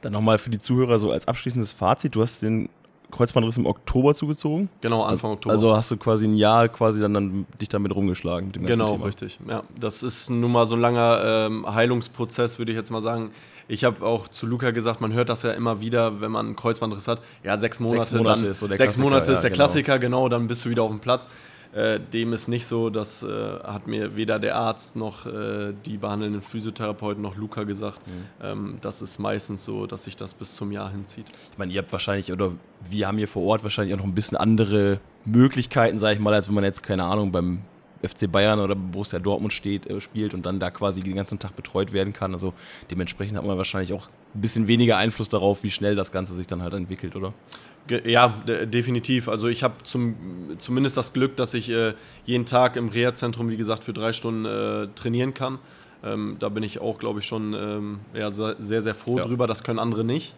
Dann 0.00 0.12
nochmal 0.12 0.38
für 0.38 0.50
die 0.50 0.58
Zuhörer 0.58 0.98
so 0.98 1.12
als 1.12 1.28
abschließendes 1.28 1.72
Fazit. 1.72 2.14
Du 2.16 2.22
hast 2.22 2.42
den 2.42 2.68
Kreuzbandriss 3.10 3.56
im 3.56 3.66
Oktober 3.66 4.14
zugezogen. 4.14 4.68
Genau, 4.80 5.02
Anfang 5.02 5.30
also, 5.30 5.34
Oktober. 5.34 5.52
Also 5.52 5.76
hast 5.76 5.90
du 5.90 5.96
quasi 5.96 6.26
ein 6.26 6.36
Jahr 6.36 6.68
quasi 6.68 7.00
dann, 7.00 7.14
dann 7.14 7.46
dich 7.60 7.68
damit 7.68 7.94
rumgeschlagen. 7.94 8.52
genau, 8.52 8.92
Thema. 8.92 9.04
richtig. 9.04 9.38
Ja, 9.48 9.62
das 9.78 10.02
ist 10.02 10.30
nun 10.30 10.52
mal 10.52 10.66
so 10.66 10.76
ein 10.76 10.80
langer 10.80 11.22
ähm, 11.24 11.66
Heilungsprozess, 11.66 12.58
würde 12.58 12.72
ich 12.72 12.78
jetzt 12.78 12.90
mal 12.90 13.02
sagen. 13.02 13.30
Ich 13.68 13.84
habe 13.84 14.04
auch 14.04 14.26
zu 14.26 14.46
Luca 14.46 14.72
gesagt, 14.72 15.00
man 15.00 15.12
hört 15.12 15.28
das 15.28 15.42
ja 15.42 15.52
immer 15.52 15.80
wieder, 15.80 16.20
wenn 16.20 16.32
man 16.32 16.46
einen 16.46 16.56
Kreuzbandriss 16.56 17.06
hat. 17.06 17.20
Ja, 17.44 17.56
sechs 17.56 17.78
Monate, 17.78 18.02
sechs 18.02 18.12
Monate 18.12 18.40
dann, 18.40 18.50
ist 18.50 18.58
so 18.58 18.66
der 18.66 18.76
sechs 18.76 18.96
Monate 18.96 19.32
ist 19.32 19.42
der 19.42 19.50
ja, 19.50 19.54
genau. 19.54 19.64
Klassiker, 19.64 19.98
genau, 20.00 20.28
dann 20.28 20.48
bist 20.48 20.64
du 20.64 20.70
wieder 20.70 20.82
auf 20.82 20.90
dem 20.90 20.98
Platz. 20.98 21.28
Äh, 21.72 22.00
dem 22.00 22.32
ist 22.32 22.48
nicht 22.48 22.66
so, 22.66 22.90
das 22.90 23.22
äh, 23.22 23.28
hat 23.28 23.86
mir 23.86 24.16
weder 24.16 24.40
der 24.40 24.56
Arzt 24.56 24.96
noch 24.96 25.24
äh, 25.26 25.72
die 25.86 25.98
behandelnden 25.98 26.42
Physiotherapeuten 26.42 27.22
noch 27.22 27.36
Luca 27.36 27.62
gesagt. 27.62 28.00
Mhm. 28.06 28.12
Ähm, 28.42 28.78
das 28.80 29.02
ist 29.02 29.18
meistens 29.18 29.64
so, 29.64 29.86
dass 29.86 30.04
sich 30.04 30.16
das 30.16 30.34
bis 30.34 30.56
zum 30.56 30.72
Jahr 30.72 30.90
hinzieht. 30.90 31.26
Ich 31.52 31.58
meine, 31.58 31.72
ihr 31.72 31.80
habt 31.80 31.92
wahrscheinlich, 31.92 32.32
oder 32.32 32.52
wir 32.88 33.06
haben 33.06 33.18
hier 33.18 33.28
vor 33.28 33.44
Ort 33.44 33.62
wahrscheinlich 33.62 33.94
auch 33.94 33.98
noch 33.98 34.06
ein 34.06 34.14
bisschen 34.14 34.36
andere 34.36 34.98
Möglichkeiten, 35.24 36.00
sage 36.00 36.14
ich 36.14 36.20
mal, 36.20 36.34
als 36.34 36.48
wenn 36.48 36.56
man 36.56 36.64
jetzt, 36.64 36.82
keine 36.82 37.04
Ahnung, 37.04 37.30
beim 37.30 37.62
FC 38.02 38.30
Bayern 38.30 38.58
oder 38.58 38.74
Borussia 38.74 39.18
Dortmund 39.18 39.52
steht, 39.52 39.86
äh, 39.86 40.00
spielt 40.00 40.34
und 40.34 40.46
dann 40.46 40.58
da 40.58 40.70
quasi 40.70 41.00
den 41.00 41.14
ganzen 41.14 41.38
Tag 41.38 41.54
betreut 41.54 41.92
werden 41.92 42.12
kann. 42.12 42.32
Also 42.32 42.52
dementsprechend 42.90 43.36
hat 43.36 43.44
man 43.44 43.56
wahrscheinlich 43.56 43.92
auch 43.92 44.08
ein 44.34 44.40
bisschen 44.40 44.66
weniger 44.66 44.96
Einfluss 44.96 45.28
darauf, 45.28 45.62
wie 45.62 45.70
schnell 45.70 45.94
das 45.94 46.10
Ganze 46.10 46.34
sich 46.34 46.46
dann 46.46 46.62
halt 46.62 46.74
entwickelt, 46.74 47.16
oder? 47.16 47.32
Ja, 48.04 48.28
definitiv. 48.46 49.28
Also 49.28 49.48
ich 49.48 49.62
habe 49.62 49.74
zum, 49.82 50.56
zumindest 50.58 50.96
das 50.96 51.12
Glück, 51.12 51.36
dass 51.36 51.54
ich 51.54 51.70
äh, 51.70 51.94
jeden 52.24 52.46
Tag 52.46 52.76
im 52.76 52.88
Reha-Zentrum, 52.88 53.50
wie 53.50 53.56
gesagt, 53.56 53.84
für 53.84 53.92
drei 53.92 54.12
Stunden 54.12 54.44
äh, 54.44 54.88
trainieren 54.94 55.34
kann. 55.34 55.58
Ähm, 56.02 56.36
da 56.38 56.48
bin 56.48 56.62
ich 56.62 56.80
auch, 56.80 56.98
glaube 56.98 57.20
ich, 57.20 57.26
schon 57.26 57.54
ähm, 57.54 58.00
ja, 58.14 58.30
sehr, 58.30 58.82
sehr 58.82 58.94
froh 58.94 59.18
ja. 59.18 59.24
drüber. 59.24 59.46
Das 59.46 59.62
können 59.64 59.78
andere 59.78 60.04
nicht. 60.04 60.34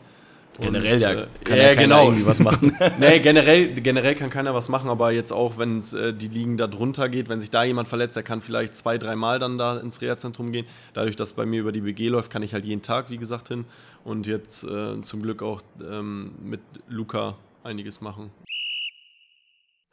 Generell 0.61 1.01
ja, 1.01 1.12
äh, 1.12 1.27
kann 1.45 1.57
ja, 1.57 1.62
ja 1.65 1.75
genau. 1.75 2.07
irgendwie 2.07 2.27
was 2.27 2.41
machen. 2.41 2.77
nee, 3.01 3.21
generell, 3.21 3.69
generell 3.75 4.15
kann 4.15 4.29
keiner 4.29 4.55
was 4.55 4.69
machen, 4.69 4.91
aber 4.91 5.11
jetzt 5.11 5.33
auch, 5.33 5.57
wenn 5.57 5.79
es 5.79 5.95
äh, 5.95 6.12
die 6.12 6.29
Ligen 6.29 6.59
da 6.59 6.67
drunter 6.67 7.09
geht, 7.09 7.29
wenn 7.29 7.41
sich 7.41 7.51
da 7.51 7.65
jemand 7.65 7.88
verletzt, 7.88 8.17
der 8.17 8.23
kann 8.23 8.43
vielleicht 8.43 8.75
zwei, 8.75 8.99
dreimal 8.99 9.38
dann 9.38 9.57
da 9.57 9.79
ins 9.79 10.01
Reha-Zentrum 10.03 10.53
gehen. 10.53 10.67
Dadurch, 10.93 11.17
dass 11.17 11.33
bei 11.33 11.47
mir 11.47 11.61
über 11.61 11.73
die 11.73 11.81
BG 11.81 12.09
läuft, 12.09 12.31
kann 12.31 12.43
ich 12.43 12.53
halt 12.53 12.65
jeden 12.65 12.83
Tag, 12.83 13.09
wie 13.09 13.17
gesagt, 13.17 13.49
hin 13.49 13.65
und 14.05 14.27
jetzt 14.27 14.65
äh, 14.65 15.01
zum 15.01 15.23
Glück 15.23 15.43
auch 15.43 15.62
ähm, 15.83 16.33
mit 16.43 16.61
Luca 16.88 17.37
einiges 17.65 18.01
machen. 18.01 18.31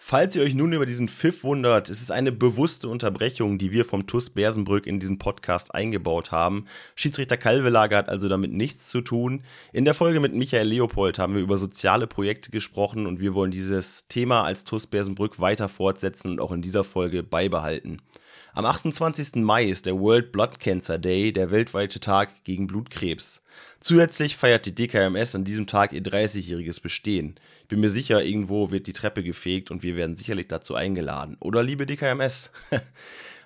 Falls 0.09 0.35
ihr 0.35 0.41
euch 0.41 0.55
nun 0.55 0.73
über 0.73 0.87
diesen 0.87 1.07
Pfiff 1.07 1.43
wundert, 1.43 1.87
es 1.87 2.01
ist 2.01 2.11
eine 2.11 2.31
bewusste 2.31 2.89
Unterbrechung, 2.89 3.59
die 3.59 3.71
wir 3.71 3.85
vom 3.85 4.07
TUS 4.07 4.31
Bersenbrück 4.31 4.87
in 4.87 4.99
diesen 4.99 5.19
Podcast 5.19 5.75
eingebaut 5.75 6.31
haben. 6.31 6.65
Schiedsrichter 6.95 7.37
Kalvelager 7.37 7.97
hat 7.97 8.09
also 8.09 8.27
damit 8.27 8.51
nichts 8.51 8.89
zu 8.89 9.01
tun. 9.01 9.43
In 9.71 9.85
der 9.85 9.93
Folge 9.93 10.19
mit 10.19 10.33
Michael 10.33 10.67
Leopold 10.67 11.19
haben 11.19 11.35
wir 11.35 11.43
über 11.43 11.59
soziale 11.59 12.07
Projekte 12.07 12.49
gesprochen 12.49 13.05
und 13.05 13.19
wir 13.19 13.35
wollen 13.35 13.51
dieses 13.51 14.07
Thema 14.07 14.45
als 14.45 14.63
TUS 14.63 14.87
Bersenbrück 14.87 15.39
weiter 15.39 15.69
fortsetzen 15.69 16.31
und 16.31 16.41
auch 16.41 16.53
in 16.53 16.63
dieser 16.63 16.83
Folge 16.83 17.21
beibehalten. 17.21 18.01
Am 18.53 18.65
28. 18.65 19.35
Mai 19.35 19.65
ist 19.65 19.85
der 19.85 19.99
World 19.99 20.31
Blood 20.31 20.59
Cancer 20.59 20.97
Day, 20.97 21.31
der 21.31 21.51
weltweite 21.51 21.99
Tag 21.99 22.43
gegen 22.43 22.65
Blutkrebs. 22.65 23.43
Zusätzlich 23.79 24.37
feiert 24.37 24.65
die 24.65 24.73
DKMS 24.73 25.35
an 25.35 25.45
diesem 25.45 25.67
Tag 25.67 25.93
ihr 25.93 26.01
30-jähriges 26.01 26.81
Bestehen. 26.81 27.35
Ich 27.61 27.67
bin 27.67 27.79
mir 27.79 27.91
sicher, 27.91 28.23
irgendwo 28.23 28.71
wird 28.71 28.87
die 28.87 28.93
Treppe 28.93 29.23
gefegt 29.23 29.69
und 29.69 29.83
wir 29.83 29.95
werden 29.95 30.15
sicherlich 30.15 30.47
dazu 30.47 30.73
eingeladen. 30.73 31.37
Oder 31.39 31.61
liebe 31.61 31.85
DKMS? 31.85 32.49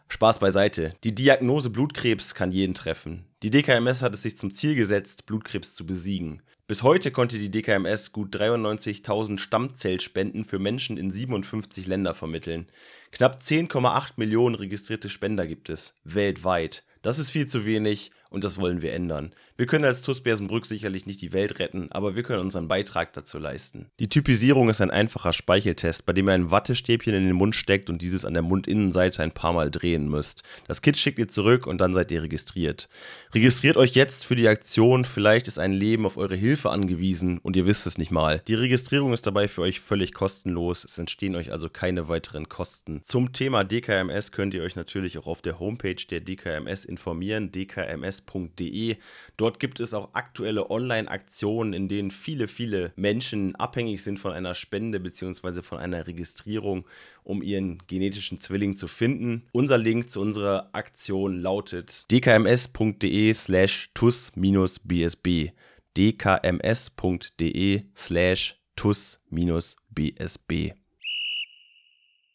Spaß 0.08 0.40
beiseite. 0.40 0.94
Die 1.04 1.14
Diagnose 1.14 1.70
Blutkrebs 1.70 2.34
kann 2.34 2.54
jeden 2.54 2.74
treffen. 2.74 3.26
Die 3.42 3.50
DKMS 3.50 4.02
hat 4.02 4.14
es 4.14 4.24
sich 4.24 4.38
zum 4.38 4.54
Ziel 4.54 4.76
gesetzt, 4.76 5.26
Blutkrebs 5.26 5.74
zu 5.74 5.86
besiegen. 5.86 6.42
Bis 6.66 6.82
heute 6.82 7.12
konnte 7.12 7.40
die 7.40 7.52
DKMS 7.52 8.14
gut 8.14 8.34
93.000 8.34 9.38
Stammzellspenden 9.38 10.46
für 10.46 10.60
Menschen 10.60 10.96
in 10.96 11.12
57 11.12 11.88
Länder 11.88 12.16
vermitteln. 12.16 12.68
Knapp 13.12 13.42
10,8 13.42 14.14
Millionen 14.16 14.56
registrierte 14.56 15.10
Spender 15.10 15.46
gibt 15.46 15.70
es, 15.70 15.94
weltweit. 16.06 16.86
Das 17.02 17.20
ist 17.20 17.32
viel 17.32 17.48
zu 17.48 17.66
wenig 17.66 18.12
und 18.34 18.44
das 18.44 18.58
wollen 18.58 18.82
wir 18.82 18.94
ändern. 18.94 19.32
Wir 19.56 19.68
können 19.68 19.86
als 19.86 20.02
TUS 20.02 20.22
Bersenbrück 20.22 20.66
sicherlich 20.66 21.06
nicht 21.06 21.22
die 21.22 21.34
Welt 21.34 21.60
retten, 21.60 21.92
aber 21.92 22.16
wir 22.16 22.24
können 22.24 22.42
unseren 22.42 22.68
Beitrag 22.68 23.14
dazu 23.14 23.38
leisten. 23.38 23.86
Die 24.00 24.10
Typisierung 24.10 24.70
ist 24.70 24.82
ein 24.82 24.90
einfacher 24.90 25.34
Speicheltest, 25.34 26.08
bei 26.08 26.14
dem 26.14 26.28
ihr 26.28 26.34
ein 26.34 26.50
Wattestäbchen 26.50 27.14
in 27.14 27.28
den 27.28 27.36
Mund 27.36 27.56
steckt 27.56 27.92
und 27.92 28.02
dieses 28.02 28.26
an 28.26 28.34
der 28.34 28.42
Mundinnenseite 28.42 29.22
ein 29.22 29.32
paar 29.32 29.54
Mal 29.54 29.70
drehen 29.70 30.10
müsst. 30.10 30.42
Das 30.68 30.82
Kit 30.82 30.98
schickt 30.98 31.20
ihr 31.20 31.28
zurück 31.28 31.68
und 31.68 31.80
dann 31.80 31.94
seid 31.94 32.12
ihr 32.12 32.24
registriert. 32.24 32.90
Registriert 33.36 33.78
euch 33.78 33.92
jetzt 33.92 34.26
für 34.26 34.36
die 34.36 34.48
Aktion, 34.48 35.06
vielleicht 35.06 35.48
ist 35.48 35.60
ein 35.60 35.72
Leben 35.72 36.08
auf 36.08 36.18
eure 36.18 36.36
Hilfe 36.36 36.72
angewiesen 36.72 37.38
und 37.38 37.56
ihr 37.56 37.68
wisst 37.68 37.86
es 37.86 38.00
nicht 38.00 38.10
mal. 38.10 38.42
Die 38.48 38.56
Registrierung 38.56 39.14
ist 39.14 39.28
dabei 39.28 39.48
für 39.48 39.62
euch 39.62 39.80
völlig 39.80 40.12
kostenlos, 40.12 40.86
es 40.86 40.98
entstehen 40.98 41.36
euch 41.36 41.52
also 41.52 41.70
keine 41.70 42.08
weiteren 42.08 42.50
Kosten. 42.50 43.02
Zum 43.04 43.32
Thema 43.32 43.64
DKMS 43.64 44.32
könnt 44.32 44.56
ihr 44.56 44.64
euch 44.64 44.76
natürlich 44.76 45.20
auch 45.20 45.28
auf 45.28 45.44
der 45.44 45.60
Homepage 45.60 46.04
der 46.10 46.22
DKMS 46.22 46.84
informieren, 46.84 47.52
dkms 47.52 48.23
podcast.de. 48.26 48.98
Dort 49.38 49.60
gibt 49.60 49.80
es 49.80 49.94
auch 49.94 50.14
aktuelle 50.14 50.70
Online-Aktionen, 50.70 51.74
in 51.74 51.88
denen 51.88 52.12
viele, 52.12 52.48
viele 52.48 52.94
Menschen 52.96 53.56
abhängig 53.56 54.04
sind 54.04 54.20
von 54.20 54.32
einer 54.32 54.56
Spende 54.56 55.00
bzw. 55.00 55.62
von 55.62 55.78
einer 55.78 56.08
Registrierung, 56.08 56.86
um 57.24 57.42
ihren 57.42 57.80
genetischen 57.88 58.40
Zwilling 58.40 58.76
zu 58.76 58.88
finden. 58.88 59.48
Unser 59.52 59.78
Link 59.78 60.10
zu 60.10 60.20
unserer 60.22 60.70
Aktion 60.74 61.40
lautet 61.42 62.06
dkms.de 62.12 63.34
slash 63.34 63.90
tus-bsb 63.94 65.52
dkms.de 65.96 67.84
slash 67.96 68.60
tus-bsb 68.76 70.74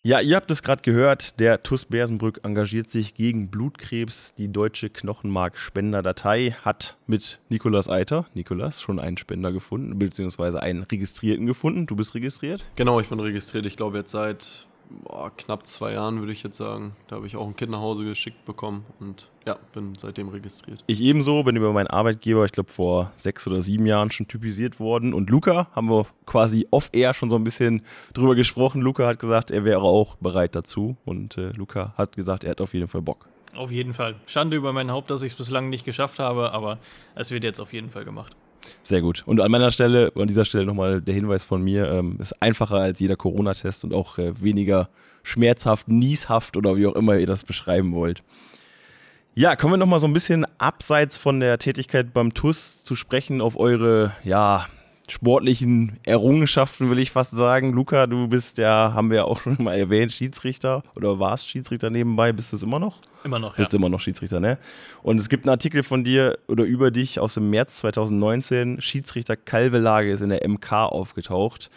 Ja, 0.05 0.21
ihr 0.21 0.37
habt 0.37 0.49
es 0.53 0.63
gerade 0.63 0.81
gehört, 0.83 1.41
der 1.41 1.65
TUS 1.65 1.85
Bersenbrück 1.85 2.41
engagiert 2.45 2.89
sich 2.89 3.15
gegen 3.15 3.51
Blutkrebs. 3.51 4.33
Die 4.39 4.51
deutsche 4.51 4.91
Knochenmark-Spenderdatei 4.91 6.53
hat 6.63 6.97
mit 7.09 7.41
Nikolas 7.49 7.89
Eiter, 7.89 8.25
Nikolas, 8.33 8.81
schon 8.81 9.01
einen 9.01 9.17
Spender 9.17 9.51
gefunden, 9.51 9.99
beziehungsweise 9.99 10.63
einen 10.63 10.85
Registrierten 10.85 11.47
gefunden. 11.47 11.87
Du 11.87 11.97
bist 11.97 12.15
registriert? 12.15 12.65
Genau, 12.77 13.01
ich 13.01 13.09
bin 13.09 13.19
registriert. 13.19 13.67
Ich 13.67 13.77
glaube 13.77 13.99
jetzt 13.99 14.13
seit 14.13 14.68
boah, 15.05 15.31
knapp 15.37 15.67
zwei 15.67 15.93
Jahren, 15.93 16.21
würde 16.21 16.33
ich 16.33 16.43
jetzt 16.43 16.57
sagen. 16.57 16.97
Da 17.09 17.17
habe 17.17 17.27
ich 17.27 17.37
auch 17.37 17.47
ein 17.47 17.57
Kind 17.57 17.71
nach 17.71 17.81
Hause 17.81 18.05
geschickt 18.05 18.45
bekommen 18.45 18.85
und 19.01 19.31
ja, 19.47 19.59
bin 19.73 19.95
seitdem 19.97 20.29
registriert. 20.29 20.83
Ich 20.87 21.01
ebenso, 21.01 21.43
bin 21.43 21.57
über 21.57 21.73
meinen 21.73 21.87
Arbeitgeber, 21.87 22.45
ich 22.45 22.53
glaube 22.53 22.71
vor 22.71 23.13
sechs 23.17 23.47
oder 23.47 23.63
sieben 23.63 23.87
Jahren 23.87 24.11
schon 24.11 24.29
typisiert 24.29 24.81
worden. 24.81 25.15
Und 25.15 25.31
Luca 25.31 25.69
haben 25.73 25.89
wir 25.89 26.07
quasi 26.27 26.67
off-air 26.71 27.15
schon 27.15 27.31
so 27.31 27.37
ein 27.37 27.45
bisschen 27.45 27.83
drüber 28.13 28.35
gesprochen. 28.35 28.81
Luca 28.83 29.07
hat 29.07 29.19
gesagt, 29.19 29.51
er 29.51 29.65
wäre 29.65 29.83
auch 29.83 30.17
bereit 30.17 30.55
dazu. 30.55 30.97
Und 31.05 31.39
äh, 31.39 31.51
Luca 31.51 31.95
hat 31.97 32.17
gesagt, 32.17 32.45
er 32.45 32.51
hat 32.51 32.61
auf 32.61 32.75
jeden 32.75 32.89
Fall 32.89 33.03
Bock. 33.03 33.29
Auf 33.55 33.71
jeden 33.71 33.95
Fall. 33.95 34.17
Schande 34.27 34.57
über 34.57 34.73
mein 34.73 34.91
Haupt, 34.91 35.11
dass 35.11 35.23
ich 35.23 35.33
es 35.33 35.39
bislang 35.39 35.69
nicht 35.69 35.85
geschafft 35.85 36.19
habe, 36.19 36.53
aber 36.53 36.79
es 37.15 37.31
wird 37.31 37.45
jetzt 37.45 37.61
auf 37.61 37.73
jeden 37.73 37.91
Fall 37.91 38.05
gemacht. 38.05 38.37
Sehr 38.83 39.01
gut. 39.01 39.23
Und 39.27 39.41
an 39.41 39.51
meiner 39.51 39.71
Stelle, 39.71 40.13
an 40.15 40.29
dieser 40.29 40.45
Stelle 40.45 40.65
nochmal 40.65 41.01
der 41.01 41.15
Hinweis 41.15 41.45
von 41.45 41.63
mir, 41.63 41.91
ähm, 41.91 42.17
ist 42.21 42.41
einfacher 42.43 42.77
als 42.77 43.01
jeder 43.01 43.17
Corona-Test 43.17 43.85
und 43.85 43.95
auch 43.95 44.19
äh, 44.19 44.33
weniger 44.41 44.89
schmerzhaft, 45.23 45.89
nieshaft 45.89 46.57
oder 46.57 46.77
wie 46.77 46.87
auch 46.87 46.95
immer 46.95 47.17
ihr 47.17 47.27
das 47.27 47.45
beschreiben 47.45 47.93
wollt. 47.93 48.23
Ja, 49.35 49.55
kommen 49.55 49.75
wir 49.75 49.77
nochmal 49.77 50.01
so 50.01 50.09
ein 50.09 50.13
bisschen 50.13 50.47
abseits 50.59 51.17
von 51.17 51.39
der 51.39 51.59
Tätigkeit 51.59 52.13
beim 52.13 52.35
TUS 52.35 52.83
zu 52.83 52.95
sprechen 52.97 53.41
auf 53.41 53.57
eure, 53.57 54.13
ja, 54.25 54.67
sportlichen 55.09 55.99
Errungenschaften, 56.05 56.91
will 56.91 56.99
ich 56.99 57.11
fast 57.11 57.33
sagen. 57.33 57.73
Luca, 57.73 58.07
du 58.07 58.29
bist 58.29 58.59
ja, 58.59 58.93
haben 58.95 59.11
wir 59.11 59.17
ja 59.19 59.25
auch 59.25 59.41
schon 59.43 59.57
mal 59.59 59.75
erwähnt, 59.75 60.13
Schiedsrichter 60.13 60.83
oder 60.95 61.19
warst 61.19 61.49
Schiedsrichter 61.49 61.91
nebenbei, 61.91 62.33
bist 62.33 62.53
du 62.53 62.57
es 62.57 62.63
immer 62.63 62.79
noch? 62.79 63.01
Immer 63.25 63.39
noch, 63.39 63.57
Bist 63.57 63.73
ja. 63.73 63.79
immer 63.79 63.89
noch 63.89 64.01
Schiedsrichter, 64.01 64.39
ne? 64.39 64.59
Und 65.03 65.19
es 65.19 65.29
gibt 65.29 65.45
einen 65.45 65.51
Artikel 65.51 65.83
von 65.83 66.05
dir 66.05 66.39
oder 66.47 66.65
über 66.65 66.91
dich 66.93 67.19
aus 67.19 67.35
dem 67.35 67.51
März 67.51 67.79
2019. 67.79 68.81
Schiedsrichter 68.81 69.37
Kalvelage 69.37 70.13
ist 70.13 70.21
in 70.21 70.29
der 70.29 70.49
MK 70.49 70.73
aufgetaucht. 70.73 71.69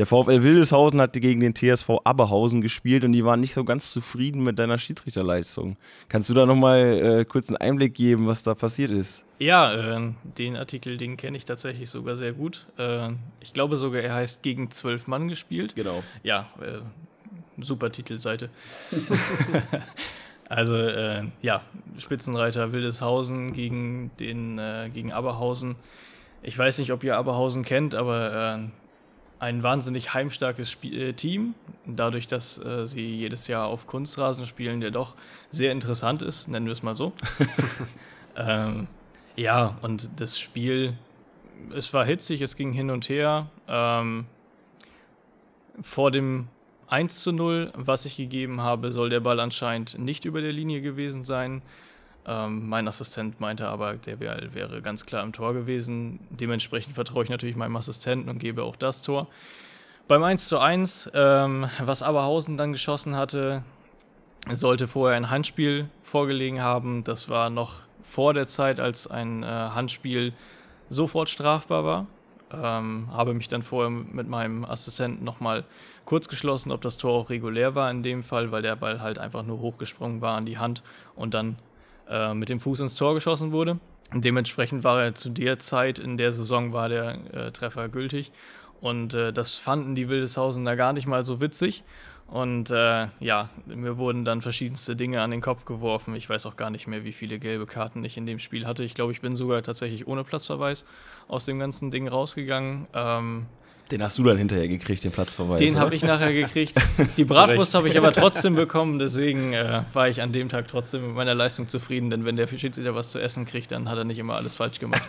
Der 0.00 0.06
VfL 0.06 0.42
Wildeshausen 0.42 0.98
hat 0.98 1.12
gegen 1.12 1.40
den 1.40 1.54
TSV 1.54 1.90
Aberhausen 2.04 2.62
gespielt 2.62 3.04
und 3.04 3.12
die 3.12 3.22
waren 3.22 3.38
nicht 3.38 3.52
so 3.52 3.64
ganz 3.64 3.92
zufrieden 3.92 4.42
mit 4.42 4.58
deiner 4.58 4.78
Schiedsrichterleistung. 4.78 5.76
Kannst 6.08 6.30
du 6.30 6.32
da 6.32 6.46
nochmal 6.46 6.80
äh, 7.20 7.24
kurz 7.26 7.50
einen 7.50 7.58
Einblick 7.58 7.92
geben, 7.92 8.26
was 8.26 8.42
da 8.42 8.54
passiert 8.54 8.92
ist? 8.92 9.26
Ja, 9.38 9.98
äh, 9.98 10.12
den 10.38 10.56
Artikel, 10.56 10.96
den 10.96 11.18
kenne 11.18 11.36
ich 11.36 11.44
tatsächlich 11.44 11.90
sogar 11.90 12.16
sehr 12.16 12.32
gut. 12.32 12.66
Äh, 12.78 13.10
ich 13.42 13.52
glaube 13.52 13.76
sogar, 13.76 14.00
er 14.00 14.14
heißt 14.14 14.42
gegen 14.42 14.70
zwölf 14.70 15.06
Mann 15.06 15.28
gespielt. 15.28 15.74
Genau. 15.74 16.02
Ja, 16.22 16.48
äh, 16.62 16.80
super 17.62 17.92
Titelseite. 17.92 18.48
also 20.48 20.76
äh, 20.78 21.24
ja, 21.42 21.60
Spitzenreiter 21.98 22.72
Wildeshausen 22.72 23.52
gegen 23.52 24.12
den 24.18 24.58
äh, 24.58 24.88
gegen 24.94 25.12
Aberhausen. 25.12 25.76
Ich 26.42 26.56
weiß 26.56 26.78
nicht, 26.78 26.90
ob 26.90 27.04
ihr 27.04 27.18
Aberhausen 27.18 27.66
kennt, 27.66 27.94
aber 27.94 28.70
ein 29.40 29.62
wahnsinnig 29.62 30.12
heimstarkes 30.14 30.70
Spiel, 30.70 31.00
äh, 31.00 31.12
Team. 31.14 31.54
Dadurch, 31.86 32.28
dass 32.28 32.62
äh, 32.62 32.86
sie 32.86 33.16
jedes 33.16 33.48
Jahr 33.48 33.66
auf 33.66 33.86
Kunstrasen 33.86 34.46
spielen, 34.46 34.80
der 34.80 34.90
doch 34.90 35.14
sehr 35.50 35.72
interessant 35.72 36.22
ist, 36.22 36.46
nennen 36.46 36.66
wir 36.66 36.72
es 36.72 36.82
mal 36.82 36.94
so. 36.94 37.12
ähm, 38.36 38.86
ja, 39.36 39.78
und 39.80 40.10
das 40.16 40.38
Spiel, 40.38 40.94
es 41.74 41.92
war 41.94 42.04
hitzig, 42.04 42.42
es 42.42 42.54
ging 42.54 42.72
hin 42.72 42.90
und 42.90 43.08
her. 43.08 43.48
Ähm, 43.66 44.26
vor 45.80 46.10
dem 46.10 46.48
1 46.88 47.22
zu 47.22 47.32
0, 47.32 47.72
was 47.74 48.04
ich 48.04 48.16
gegeben 48.16 48.60
habe, 48.60 48.92
soll 48.92 49.08
der 49.08 49.20
Ball 49.20 49.40
anscheinend 49.40 49.98
nicht 49.98 50.26
über 50.26 50.42
der 50.42 50.52
Linie 50.52 50.82
gewesen 50.82 51.24
sein. 51.24 51.62
Ähm, 52.30 52.68
mein 52.68 52.86
Assistent 52.86 53.40
meinte 53.40 53.66
aber, 53.66 53.94
der 53.94 54.20
wär, 54.20 54.54
wäre 54.54 54.80
ganz 54.82 55.04
klar 55.04 55.24
im 55.24 55.32
Tor 55.32 55.52
gewesen. 55.52 56.20
Dementsprechend 56.30 56.94
vertraue 56.94 57.24
ich 57.24 57.30
natürlich 57.30 57.56
meinem 57.56 57.74
Assistenten 57.74 58.30
und 58.30 58.38
gebe 58.38 58.62
auch 58.62 58.76
das 58.76 59.02
Tor. 59.02 59.26
Beim 60.06 60.22
1 60.22 60.46
zu 60.46 60.60
1, 60.60 61.10
ähm, 61.12 61.68
was 61.80 62.04
Aberhausen 62.04 62.56
dann 62.56 62.70
geschossen 62.70 63.16
hatte, 63.16 63.64
sollte 64.48 64.86
vorher 64.86 65.16
ein 65.16 65.30
Handspiel 65.30 65.88
vorgelegen 66.04 66.62
haben. 66.62 67.02
Das 67.02 67.28
war 67.28 67.50
noch 67.50 67.80
vor 68.02 68.32
der 68.32 68.46
Zeit, 68.46 68.78
als 68.78 69.08
ein 69.08 69.42
äh, 69.42 69.46
Handspiel 69.46 70.32
sofort 70.88 71.30
strafbar 71.30 71.84
war. 71.84 72.06
Ähm, 72.52 73.08
habe 73.12 73.34
mich 73.34 73.48
dann 73.48 73.62
vorher 73.62 73.90
mit 73.90 74.28
meinem 74.28 74.64
Assistenten 74.64 75.24
nochmal 75.24 75.64
kurz 76.04 76.28
geschlossen, 76.28 76.70
ob 76.70 76.80
das 76.80 76.96
Tor 76.96 77.12
auch 77.12 77.30
regulär 77.30 77.74
war 77.74 77.90
in 77.90 78.04
dem 78.04 78.22
Fall, 78.22 78.52
weil 78.52 78.62
der 78.62 78.76
Ball 78.76 79.00
halt 79.00 79.18
einfach 79.18 79.42
nur 79.42 79.60
hochgesprungen 79.60 80.20
war 80.20 80.36
an 80.36 80.46
die 80.46 80.58
Hand 80.58 80.82
und 81.14 81.34
dann 81.34 81.56
äh, 82.10 82.34
mit 82.34 82.48
dem 82.48 82.60
Fuß 82.60 82.80
ins 82.80 82.96
Tor 82.96 83.14
geschossen 83.14 83.52
wurde. 83.52 83.78
Dementsprechend 84.12 84.82
war 84.82 85.02
er 85.02 85.14
zu 85.14 85.30
der 85.30 85.58
Zeit 85.60 85.98
in 85.98 86.16
der 86.16 86.32
Saison 86.32 86.72
war 86.72 86.88
der 86.88 87.18
äh, 87.32 87.52
Treffer 87.52 87.88
gültig. 87.88 88.32
Und 88.80 89.14
äh, 89.14 89.32
das 89.32 89.56
fanden 89.56 89.94
die 89.94 90.08
Wildeshausen 90.08 90.64
da 90.64 90.74
gar 90.74 90.92
nicht 90.92 91.06
mal 91.06 91.24
so 91.24 91.40
witzig. 91.40 91.84
Und 92.26 92.70
äh, 92.70 93.08
ja, 93.18 93.50
mir 93.66 93.98
wurden 93.98 94.24
dann 94.24 94.40
verschiedenste 94.40 94.94
Dinge 94.94 95.20
an 95.20 95.32
den 95.32 95.40
Kopf 95.40 95.64
geworfen. 95.64 96.14
Ich 96.14 96.28
weiß 96.28 96.46
auch 96.46 96.56
gar 96.56 96.70
nicht 96.70 96.86
mehr, 96.86 97.04
wie 97.04 97.12
viele 97.12 97.38
gelbe 97.40 97.66
Karten 97.66 98.04
ich 98.04 98.16
in 98.16 98.24
dem 98.24 98.38
Spiel 98.38 98.66
hatte. 98.66 98.84
Ich 98.84 98.94
glaube, 98.94 99.12
ich 99.12 99.20
bin 99.20 99.34
sogar 99.34 99.62
tatsächlich 99.62 100.06
ohne 100.06 100.22
Platzverweis 100.22 100.86
aus 101.26 101.44
dem 101.44 101.58
ganzen 101.58 101.90
Ding 101.90 102.06
rausgegangen. 102.06 102.86
Ähm, 102.94 103.46
den 103.90 104.02
hast 104.02 104.18
du 104.18 104.22
dann 104.22 104.38
hinterher 104.38 104.68
gekriegt, 104.68 105.02
den 105.02 105.10
Platzverweis. 105.10 105.58
Den 105.58 105.78
habe 105.78 105.94
ich 105.94 106.02
nachher 106.02 106.32
gekriegt. 106.32 106.76
Die 107.16 107.24
Bratwurst 107.24 107.74
habe 107.74 107.88
ich 107.88 107.98
aber 107.98 108.12
trotzdem 108.12 108.54
bekommen, 108.54 108.98
deswegen 108.98 109.52
äh, 109.52 109.82
war 109.92 110.08
ich 110.08 110.22
an 110.22 110.32
dem 110.32 110.48
Tag 110.48 110.68
trotzdem 110.68 111.06
mit 111.06 111.14
meiner 111.16 111.34
Leistung 111.34 111.68
zufrieden, 111.68 112.10
denn 112.10 112.24
wenn 112.24 112.36
der 112.36 112.46
Schiedsrichter 112.46 112.94
was 112.94 113.10
zu 113.10 113.18
essen 113.18 113.44
kriegt, 113.46 113.72
dann 113.72 113.88
hat 113.88 113.98
er 113.98 114.04
nicht 114.04 114.18
immer 114.18 114.34
alles 114.34 114.54
falsch 114.54 114.78
gemacht. 114.78 115.02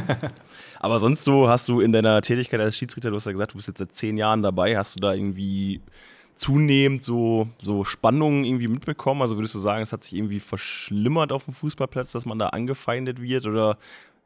aber 0.80 0.98
sonst 0.98 1.24
so 1.24 1.48
hast 1.48 1.68
du 1.68 1.80
in 1.80 1.92
deiner 1.92 2.20
Tätigkeit 2.22 2.60
als 2.60 2.76
Schiedsrichter, 2.76 3.10
du 3.10 3.16
hast 3.16 3.26
ja 3.26 3.32
gesagt, 3.32 3.52
du 3.52 3.56
bist 3.56 3.68
jetzt 3.68 3.78
seit 3.78 3.94
zehn 3.94 4.16
Jahren 4.16 4.42
dabei, 4.42 4.76
hast 4.76 4.96
du 4.96 5.00
da 5.00 5.14
irgendwie 5.14 5.80
zunehmend 6.34 7.04
so, 7.04 7.48
so 7.58 7.84
Spannungen 7.84 8.44
irgendwie 8.44 8.68
mitbekommen? 8.68 9.22
Also 9.22 9.36
würdest 9.36 9.54
du 9.54 9.60
sagen, 9.60 9.82
es 9.82 9.92
hat 9.92 10.04
sich 10.04 10.14
irgendwie 10.14 10.40
verschlimmert 10.40 11.30
auf 11.30 11.44
dem 11.44 11.54
Fußballplatz, 11.54 12.12
dass 12.12 12.26
man 12.26 12.38
da 12.38 12.48
angefeindet 12.48 13.20
wird? 13.20 13.46
Oder 13.46 13.78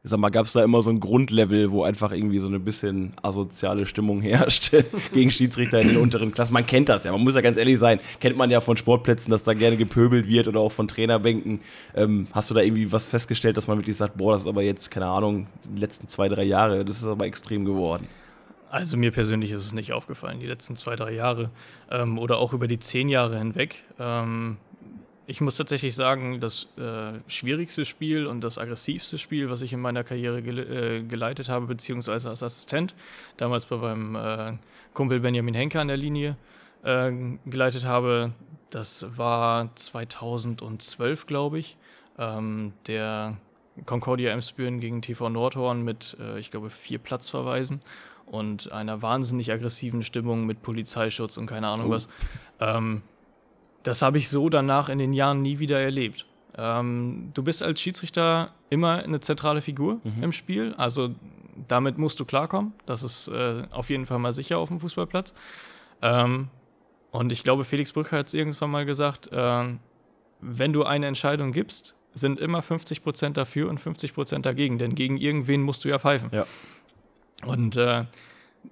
ich 0.03 0.11
sag 0.11 0.19
mal, 0.19 0.29
gab 0.29 0.45
es 0.45 0.53
da 0.53 0.63
immer 0.63 0.81
so 0.81 0.89
ein 0.89 0.99
Grundlevel, 0.99 1.71
wo 1.71 1.83
einfach 1.83 2.11
irgendwie 2.11 2.37
so 2.39 2.47
eine 2.47 2.59
bisschen 2.59 3.11
asoziale 3.21 3.85
Stimmung 3.85 4.21
herrscht 4.21 4.71
gegen 5.13 5.31
Schiedsrichter 5.31 5.81
in 5.81 5.89
den 5.89 5.97
unteren 5.97 6.31
Klassen. 6.31 6.53
Man 6.53 6.65
kennt 6.65 6.89
das 6.89 7.03
ja, 7.03 7.11
man 7.11 7.23
muss 7.23 7.35
ja 7.35 7.41
ganz 7.41 7.57
ehrlich 7.57 7.79
sein, 7.79 7.99
kennt 8.19 8.37
man 8.37 8.49
ja 8.49 8.61
von 8.61 8.77
Sportplätzen, 8.77 9.31
dass 9.31 9.43
da 9.43 9.53
gerne 9.53 9.75
gepöbelt 9.75 10.27
wird 10.27 10.47
oder 10.47 10.59
auch 10.59 10.71
von 10.71 10.87
Trainerbänken. 10.87 11.59
Ähm, 11.95 12.27
hast 12.31 12.49
du 12.49 12.53
da 12.53 12.61
irgendwie 12.61 12.91
was 12.91 13.09
festgestellt, 13.09 13.57
dass 13.57 13.67
man 13.67 13.77
wirklich 13.77 13.97
sagt, 13.97 14.17
boah, 14.17 14.33
das 14.33 14.41
ist 14.41 14.47
aber 14.47 14.61
jetzt, 14.61 14.91
keine 14.91 15.07
Ahnung, 15.07 15.47
die 15.69 15.79
letzten 15.79 16.07
zwei, 16.07 16.29
drei 16.29 16.43
Jahre, 16.43 16.85
das 16.85 16.97
ist 16.97 17.05
aber 17.05 17.25
extrem 17.25 17.65
geworden? 17.65 18.07
Also 18.69 18.97
mir 18.97 19.11
persönlich 19.11 19.51
ist 19.51 19.65
es 19.65 19.73
nicht 19.73 19.93
aufgefallen, 19.93 20.39
die 20.39 20.45
letzten 20.45 20.75
zwei, 20.75 20.95
drei 20.95 21.13
Jahre 21.13 21.49
ähm, 21.89 22.19
oder 22.19 22.37
auch 22.37 22.53
über 22.53 22.67
die 22.67 22.79
zehn 22.79 23.07
Jahre 23.07 23.37
hinweg. 23.37 23.83
Ähm, 23.97 24.57
ich 25.29 25.41
muss 25.41 25.57
tatsächlich 25.57 25.93
sagen, 25.93 26.39
das 26.39 26.69
äh, 26.77 27.19
schwierigste 27.27 27.83
Spiel 27.83 28.25
und 28.25 28.41
das 28.41 28.57
aggressivste 28.57 29.17
Spiel, 29.17 29.49
was 29.49 29.61
ich 29.61 29.73
in 29.73 29.81
meiner 29.81 30.05
Karriere 30.05 30.41
gele 30.41 30.63
äh, 30.63 31.03
geleitet 31.03 31.49
habe, 31.49 31.67
beziehungsweise 31.67 32.29
als 32.29 32.43
Assistent, 32.43 32.95
damals 33.35 33.65
bei 33.65 33.75
meinem 33.75 34.15
äh, 34.15 34.57
Kumpel 34.93 35.19
Benjamin 35.19 35.53
Henke 35.53 35.81
an 35.81 35.89
der 35.89 35.97
Linie 35.97 36.37
äh, 36.83 37.11
geleitet 37.45 37.83
habe, 37.85 38.31
das 38.69 39.05
war 39.17 39.75
2012, 39.75 41.25
glaube 41.25 41.59
ich. 41.59 41.77
Ähm, 42.17 42.71
der 42.87 43.37
Concordia 43.85 44.31
Emsbüren 44.31 44.79
gegen 44.79 45.01
TV 45.01 45.29
Nordhorn 45.29 45.83
mit, 45.83 46.15
äh, 46.21 46.39
ich 46.39 46.51
glaube, 46.51 46.69
vier 46.69 46.99
Platzverweisen 46.99 47.81
und 48.25 48.71
einer 48.71 49.01
wahnsinnig 49.01 49.51
aggressiven 49.51 50.03
Stimmung 50.03 50.45
mit 50.45 50.61
Polizeischutz 50.61 51.35
und 51.35 51.47
keine 51.47 51.67
Ahnung 51.67 51.87
oh. 51.87 51.91
was. 51.91 52.07
Ähm, 52.61 53.01
das 53.87 54.01
habe 54.01 54.17
ich 54.17 54.27
so 54.27 54.49
danach 54.49 54.89
in 54.89 54.99
den 54.99 55.13
Jahren 55.13 55.41
nie 55.41 55.59
wieder 55.59 55.79
erlebt. 55.79 56.25
Ähm, 56.57 57.31
du 57.33 57.41
bist 57.41 57.63
als 57.63 57.79
Schiedsrichter 57.79 58.51
immer 58.69 59.01
eine 59.01 59.21
zentrale 59.21 59.61
Figur 59.61 60.01
mhm. 60.03 60.23
im 60.23 60.31
Spiel, 60.33 60.73
also 60.77 61.15
damit 61.69 61.97
musst 61.97 62.19
du 62.19 62.25
klarkommen. 62.25 62.73
Das 62.85 63.01
ist 63.01 63.29
äh, 63.29 63.63
auf 63.71 63.89
jeden 63.89 64.05
Fall 64.05 64.19
mal 64.19 64.33
sicher 64.33 64.57
auf 64.57 64.67
dem 64.67 64.81
Fußballplatz. 64.81 65.33
Ähm, 66.01 66.49
und 67.11 67.31
ich 67.31 67.43
glaube, 67.43 67.63
Felix 67.63 67.93
Brücker 67.93 68.17
hat 68.17 68.27
es 68.27 68.33
irgendwann 68.33 68.71
mal 68.71 68.85
gesagt, 68.85 69.31
äh, 69.31 69.63
wenn 70.41 70.73
du 70.73 70.83
eine 70.83 71.07
Entscheidung 71.07 71.53
gibst, 71.53 71.95
sind 72.13 72.41
immer 72.41 72.61
50 72.61 73.03
Prozent 73.03 73.37
dafür 73.37 73.69
und 73.69 73.79
50 73.79 74.13
Prozent 74.13 74.45
dagegen, 74.45 74.77
denn 74.77 74.95
gegen 74.95 75.17
irgendwen 75.17 75.61
musst 75.61 75.85
du 75.85 75.89
ja 75.89 75.97
pfeifen. 75.97 76.29
Ja. 76.33 76.45
Und 77.45 77.77
äh, 77.77 78.03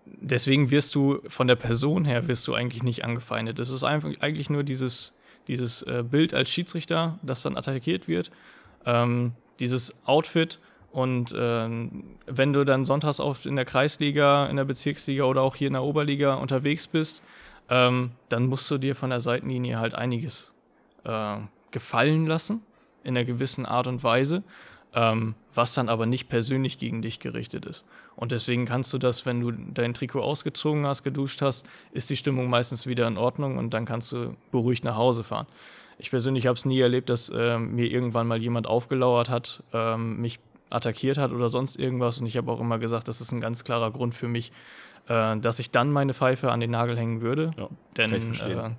deswegen 0.05 0.71
wirst 0.71 0.95
du 0.95 1.19
von 1.27 1.47
der 1.47 1.55
Person 1.55 2.05
her 2.05 2.27
wirst 2.27 2.47
du 2.47 2.53
eigentlich 2.53 2.83
nicht 2.83 3.03
angefeindet. 3.03 3.59
Es 3.59 3.69
ist 3.69 3.83
einfach 3.83 4.09
eigentlich 4.19 4.49
nur 4.49 4.63
dieses, 4.63 5.15
dieses 5.47 5.81
äh, 5.83 6.03
Bild 6.09 6.33
als 6.33 6.49
Schiedsrichter, 6.49 7.19
das 7.21 7.41
dann 7.41 7.57
attackiert 7.57 8.07
wird, 8.07 8.31
ähm, 8.85 9.33
dieses 9.59 9.95
Outfit 10.05 10.59
und 10.91 11.33
äh, 11.33 11.67
wenn 12.25 12.53
du 12.53 12.63
dann 12.63 12.85
sonntags 12.85 13.19
oft 13.19 13.45
in 13.45 13.57
der 13.57 13.65
Kreisliga, 13.65 14.47
in 14.47 14.55
der 14.55 14.63
Bezirksliga 14.63 15.25
oder 15.25 15.41
auch 15.41 15.55
hier 15.55 15.67
in 15.67 15.73
der 15.73 15.83
Oberliga 15.83 16.35
unterwegs 16.35 16.87
bist, 16.87 17.21
ähm, 17.69 18.11
dann 18.29 18.47
musst 18.47 18.69
du 18.71 18.77
dir 18.77 18.95
von 18.95 19.09
der 19.09 19.19
Seitenlinie 19.19 19.79
halt 19.79 19.93
einiges 19.93 20.53
äh, 21.03 21.37
gefallen 21.71 22.27
lassen, 22.27 22.63
in 23.03 23.17
einer 23.17 23.25
gewissen 23.25 23.65
Art 23.65 23.87
und 23.87 24.03
Weise, 24.03 24.43
ähm, 24.93 25.35
was 25.53 25.73
dann 25.73 25.89
aber 25.89 26.05
nicht 26.05 26.29
persönlich 26.29 26.77
gegen 26.77 27.01
dich 27.01 27.19
gerichtet 27.19 27.65
ist. 27.65 27.85
Und 28.15 28.31
deswegen 28.31 28.65
kannst 28.65 28.93
du 28.93 28.97
das, 28.97 29.25
wenn 29.25 29.41
du 29.41 29.51
dein 29.51 29.93
Trikot 29.93 30.21
ausgezogen 30.21 30.85
hast, 30.85 31.03
geduscht 31.03 31.41
hast, 31.41 31.65
ist 31.91 32.09
die 32.09 32.17
Stimmung 32.17 32.49
meistens 32.49 32.87
wieder 32.87 33.07
in 33.07 33.17
Ordnung 33.17 33.57
und 33.57 33.73
dann 33.73 33.85
kannst 33.85 34.11
du 34.11 34.35
beruhigt 34.51 34.83
nach 34.83 34.95
Hause 34.95 35.23
fahren. 35.23 35.47
Ich 35.97 36.11
persönlich 36.11 36.47
habe 36.47 36.55
es 36.55 36.65
nie 36.65 36.79
erlebt, 36.79 37.09
dass 37.09 37.29
äh, 37.29 37.57
mir 37.57 37.89
irgendwann 37.89 38.27
mal 38.27 38.41
jemand 38.41 38.67
aufgelauert 38.67 39.29
hat, 39.29 39.63
ähm, 39.73 40.21
mich 40.21 40.39
attackiert 40.69 41.17
hat 41.17 41.31
oder 41.31 41.49
sonst 41.49 41.77
irgendwas. 41.77 42.19
Und 42.19 42.27
ich 42.27 42.37
habe 42.37 42.51
auch 42.51 42.59
immer 42.59 42.79
gesagt, 42.79 43.07
das 43.07 43.21
ist 43.21 43.31
ein 43.31 43.41
ganz 43.41 43.63
klarer 43.63 43.91
Grund 43.91 44.13
für 44.13 44.27
mich, 44.27 44.51
äh, 45.07 45.37
dass 45.37 45.59
ich 45.59 45.71
dann 45.71 45.91
meine 45.91 46.13
Pfeife 46.13 46.51
an 46.51 46.59
den 46.59 46.71
Nagel 46.71 46.97
hängen 46.97 47.21
würde. 47.21 47.51
Ja, 47.57 47.69
Denn 47.97 48.13
äh, 48.13 48.69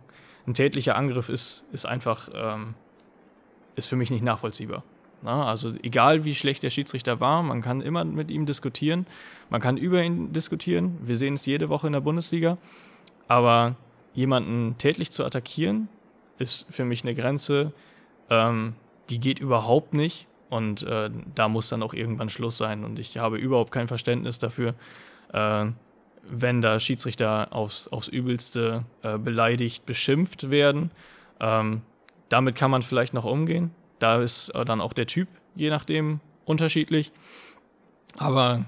ein 0.46 0.54
tätlicher 0.54 0.96
Angriff 0.96 1.28
ist, 1.28 1.64
ist 1.72 1.86
einfach 1.86 2.28
ähm, 2.34 2.74
ist 3.76 3.88
für 3.88 3.96
mich 3.96 4.10
nicht 4.10 4.24
nachvollziehbar. 4.24 4.82
Na, 5.22 5.46
also 5.46 5.72
egal 5.82 6.24
wie 6.24 6.34
schlecht 6.34 6.62
der 6.62 6.70
Schiedsrichter 6.70 7.20
war, 7.20 7.42
man 7.42 7.62
kann 7.62 7.80
immer 7.80 8.04
mit 8.04 8.30
ihm 8.30 8.46
diskutieren, 8.46 9.06
man 9.50 9.60
kann 9.60 9.76
über 9.76 10.02
ihn 10.02 10.32
diskutieren. 10.32 10.98
Wir 11.02 11.16
sehen 11.16 11.34
es 11.34 11.46
jede 11.46 11.68
Woche 11.68 11.86
in 11.86 11.92
der 11.92 12.00
Bundesliga. 12.00 12.58
Aber 13.28 13.76
jemanden 14.14 14.76
tätlich 14.78 15.10
zu 15.10 15.24
attackieren, 15.24 15.88
ist 16.38 16.66
für 16.70 16.84
mich 16.84 17.02
eine 17.02 17.14
Grenze, 17.14 17.72
ähm, 18.30 18.74
die 19.10 19.20
geht 19.20 19.38
überhaupt 19.38 19.94
nicht. 19.94 20.26
Und 20.48 20.82
äh, 20.84 21.10
da 21.34 21.48
muss 21.48 21.68
dann 21.68 21.82
auch 21.82 21.92
irgendwann 21.92 22.28
Schluss 22.28 22.56
sein. 22.56 22.84
Und 22.84 22.98
ich 22.98 23.18
habe 23.18 23.36
überhaupt 23.36 23.72
kein 23.72 23.88
Verständnis 23.88 24.38
dafür, 24.38 24.74
äh, 25.32 25.66
wenn 26.22 26.62
da 26.62 26.78
Schiedsrichter 26.78 27.52
aufs, 27.52 27.88
aufs 27.88 28.08
Übelste 28.08 28.84
äh, 29.02 29.18
beleidigt, 29.18 29.86
beschimpft 29.86 30.50
werden. 30.50 30.90
Ähm, 31.40 31.82
damit 32.28 32.56
kann 32.56 32.70
man 32.70 32.82
vielleicht 32.82 33.14
noch 33.14 33.24
umgehen. 33.24 33.70
Da 33.98 34.22
ist 34.22 34.50
äh, 34.50 34.64
dann 34.64 34.80
auch 34.80 34.92
der 34.92 35.06
Typ, 35.06 35.28
je 35.54 35.70
nachdem, 35.70 36.20
unterschiedlich. 36.44 37.12
Aber 38.16 38.64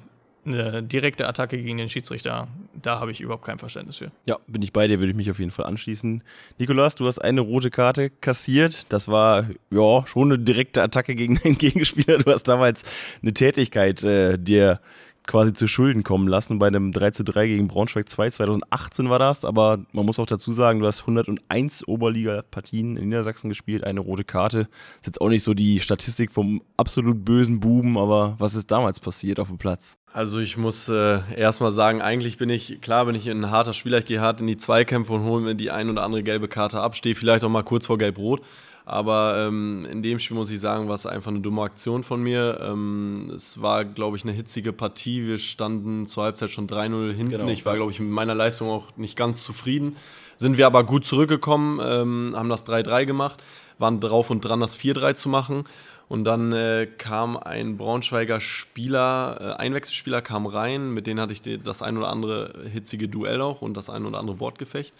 eine 0.48 0.82
direkte 0.82 1.28
Attacke 1.28 1.58
gegen 1.62 1.78
den 1.78 1.88
Schiedsrichter, 1.88 2.48
da 2.74 3.00
habe 3.00 3.10
ich 3.10 3.20
überhaupt 3.20 3.44
kein 3.44 3.58
Verständnis 3.58 3.98
für. 3.98 4.10
Ja, 4.26 4.38
bin 4.46 4.62
ich 4.62 4.72
bei 4.72 4.86
dir, 4.88 4.98
würde 4.98 5.10
ich 5.10 5.16
mich 5.16 5.30
auf 5.30 5.38
jeden 5.38 5.50
Fall 5.50 5.66
anschließen. 5.66 6.22
Nikolas, 6.58 6.94
du 6.94 7.06
hast 7.06 7.18
eine 7.18 7.40
rote 7.40 7.70
Karte 7.70 8.10
kassiert. 8.10 8.86
Das 8.88 9.08
war 9.08 9.46
ja 9.70 10.06
schon 10.06 10.32
eine 10.32 10.38
direkte 10.38 10.82
Attacke 10.82 11.14
gegen 11.14 11.36
deinen 11.42 11.58
Gegenspieler. 11.58 12.18
Du 12.18 12.32
hast 12.32 12.44
damals 12.44 12.82
eine 13.22 13.34
Tätigkeit 13.34 14.02
äh, 14.02 14.38
dir 14.38 14.80
quasi 15.28 15.52
zu 15.52 15.68
Schulden 15.68 16.02
kommen 16.02 16.26
lassen 16.26 16.58
bei 16.58 16.66
einem 16.66 16.90
3 16.90 17.12
zu 17.12 17.22
3 17.22 17.46
gegen 17.46 17.68
Braunschweig 17.68 18.08
2. 18.08 18.30
2018 18.30 19.10
war 19.10 19.18
das, 19.20 19.44
aber 19.44 19.78
man 19.92 20.06
muss 20.06 20.18
auch 20.18 20.26
dazu 20.26 20.50
sagen, 20.50 20.80
du 20.80 20.86
hast 20.86 21.02
101 21.02 21.86
Oberliga-Partien 21.86 22.96
in 22.96 23.10
Niedersachsen 23.10 23.48
gespielt, 23.48 23.84
eine 23.84 24.00
rote 24.00 24.24
Karte. 24.24 24.68
Ist 25.00 25.06
jetzt 25.06 25.20
auch 25.20 25.28
nicht 25.28 25.44
so 25.44 25.54
die 25.54 25.78
Statistik 25.80 26.32
vom 26.32 26.62
absolut 26.76 27.24
bösen 27.24 27.60
Buben, 27.60 27.98
aber 27.98 28.34
was 28.38 28.54
ist 28.54 28.70
damals 28.70 28.98
passiert 28.98 29.38
auf 29.38 29.48
dem 29.48 29.58
Platz? 29.58 29.98
Also 30.12 30.38
ich 30.38 30.56
muss 30.56 30.88
äh, 30.88 31.20
erstmal 31.36 31.70
sagen, 31.70 32.00
eigentlich 32.00 32.38
bin 32.38 32.48
ich, 32.48 32.80
klar 32.80 33.04
bin 33.04 33.14
ich 33.14 33.28
ein 33.28 33.50
harter 33.50 33.74
Spieler, 33.74 33.98
ich 33.98 34.06
gehe 34.06 34.22
hart 34.22 34.40
in 34.40 34.46
die 34.46 34.56
Zweikämpfe 34.56 35.12
und 35.12 35.24
hole 35.24 35.42
mir 35.42 35.54
die 35.54 35.70
ein 35.70 35.90
oder 35.90 36.02
andere 36.02 36.22
gelbe 36.22 36.48
Karte 36.48 36.80
ab, 36.80 36.96
stehe 36.96 37.14
vielleicht 37.14 37.44
auch 37.44 37.50
mal 37.50 37.62
kurz 37.62 37.86
vor 37.86 37.98
Gelb-Rot. 37.98 38.40
Aber 38.88 39.36
ähm, 39.46 39.86
in 39.90 40.02
dem 40.02 40.18
Spiel 40.18 40.34
muss 40.34 40.50
ich 40.50 40.60
sagen, 40.60 40.88
war 40.88 40.94
es 40.94 41.04
einfach 41.04 41.30
eine 41.30 41.40
dumme 41.40 41.60
Aktion 41.60 42.02
von 42.02 42.22
mir. 42.22 42.58
Ähm, 42.62 43.30
es 43.34 43.60
war, 43.60 43.84
glaube 43.84 44.16
ich, 44.16 44.24
eine 44.24 44.32
hitzige 44.32 44.72
Partie. 44.72 45.26
Wir 45.26 45.36
standen 45.36 46.06
zur 46.06 46.24
Halbzeit 46.24 46.48
schon 46.48 46.66
3-0 46.66 47.12
hinten. 47.12 47.32
Genau. 47.32 47.48
Ich 47.48 47.66
war, 47.66 47.76
glaube 47.76 47.92
ich, 47.92 48.00
mit 48.00 48.08
meiner 48.08 48.34
Leistung 48.34 48.70
auch 48.70 48.96
nicht 48.96 49.14
ganz 49.14 49.42
zufrieden. 49.42 49.96
Sind 50.36 50.56
wir 50.56 50.66
aber 50.66 50.84
gut 50.84 51.04
zurückgekommen, 51.04 51.80
ähm, 51.84 52.32
haben 52.34 52.48
das 52.48 52.66
3-3 52.66 53.04
gemacht, 53.04 53.44
waren 53.76 54.00
drauf 54.00 54.30
und 54.30 54.40
dran, 54.40 54.60
das 54.60 54.78
4-3 54.78 55.14
zu 55.14 55.28
machen. 55.28 55.64
Und 56.08 56.24
dann 56.24 56.54
äh, 56.54 56.88
kam 56.96 57.36
ein 57.36 57.76
Braunschweiger 57.76 58.40
Spieler, 58.40 59.36
äh, 59.38 59.62
Einwechselspieler 59.62 60.22
kam 60.22 60.46
rein, 60.46 60.94
mit 60.94 61.06
denen 61.06 61.20
hatte 61.20 61.34
ich 61.34 61.42
das 61.62 61.82
ein 61.82 61.98
oder 61.98 62.08
andere 62.08 62.64
hitzige 62.72 63.06
Duell 63.08 63.42
auch 63.42 63.60
und 63.60 63.76
das 63.76 63.90
ein 63.90 64.06
oder 64.06 64.18
andere 64.18 64.40
Wortgefecht. 64.40 64.94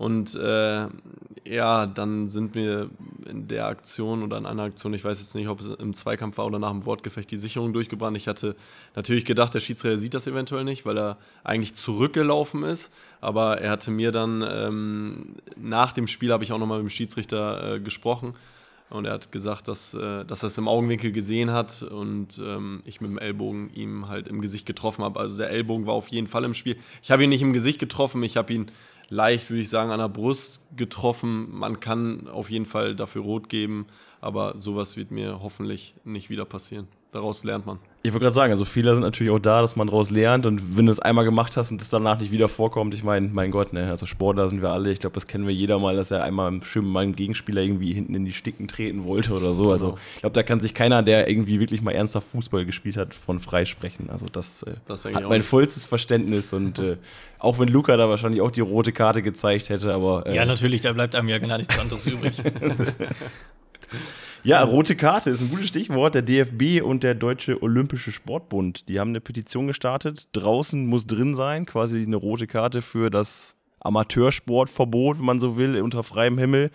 Und 0.00 0.34
äh, 0.34 0.86
ja, 1.44 1.86
dann 1.86 2.30
sind 2.30 2.54
mir 2.54 2.88
in 3.28 3.48
der 3.48 3.66
Aktion 3.66 4.22
oder 4.22 4.38
in 4.38 4.46
einer 4.46 4.62
Aktion, 4.62 4.94
ich 4.94 5.04
weiß 5.04 5.20
jetzt 5.20 5.34
nicht, 5.34 5.46
ob 5.46 5.60
es 5.60 5.68
im 5.74 5.92
Zweikampf 5.92 6.38
war 6.38 6.46
oder 6.46 6.58
nach 6.58 6.70
dem 6.70 6.86
Wortgefecht, 6.86 7.30
die 7.30 7.36
Sicherung 7.36 7.74
durchgebrannt. 7.74 8.16
Ich 8.16 8.26
hatte 8.26 8.56
natürlich 8.96 9.26
gedacht, 9.26 9.52
der 9.52 9.60
Schiedsrichter 9.60 9.98
sieht 9.98 10.14
das 10.14 10.26
eventuell 10.26 10.64
nicht, 10.64 10.86
weil 10.86 10.96
er 10.96 11.18
eigentlich 11.44 11.74
zurückgelaufen 11.74 12.62
ist. 12.62 12.90
Aber 13.20 13.60
er 13.60 13.72
hatte 13.72 13.90
mir 13.90 14.10
dann 14.10 14.42
ähm, 14.50 15.34
nach 15.54 15.92
dem 15.92 16.06
Spiel, 16.06 16.32
habe 16.32 16.44
ich 16.44 16.52
auch 16.52 16.58
nochmal 16.58 16.78
mit 16.78 16.86
dem 16.86 16.90
Schiedsrichter 16.90 17.74
äh, 17.74 17.80
gesprochen. 17.80 18.32
Und 18.88 19.04
er 19.04 19.12
hat 19.12 19.30
gesagt, 19.32 19.68
dass, 19.68 19.92
äh, 19.92 20.24
dass 20.24 20.42
er 20.42 20.46
es 20.46 20.56
im 20.56 20.66
Augenwinkel 20.66 21.12
gesehen 21.12 21.52
hat 21.52 21.82
und 21.82 22.38
ähm, 22.42 22.80
ich 22.86 23.02
mit 23.02 23.10
dem 23.10 23.18
Ellbogen 23.18 23.68
ihm 23.74 24.08
halt 24.08 24.28
im 24.28 24.40
Gesicht 24.40 24.64
getroffen 24.64 25.04
habe. 25.04 25.20
Also 25.20 25.36
der 25.36 25.50
Ellbogen 25.50 25.84
war 25.84 25.92
auf 25.92 26.08
jeden 26.08 26.26
Fall 26.26 26.44
im 26.44 26.54
Spiel. 26.54 26.78
Ich 27.02 27.10
habe 27.10 27.22
ihn 27.22 27.28
nicht 27.28 27.42
im 27.42 27.52
Gesicht 27.52 27.78
getroffen, 27.78 28.22
ich 28.22 28.38
habe 28.38 28.54
ihn 28.54 28.70
leicht, 29.10 29.50
würde 29.50 29.60
ich 29.60 29.68
sagen, 29.68 29.90
an 29.90 29.98
der 29.98 30.08
Brust 30.08 30.76
getroffen. 30.76 31.50
Man 31.50 31.80
kann 31.80 32.28
auf 32.28 32.50
jeden 32.50 32.64
Fall 32.64 32.96
dafür 32.96 33.22
rot 33.22 33.48
geben, 33.50 33.86
aber 34.20 34.56
sowas 34.56 34.96
wird 34.96 35.10
mir 35.10 35.42
hoffentlich 35.42 35.94
nicht 36.04 36.30
wieder 36.30 36.46
passieren. 36.46 36.88
Daraus 37.12 37.44
lernt 37.44 37.66
man. 37.66 37.80
Ich 38.02 38.12
wollte 38.12 38.24
gerade 38.24 38.34
sagen, 38.34 38.52
also 38.52 38.64
Fehler 38.64 38.94
sind 38.94 39.02
natürlich 39.02 39.30
auch 39.30 39.38
da, 39.38 39.60
dass 39.60 39.76
man 39.76 39.86
daraus 39.86 40.10
lernt 40.10 40.46
und 40.46 40.74
wenn 40.74 40.86
du 40.86 40.92
es 40.92 41.00
einmal 41.00 41.26
gemacht 41.26 41.58
hast 41.58 41.70
und 41.70 41.82
es 41.82 41.90
danach 41.90 42.18
nicht 42.18 42.32
wieder 42.32 42.48
vorkommt, 42.48 42.94
ich 42.94 43.04
meine, 43.04 43.28
mein 43.28 43.50
Gott, 43.50 43.74
ne, 43.74 43.90
also 43.90 44.06
Sportler 44.06 44.48
sind 44.48 44.62
wir 44.62 44.70
alle, 44.70 44.90
ich 44.90 45.00
glaube, 45.00 45.12
das 45.12 45.26
kennen 45.26 45.46
wir 45.46 45.52
jeder 45.52 45.78
mal, 45.78 45.96
dass 45.96 46.10
er 46.10 46.24
einmal 46.24 46.62
schön 46.62 46.84
mit 46.84 46.92
meinem 46.92 47.14
Gegenspieler 47.14 47.60
irgendwie 47.60 47.92
hinten 47.92 48.14
in 48.14 48.24
die 48.24 48.32
Sticken 48.32 48.68
treten 48.68 49.04
wollte 49.04 49.34
oder 49.34 49.54
so. 49.54 49.70
Also 49.70 49.88
genau. 49.88 49.98
ich 50.14 50.20
glaube, 50.20 50.32
da 50.32 50.42
kann 50.42 50.60
sich 50.60 50.72
keiner, 50.72 51.02
der 51.02 51.28
irgendwie 51.28 51.60
wirklich 51.60 51.82
mal 51.82 51.92
ernsthaft 51.92 52.28
Fußball 52.32 52.64
gespielt 52.64 52.96
hat, 52.96 53.12
von 53.12 53.38
freisprechen. 53.38 54.08
Also 54.08 54.24
das, 54.32 54.62
äh, 54.62 54.76
das 54.86 55.04
hat 55.04 55.28
mein 55.28 55.42
vollstes 55.42 55.84
Verständnis 55.84 56.54
und 56.54 56.78
äh, 56.78 56.96
auch 57.38 57.58
wenn 57.58 57.68
Luca 57.68 57.98
da 57.98 58.08
wahrscheinlich 58.08 58.40
auch 58.40 58.50
die 58.50 58.62
rote 58.62 58.92
Karte 58.92 59.20
gezeigt 59.20 59.68
hätte, 59.68 59.92
aber. 59.92 60.26
Äh, 60.26 60.36
ja, 60.36 60.46
natürlich, 60.46 60.80
da 60.80 60.94
bleibt 60.94 61.14
einem 61.14 61.28
ja 61.28 61.38
gar 61.38 61.58
nichts 61.58 61.78
anderes 61.78 62.06
übrig. 62.06 62.32
Ja, 64.42 64.62
rote 64.62 64.96
Karte 64.96 65.28
ist 65.28 65.42
ein 65.42 65.50
gutes 65.50 65.68
Stichwort. 65.68 66.14
Der 66.14 66.22
DFB 66.22 66.82
und 66.82 67.02
der 67.02 67.14
Deutsche 67.14 67.62
Olympische 67.62 68.10
Sportbund, 68.10 68.88
die 68.88 68.98
haben 68.98 69.10
eine 69.10 69.20
Petition 69.20 69.66
gestartet. 69.66 70.28
Draußen 70.32 70.86
muss 70.86 71.06
drin 71.06 71.34
sein, 71.34 71.66
quasi 71.66 72.02
eine 72.02 72.16
rote 72.16 72.46
Karte 72.46 72.80
für 72.80 73.10
das 73.10 73.54
Amateursportverbot, 73.80 75.18
wenn 75.18 75.24
man 75.24 75.40
so 75.40 75.56
will, 75.56 75.80
unter 75.80 76.02
freiem 76.02 76.38
Himmel 76.38 76.70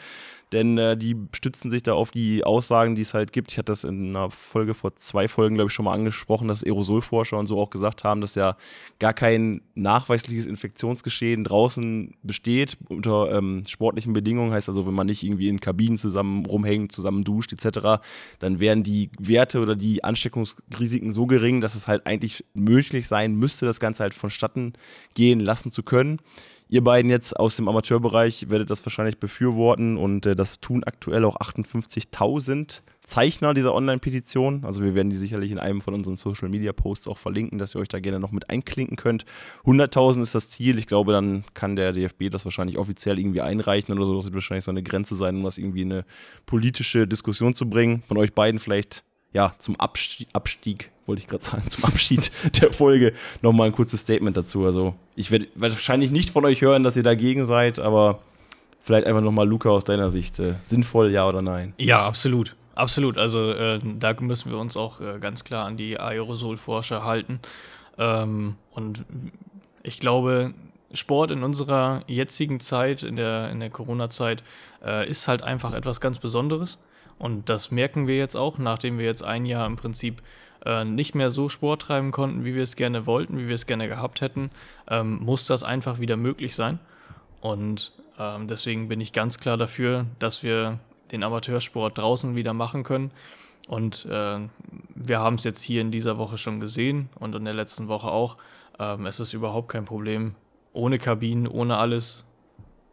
denn 0.51 0.77
äh, 0.77 0.95
die 0.95 1.17
stützen 1.33 1.71
sich 1.71 1.83
da 1.83 1.93
auf 1.93 2.11
die 2.11 2.43
Aussagen, 2.43 2.95
die 2.95 3.01
es 3.01 3.13
halt 3.13 3.33
gibt. 3.33 3.51
Ich 3.51 3.57
hatte 3.57 3.71
das 3.71 3.83
in 3.83 4.09
einer 4.15 4.29
Folge 4.29 4.73
vor 4.73 4.95
zwei 4.95 5.27
Folgen, 5.27 5.55
glaube 5.55 5.69
ich, 5.69 5.73
schon 5.73 5.85
mal 5.85 5.93
angesprochen, 5.93 6.47
dass 6.47 6.63
Aerosolforscher 6.63 7.37
und 7.37 7.47
so 7.47 7.59
auch 7.59 7.69
gesagt 7.69 8.03
haben, 8.03 8.21
dass 8.21 8.35
ja 8.35 8.55
gar 8.99 9.13
kein 9.13 9.61
nachweisliches 9.73 10.45
Infektionsgeschehen 10.45 11.43
draußen 11.43 12.13
besteht 12.21 12.77
unter 12.89 13.31
ähm, 13.31 13.63
sportlichen 13.67 14.13
Bedingungen. 14.13 14.53
Heißt 14.53 14.69
also, 14.69 14.85
wenn 14.85 14.93
man 14.93 15.07
nicht 15.07 15.23
irgendwie 15.23 15.49
in 15.49 15.59
Kabinen 15.59 15.97
zusammen 15.97 16.45
rumhängt, 16.45 16.91
zusammen 16.91 17.23
duscht 17.23 17.51
etc., 17.51 18.01
dann 18.39 18.59
wären 18.59 18.83
die 18.83 19.09
Werte 19.19 19.59
oder 19.59 19.75
die 19.75 20.03
Ansteckungsrisiken 20.03 21.11
so 21.11 21.25
gering, 21.25 21.59
dass 21.59 21.75
es 21.75 21.87
halt 21.87 22.05
eigentlich 22.05 22.45
möglich 22.53 23.07
sein 23.07 23.35
müsste, 23.35 23.65
das 23.65 23.79
Ganze 23.79 24.03
halt 24.03 24.13
vonstatten 24.13 24.73
gehen 25.15 25.39
lassen 25.39 25.71
zu 25.71 25.83
können. 25.83 26.19
Ihr 26.67 26.83
beiden 26.83 27.11
jetzt 27.11 27.39
aus 27.39 27.55
dem 27.55 27.67
Amateurbereich 27.67 28.49
werdet 28.49 28.71
das 28.71 28.83
wahrscheinlich 28.85 29.19
befürworten 29.19 29.97
und 29.97 30.25
äh, 30.25 30.35
das 30.35 30.59
tun 30.59 30.83
aktuell 30.83 31.23
auch 31.23 31.37
58.000 31.37 32.81
Zeichner 33.03 33.53
dieser 33.53 33.75
Online-Petition. 33.75 34.65
Also 34.65 34.83
wir 34.83 34.95
werden 34.95 35.11
die 35.11 35.15
sicherlich 35.15 35.51
in 35.51 35.59
einem 35.59 35.81
von 35.81 35.93
unseren 35.93 36.17
Social-Media-Posts 36.17 37.07
auch 37.07 37.19
verlinken, 37.19 37.59
dass 37.59 37.75
ihr 37.75 37.81
euch 37.81 37.87
da 37.87 37.99
gerne 37.99 38.19
noch 38.19 38.31
mit 38.31 38.49
einklinken 38.49 38.97
könnt. 38.97 39.25
100.000 39.65 40.23
ist 40.23 40.33
das 40.33 40.49
Ziel. 40.49 40.79
Ich 40.79 40.87
glaube, 40.87 41.11
dann 41.11 41.43
kann 41.53 41.75
der 41.75 41.93
DFB 41.93 42.31
das 42.31 42.45
wahrscheinlich 42.45 42.79
offiziell 42.79 43.19
irgendwie 43.19 43.41
einreichen 43.41 43.95
oder 43.95 44.07
so. 44.07 44.15
Das 44.15 44.25
wird 44.25 44.33
wahrscheinlich 44.33 44.65
so 44.65 44.71
eine 44.71 44.81
Grenze 44.81 45.15
sein, 45.15 45.35
um 45.35 45.43
das 45.43 45.59
irgendwie 45.59 45.83
in 45.83 45.93
eine 45.93 46.05
politische 46.47 47.07
Diskussion 47.07 47.53
zu 47.53 47.69
bringen. 47.69 48.01
Von 48.07 48.17
euch 48.17 48.33
beiden 48.33 48.59
vielleicht 48.59 49.03
ja, 49.35 49.53
zum 49.59 49.77
Abstieg, 49.77 50.29
Abstieg 50.31 50.91
wollte 51.05 51.21
ich 51.21 51.27
gerade 51.27 51.43
sagen, 51.43 51.69
zum 51.69 51.83
Abschied 51.83 52.31
der 52.61 52.71
Folge 52.71 53.13
nochmal 53.41 53.67
ein 53.67 53.75
kurzes 53.75 53.99
Statement 53.99 54.37
dazu. 54.37 54.65
Also, 54.65 54.95
ich 55.17 55.29
werde 55.29 55.47
wahrscheinlich 55.55 56.09
nicht 56.09 56.29
von 56.29 56.45
euch 56.45 56.61
hören, 56.61 56.83
dass 56.83 56.95
ihr 56.95 57.03
dagegen 57.03 57.45
seid, 57.45 57.77
aber 57.77 58.19
vielleicht 58.81 59.05
einfach 59.05 59.21
nochmal, 59.21 59.45
Luca, 59.45 59.69
aus 59.69 59.83
deiner 59.83 60.09
Sicht. 60.09 60.39
Äh, 60.39 60.53
sinnvoll, 60.63 61.11
ja 61.11 61.27
oder 61.27 61.41
nein? 61.41 61.73
Ja, 61.77 62.05
absolut. 62.05 62.55
Absolut. 62.75 63.17
Also, 63.17 63.51
äh, 63.51 63.79
da 63.99 64.15
müssen 64.21 64.51
wir 64.51 64.57
uns 64.57 64.77
auch 64.77 65.01
äh, 65.01 65.19
ganz 65.19 65.43
klar 65.43 65.65
an 65.65 65.75
die 65.75 65.99
Aerosolforscher 65.99 67.03
halten. 67.03 67.41
Ähm, 67.97 68.55
und 68.71 69.03
ich 69.83 69.99
glaube, 69.99 70.53
Sport 70.95 71.31
in 71.31 71.43
unserer 71.43 72.01
jetzigen 72.07 72.59
Zeit, 72.59 73.03
in 73.03 73.15
der, 73.15 73.49
in 73.51 73.59
der 73.59 73.69
Corona-Zeit, 73.69 74.43
äh, 74.83 75.07
ist 75.09 75.27
halt 75.27 75.41
einfach 75.41 75.73
etwas 75.73 76.01
ganz 76.01 76.19
Besonderes. 76.19 76.79
Und 77.17 77.49
das 77.49 77.71
merken 77.71 78.07
wir 78.07 78.17
jetzt 78.17 78.35
auch, 78.35 78.57
nachdem 78.57 78.97
wir 78.97 79.05
jetzt 79.05 79.23
ein 79.23 79.45
Jahr 79.45 79.65
im 79.65 79.75
Prinzip 79.77 80.21
äh, 80.65 80.83
nicht 80.83 81.15
mehr 81.15 81.29
so 81.29 81.47
Sport 81.49 81.83
treiben 81.83 82.11
konnten, 82.11 82.43
wie 82.43 82.55
wir 82.55 82.63
es 82.63 82.75
gerne 82.75 83.05
wollten, 83.05 83.37
wie 83.37 83.47
wir 83.47 83.55
es 83.55 83.65
gerne 83.65 83.87
gehabt 83.87 84.21
hätten, 84.21 84.49
ähm, 84.89 85.19
muss 85.23 85.45
das 85.45 85.63
einfach 85.63 85.99
wieder 85.99 86.17
möglich 86.17 86.55
sein. 86.55 86.79
Und 87.41 87.93
ähm, 88.19 88.47
deswegen 88.47 88.87
bin 88.87 88.99
ich 88.99 89.13
ganz 89.13 89.37
klar 89.39 89.57
dafür, 89.57 90.05
dass 90.19 90.43
wir 90.43 90.79
den 91.11 91.23
Amateursport 91.23 91.97
draußen 91.97 92.35
wieder 92.35 92.53
machen 92.53 92.83
können. 92.83 93.11
Und 93.67 94.05
äh, 94.05 94.39
wir 94.95 95.19
haben 95.19 95.35
es 95.35 95.43
jetzt 95.43 95.61
hier 95.61 95.81
in 95.81 95.91
dieser 95.91 96.17
Woche 96.17 96.37
schon 96.37 96.59
gesehen 96.59 97.09
und 97.19 97.35
in 97.35 97.45
der 97.45 97.53
letzten 97.53 97.87
Woche 97.87 98.07
auch. 98.07 98.37
Ähm, 98.79 99.05
es 99.05 99.19
ist 99.19 99.33
überhaupt 99.33 99.69
kein 99.69 99.85
Problem. 99.85 100.35
Ohne 100.75 100.99
Kabinen, 100.99 101.47
ohne 101.47 101.77
alles. 101.77 102.25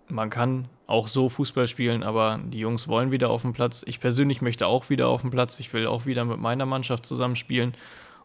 Man 0.08 0.30
kann 0.30 0.68
auch 0.86 1.08
so 1.08 1.28
Fußball 1.28 1.66
spielen, 1.66 2.02
aber 2.02 2.38
die 2.44 2.58
Jungs 2.58 2.86
wollen 2.86 3.10
wieder 3.10 3.30
auf 3.30 3.42
dem 3.42 3.52
Platz. 3.52 3.82
Ich 3.86 3.98
persönlich 3.98 4.40
möchte 4.40 4.66
auch 4.66 4.88
wieder 4.88 5.08
auf 5.08 5.22
dem 5.22 5.30
Platz. 5.30 5.58
Ich 5.58 5.72
will 5.72 5.86
auch 5.86 6.06
wieder 6.06 6.24
mit 6.24 6.38
meiner 6.38 6.66
Mannschaft 6.66 7.06
zusammenspielen. 7.06 7.74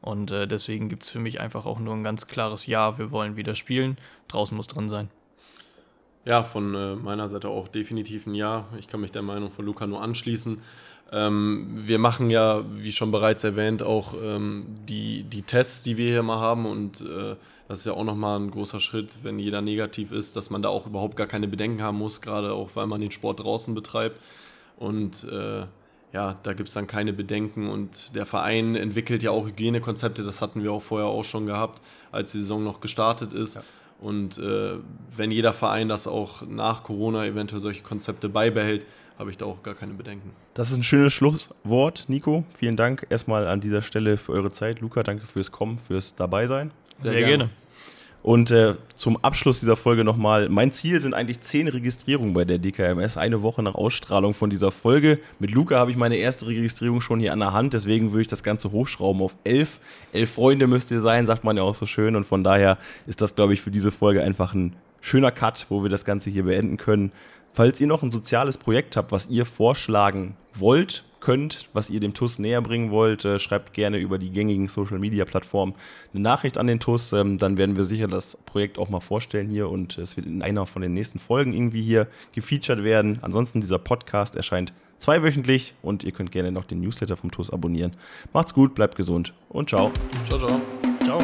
Und 0.02 0.32
äh, 0.32 0.48
deswegen 0.48 0.90
gibt 0.90 1.04
es 1.04 1.10
für 1.10 1.20
mich 1.20 1.42
einfach 1.42 1.66
auch 1.66 1.80
nur 1.80 1.96
ein 1.96 2.04
ganz 2.04 2.28
klares 2.28 2.68
Ja, 2.68 2.98
wir 2.98 3.12
wollen 3.12 3.36
wieder 3.36 3.56
spielen. 3.56 3.98
Draußen 4.28 4.56
muss 4.56 4.68
drin 4.68 4.90
sein. 4.90 5.10
Ja, 6.24 6.44
von 6.44 6.76
äh, 6.76 6.96
meiner 6.96 7.28
Seite 7.30 7.50
auch 7.50 7.68
definitiv 7.68 8.28
ein 8.28 8.36
Ja. 8.36 8.66
Ich 8.78 8.88
kann 8.88 9.02
mich 9.02 9.12
der 9.12 9.22
Meinung 9.22 9.50
von 9.50 9.66
Luca 9.66 9.88
nur 9.88 10.02
anschließen. 10.02 10.62
Ähm, 11.12 11.68
wir 11.74 12.00
machen 12.00 12.30
ja, 12.30 12.64
wie 12.76 12.92
schon 12.92 13.12
bereits 13.12 13.44
erwähnt, 13.44 13.82
auch 13.82 14.14
ähm, 14.22 14.66
die, 14.88 15.24
die 15.24 15.42
Tests, 15.42 15.84
die 15.84 15.98
wir 15.98 16.12
hier 16.12 16.24
mal 16.24 16.40
haben. 16.40 16.66
Und 16.66 17.02
äh, 17.02 17.36
das 17.68 17.80
ist 17.80 17.86
ja 17.86 17.94
auch 17.94 18.04
nochmal 18.04 18.40
ein 18.40 18.52
großer 18.52 18.80
Schritt, 18.80 19.20
wenn 19.24 19.40
jeder 19.40 19.62
negativ 19.62 20.12
ist, 20.12 20.36
dass 20.36 20.50
man 20.50 20.62
da 20.62 20.70
auch 20.70 20.88
überhaupt 20.88 21.18
gar 21.18 21.28
keine 21.28 21.48
Bedenken 21.48 21.82
haben 21.82 21.98
muss, 21.98 22.22
gerade 22.22 22.54
auch 22.54 22.72
weil 22.76 22.88
man 22.88 23.02
den 23.02 23.12
Sport 23.12 23.42
draußen 23.42 23.76
betreibt. 23.76 24.20
Und 24.78 25.26
äh, 25.26 25.66
ja, 26.14 26.38
da 26.44 26.54
gibt 26.54 26.70
es 26.70 26.74
dann 26.74 26.88
keine 26.88 27.12
Bedenken. 27.12 27.70
Und 27.70 28.16
der 28.16 28.26
Verein 28.26 28.76
entwickelt 28.76 29.22
ja 29.22 29.32
auch 29.32 29.46
Hygienekonzepte. 29.46 30.24
Das 30.24 30.42
hatten 30.42 30.64
wir 30.64 30.72
auch 30.72 30.82
vorher 30.82 31.08
auch 31.08 31.26
schon 31.26 31.46
gehabt, 31.46 31.82
als 32.12 32.32
die 32.32 32.40
Saison 32.40 32.64
noch 32.64 32.80
gestartet 32.80 33.34
ist. 33.34 33.56
Ja. 33.56 33.64
Und 34.00 34.38
äh, 34.38 34.78
wenn 35.16 35.32
jeder 35.32 35.54
Verein 35.54 35.90
das 35.90 36.08
auch 36.08 36.44
nach 36.44 36.84
Corona 36.84 37.26
eventuell 37.26 37.60
solche 37.60 37.84
Konzepte 37.84 38.30
beibehält, 38.30 38.86
habe 39.18 39.32
ich 39.32 39.38
da 39.38 39.46
auch 39.46 39.64
gar 39.64 39.74
keine 39.74 39.94
Bedenken. 39.94 40.32
Das 40.54 40.70
ist 40.70 40.78
ein 40.78 40.84
schönes 40.84 41.12
Schlusswort, 41.12 42.06
Nico. 42.08 42.46
Vielen 42.58 42.78
Dank 42.78 43.08
erstmal 43.10 43.48
an 43.48 43.60
dieser 43.60 43.82
Stelle 43.82 44.18
für 44.18 44.34
eure 44.34 44.52
Zeit. 44.52 44.80
Luca, 44.80 45.02
danke 45.02 45.26
fürs 45.26 45.52
Kommen, 45.52 45.80
fürs 45.80 46.16
Dabeisein. 46.16 46.72
Sehr, 46.98 47.14
Sehr 47.14 47.22
gerne. 47.22 47.38
gerne. 47.38 47.50
Und 48.28 48.52
äh, 48.52 48.76
zum 48.96 49.16
Abschluss 49.24 49.62
dieser 49.62 49.78
Folge 49.78 50.04
nochmal, 50.04 50.50
mein 50.50 50.74
Ziel 50.74 51.00
sind 51.00 51.14
eigentlich 51.14 51.40
zehn 51.40 51.70
Registrierungen 51.70 52.34
bei 52.34 52.44
der 52.44 52.58
DKMS, 52.58 53.16
eine 53.16 53.42
Woche 53.42 53.64
nach 53.64 53.76
Ausstrahlung 53.76 54.34
von 54.34 54.50
dieser 54.50 54.72
Folge. 54.72 55.20
Mit 55.40 55.52
Luca 55.52 55.78
habe 55.78 55.92
ich 55.92 55.98
meine 55.98 56.18
erste 56.18 56.48
Registrierung 56.48 57.00
schon 57.00 57.22
hier 57.22 57.32
an 57.32 57.40
der 57.40 57.54
Hand, 57.54 57.74
deswegen 57.74 58.12
würde 58.12 58.24
ich 58.24 58.28
das 58.28 58.44
Ganze 58.44 58.74
hochschrauben 58.74 59.22
auf 59.22 59.36
elf. 59.46 59.80
Elf 60.12 60.32
Freunde 60.32 60.68
müsst 60.68 60.92
ihr 60.92 61.00
sein, 61.00 61.26
sagt 61.26 61.46
man 61.46 61.56
ja 61.56 61.64
auch 61.64 61.76
so 61.76 61.86
schön. 61.86 62.18
Und 62.18 62.26
von 62.26 62.44
daher 62.44 62.78
ist 63.06 63.22
das, 63.22 63.34
glaube 63.34 63.54
ich, 63.54 63.62
für 63.62 63.72
diese 63.72 63.92
Folge 63.92 64.22
einfach 64.22 64.54
ein 64.54 64.74
schöner 65.00 65.32
Cut, 65.32 65.68
wo 65.70 65.84
wir 65.84 65.90
das 65.90 66.04
Ganze 66.04 66.30
hier 66.30 66.44
beenden 66.44 66.76
können. 66.76 67.14
Falls 67.58 67.82
ihr 67.82 67.88
noch 67.88 68.04
ein 68.04 68.12
soziales 68.12 68.56
Projekt 68.60 68.96
habt, 68.96 69.12
was 69.12 69.30
ihr 69.32 69.44
vorschlagen 69.44 70.36
wollt, 70.54 71.06
könnt, 71.20 71.68
was 71.74 71.90
ihr 71.90 72.00
dem 72.00 72.14
TUS 72.14 72.38
näher 72.38 72.62
bringen 72.62 72.92
wollt, 72.92 73.26
äh, 73.26 73.40
schreibt 73.40 73.74
gerne 73.74 73.98
über 73.98 74.20
die 74.20 74.30
gängigen 74.30 74.68
Social 74.68 75.00
Media 75.00 75.26
Plattformen 75.26 75.74
eine 76.14 76.22
Nachricht 76.22 76.60
an 76.60 76.68
den 76.68 76.80
TUS. 76.80 77.14
Ähm, 77.14 77.40
dann 77.40 77.58
werden 77.58 77.76
wir 77.76 77.84
sicher 77.84 78.06
das 78.06 78.38
Projekt 78.46 78.78
auch 78.78 78.90
mal 78.90 79.00
vorstellen 79.00 79.50
hier 79.50 79.70
und 79.70 79.98
es 79.98 80.18
wird 80.18 80.28
in 80.28 80.44
einer 80.44 80.68
von 80.68 80.84
den 80.84 80.94
nächsten 80.94 81.18
Folgen 81.18 81.52
irgendwie 81.52 81.82
hier 81.82 82.06
gefeatured 82.32 82.84
werden. 82.84 83.18
Ansonsten 83.24 83.60
dieser 83.60 83.80
Podcast 83.80 84.36
erscheint 84.36 84.72
zweiwöchentlich 85.00 85.74
und 85.82 86.04
ihr 86.04 86.12
könnt 86.12 86.32
gerne 86.32 86.52
noch 86.52 86.66
den 86.66 86.82
Newsletter 86.82 87.18
vom 87.18 87.32
TUS 87.32 87.50
abonnieren. 87.50 87.96
Macht's 88.34 88.54
gut, 88.54 88.76
bleibt 88.76 88.98
gesund 88.98 89.34
und 89.50 89.70
ciao. 89.70 89.92
Ciao, 90.28 90.38
ciao. 90.38 90.62
Ciao. 91.04 91.24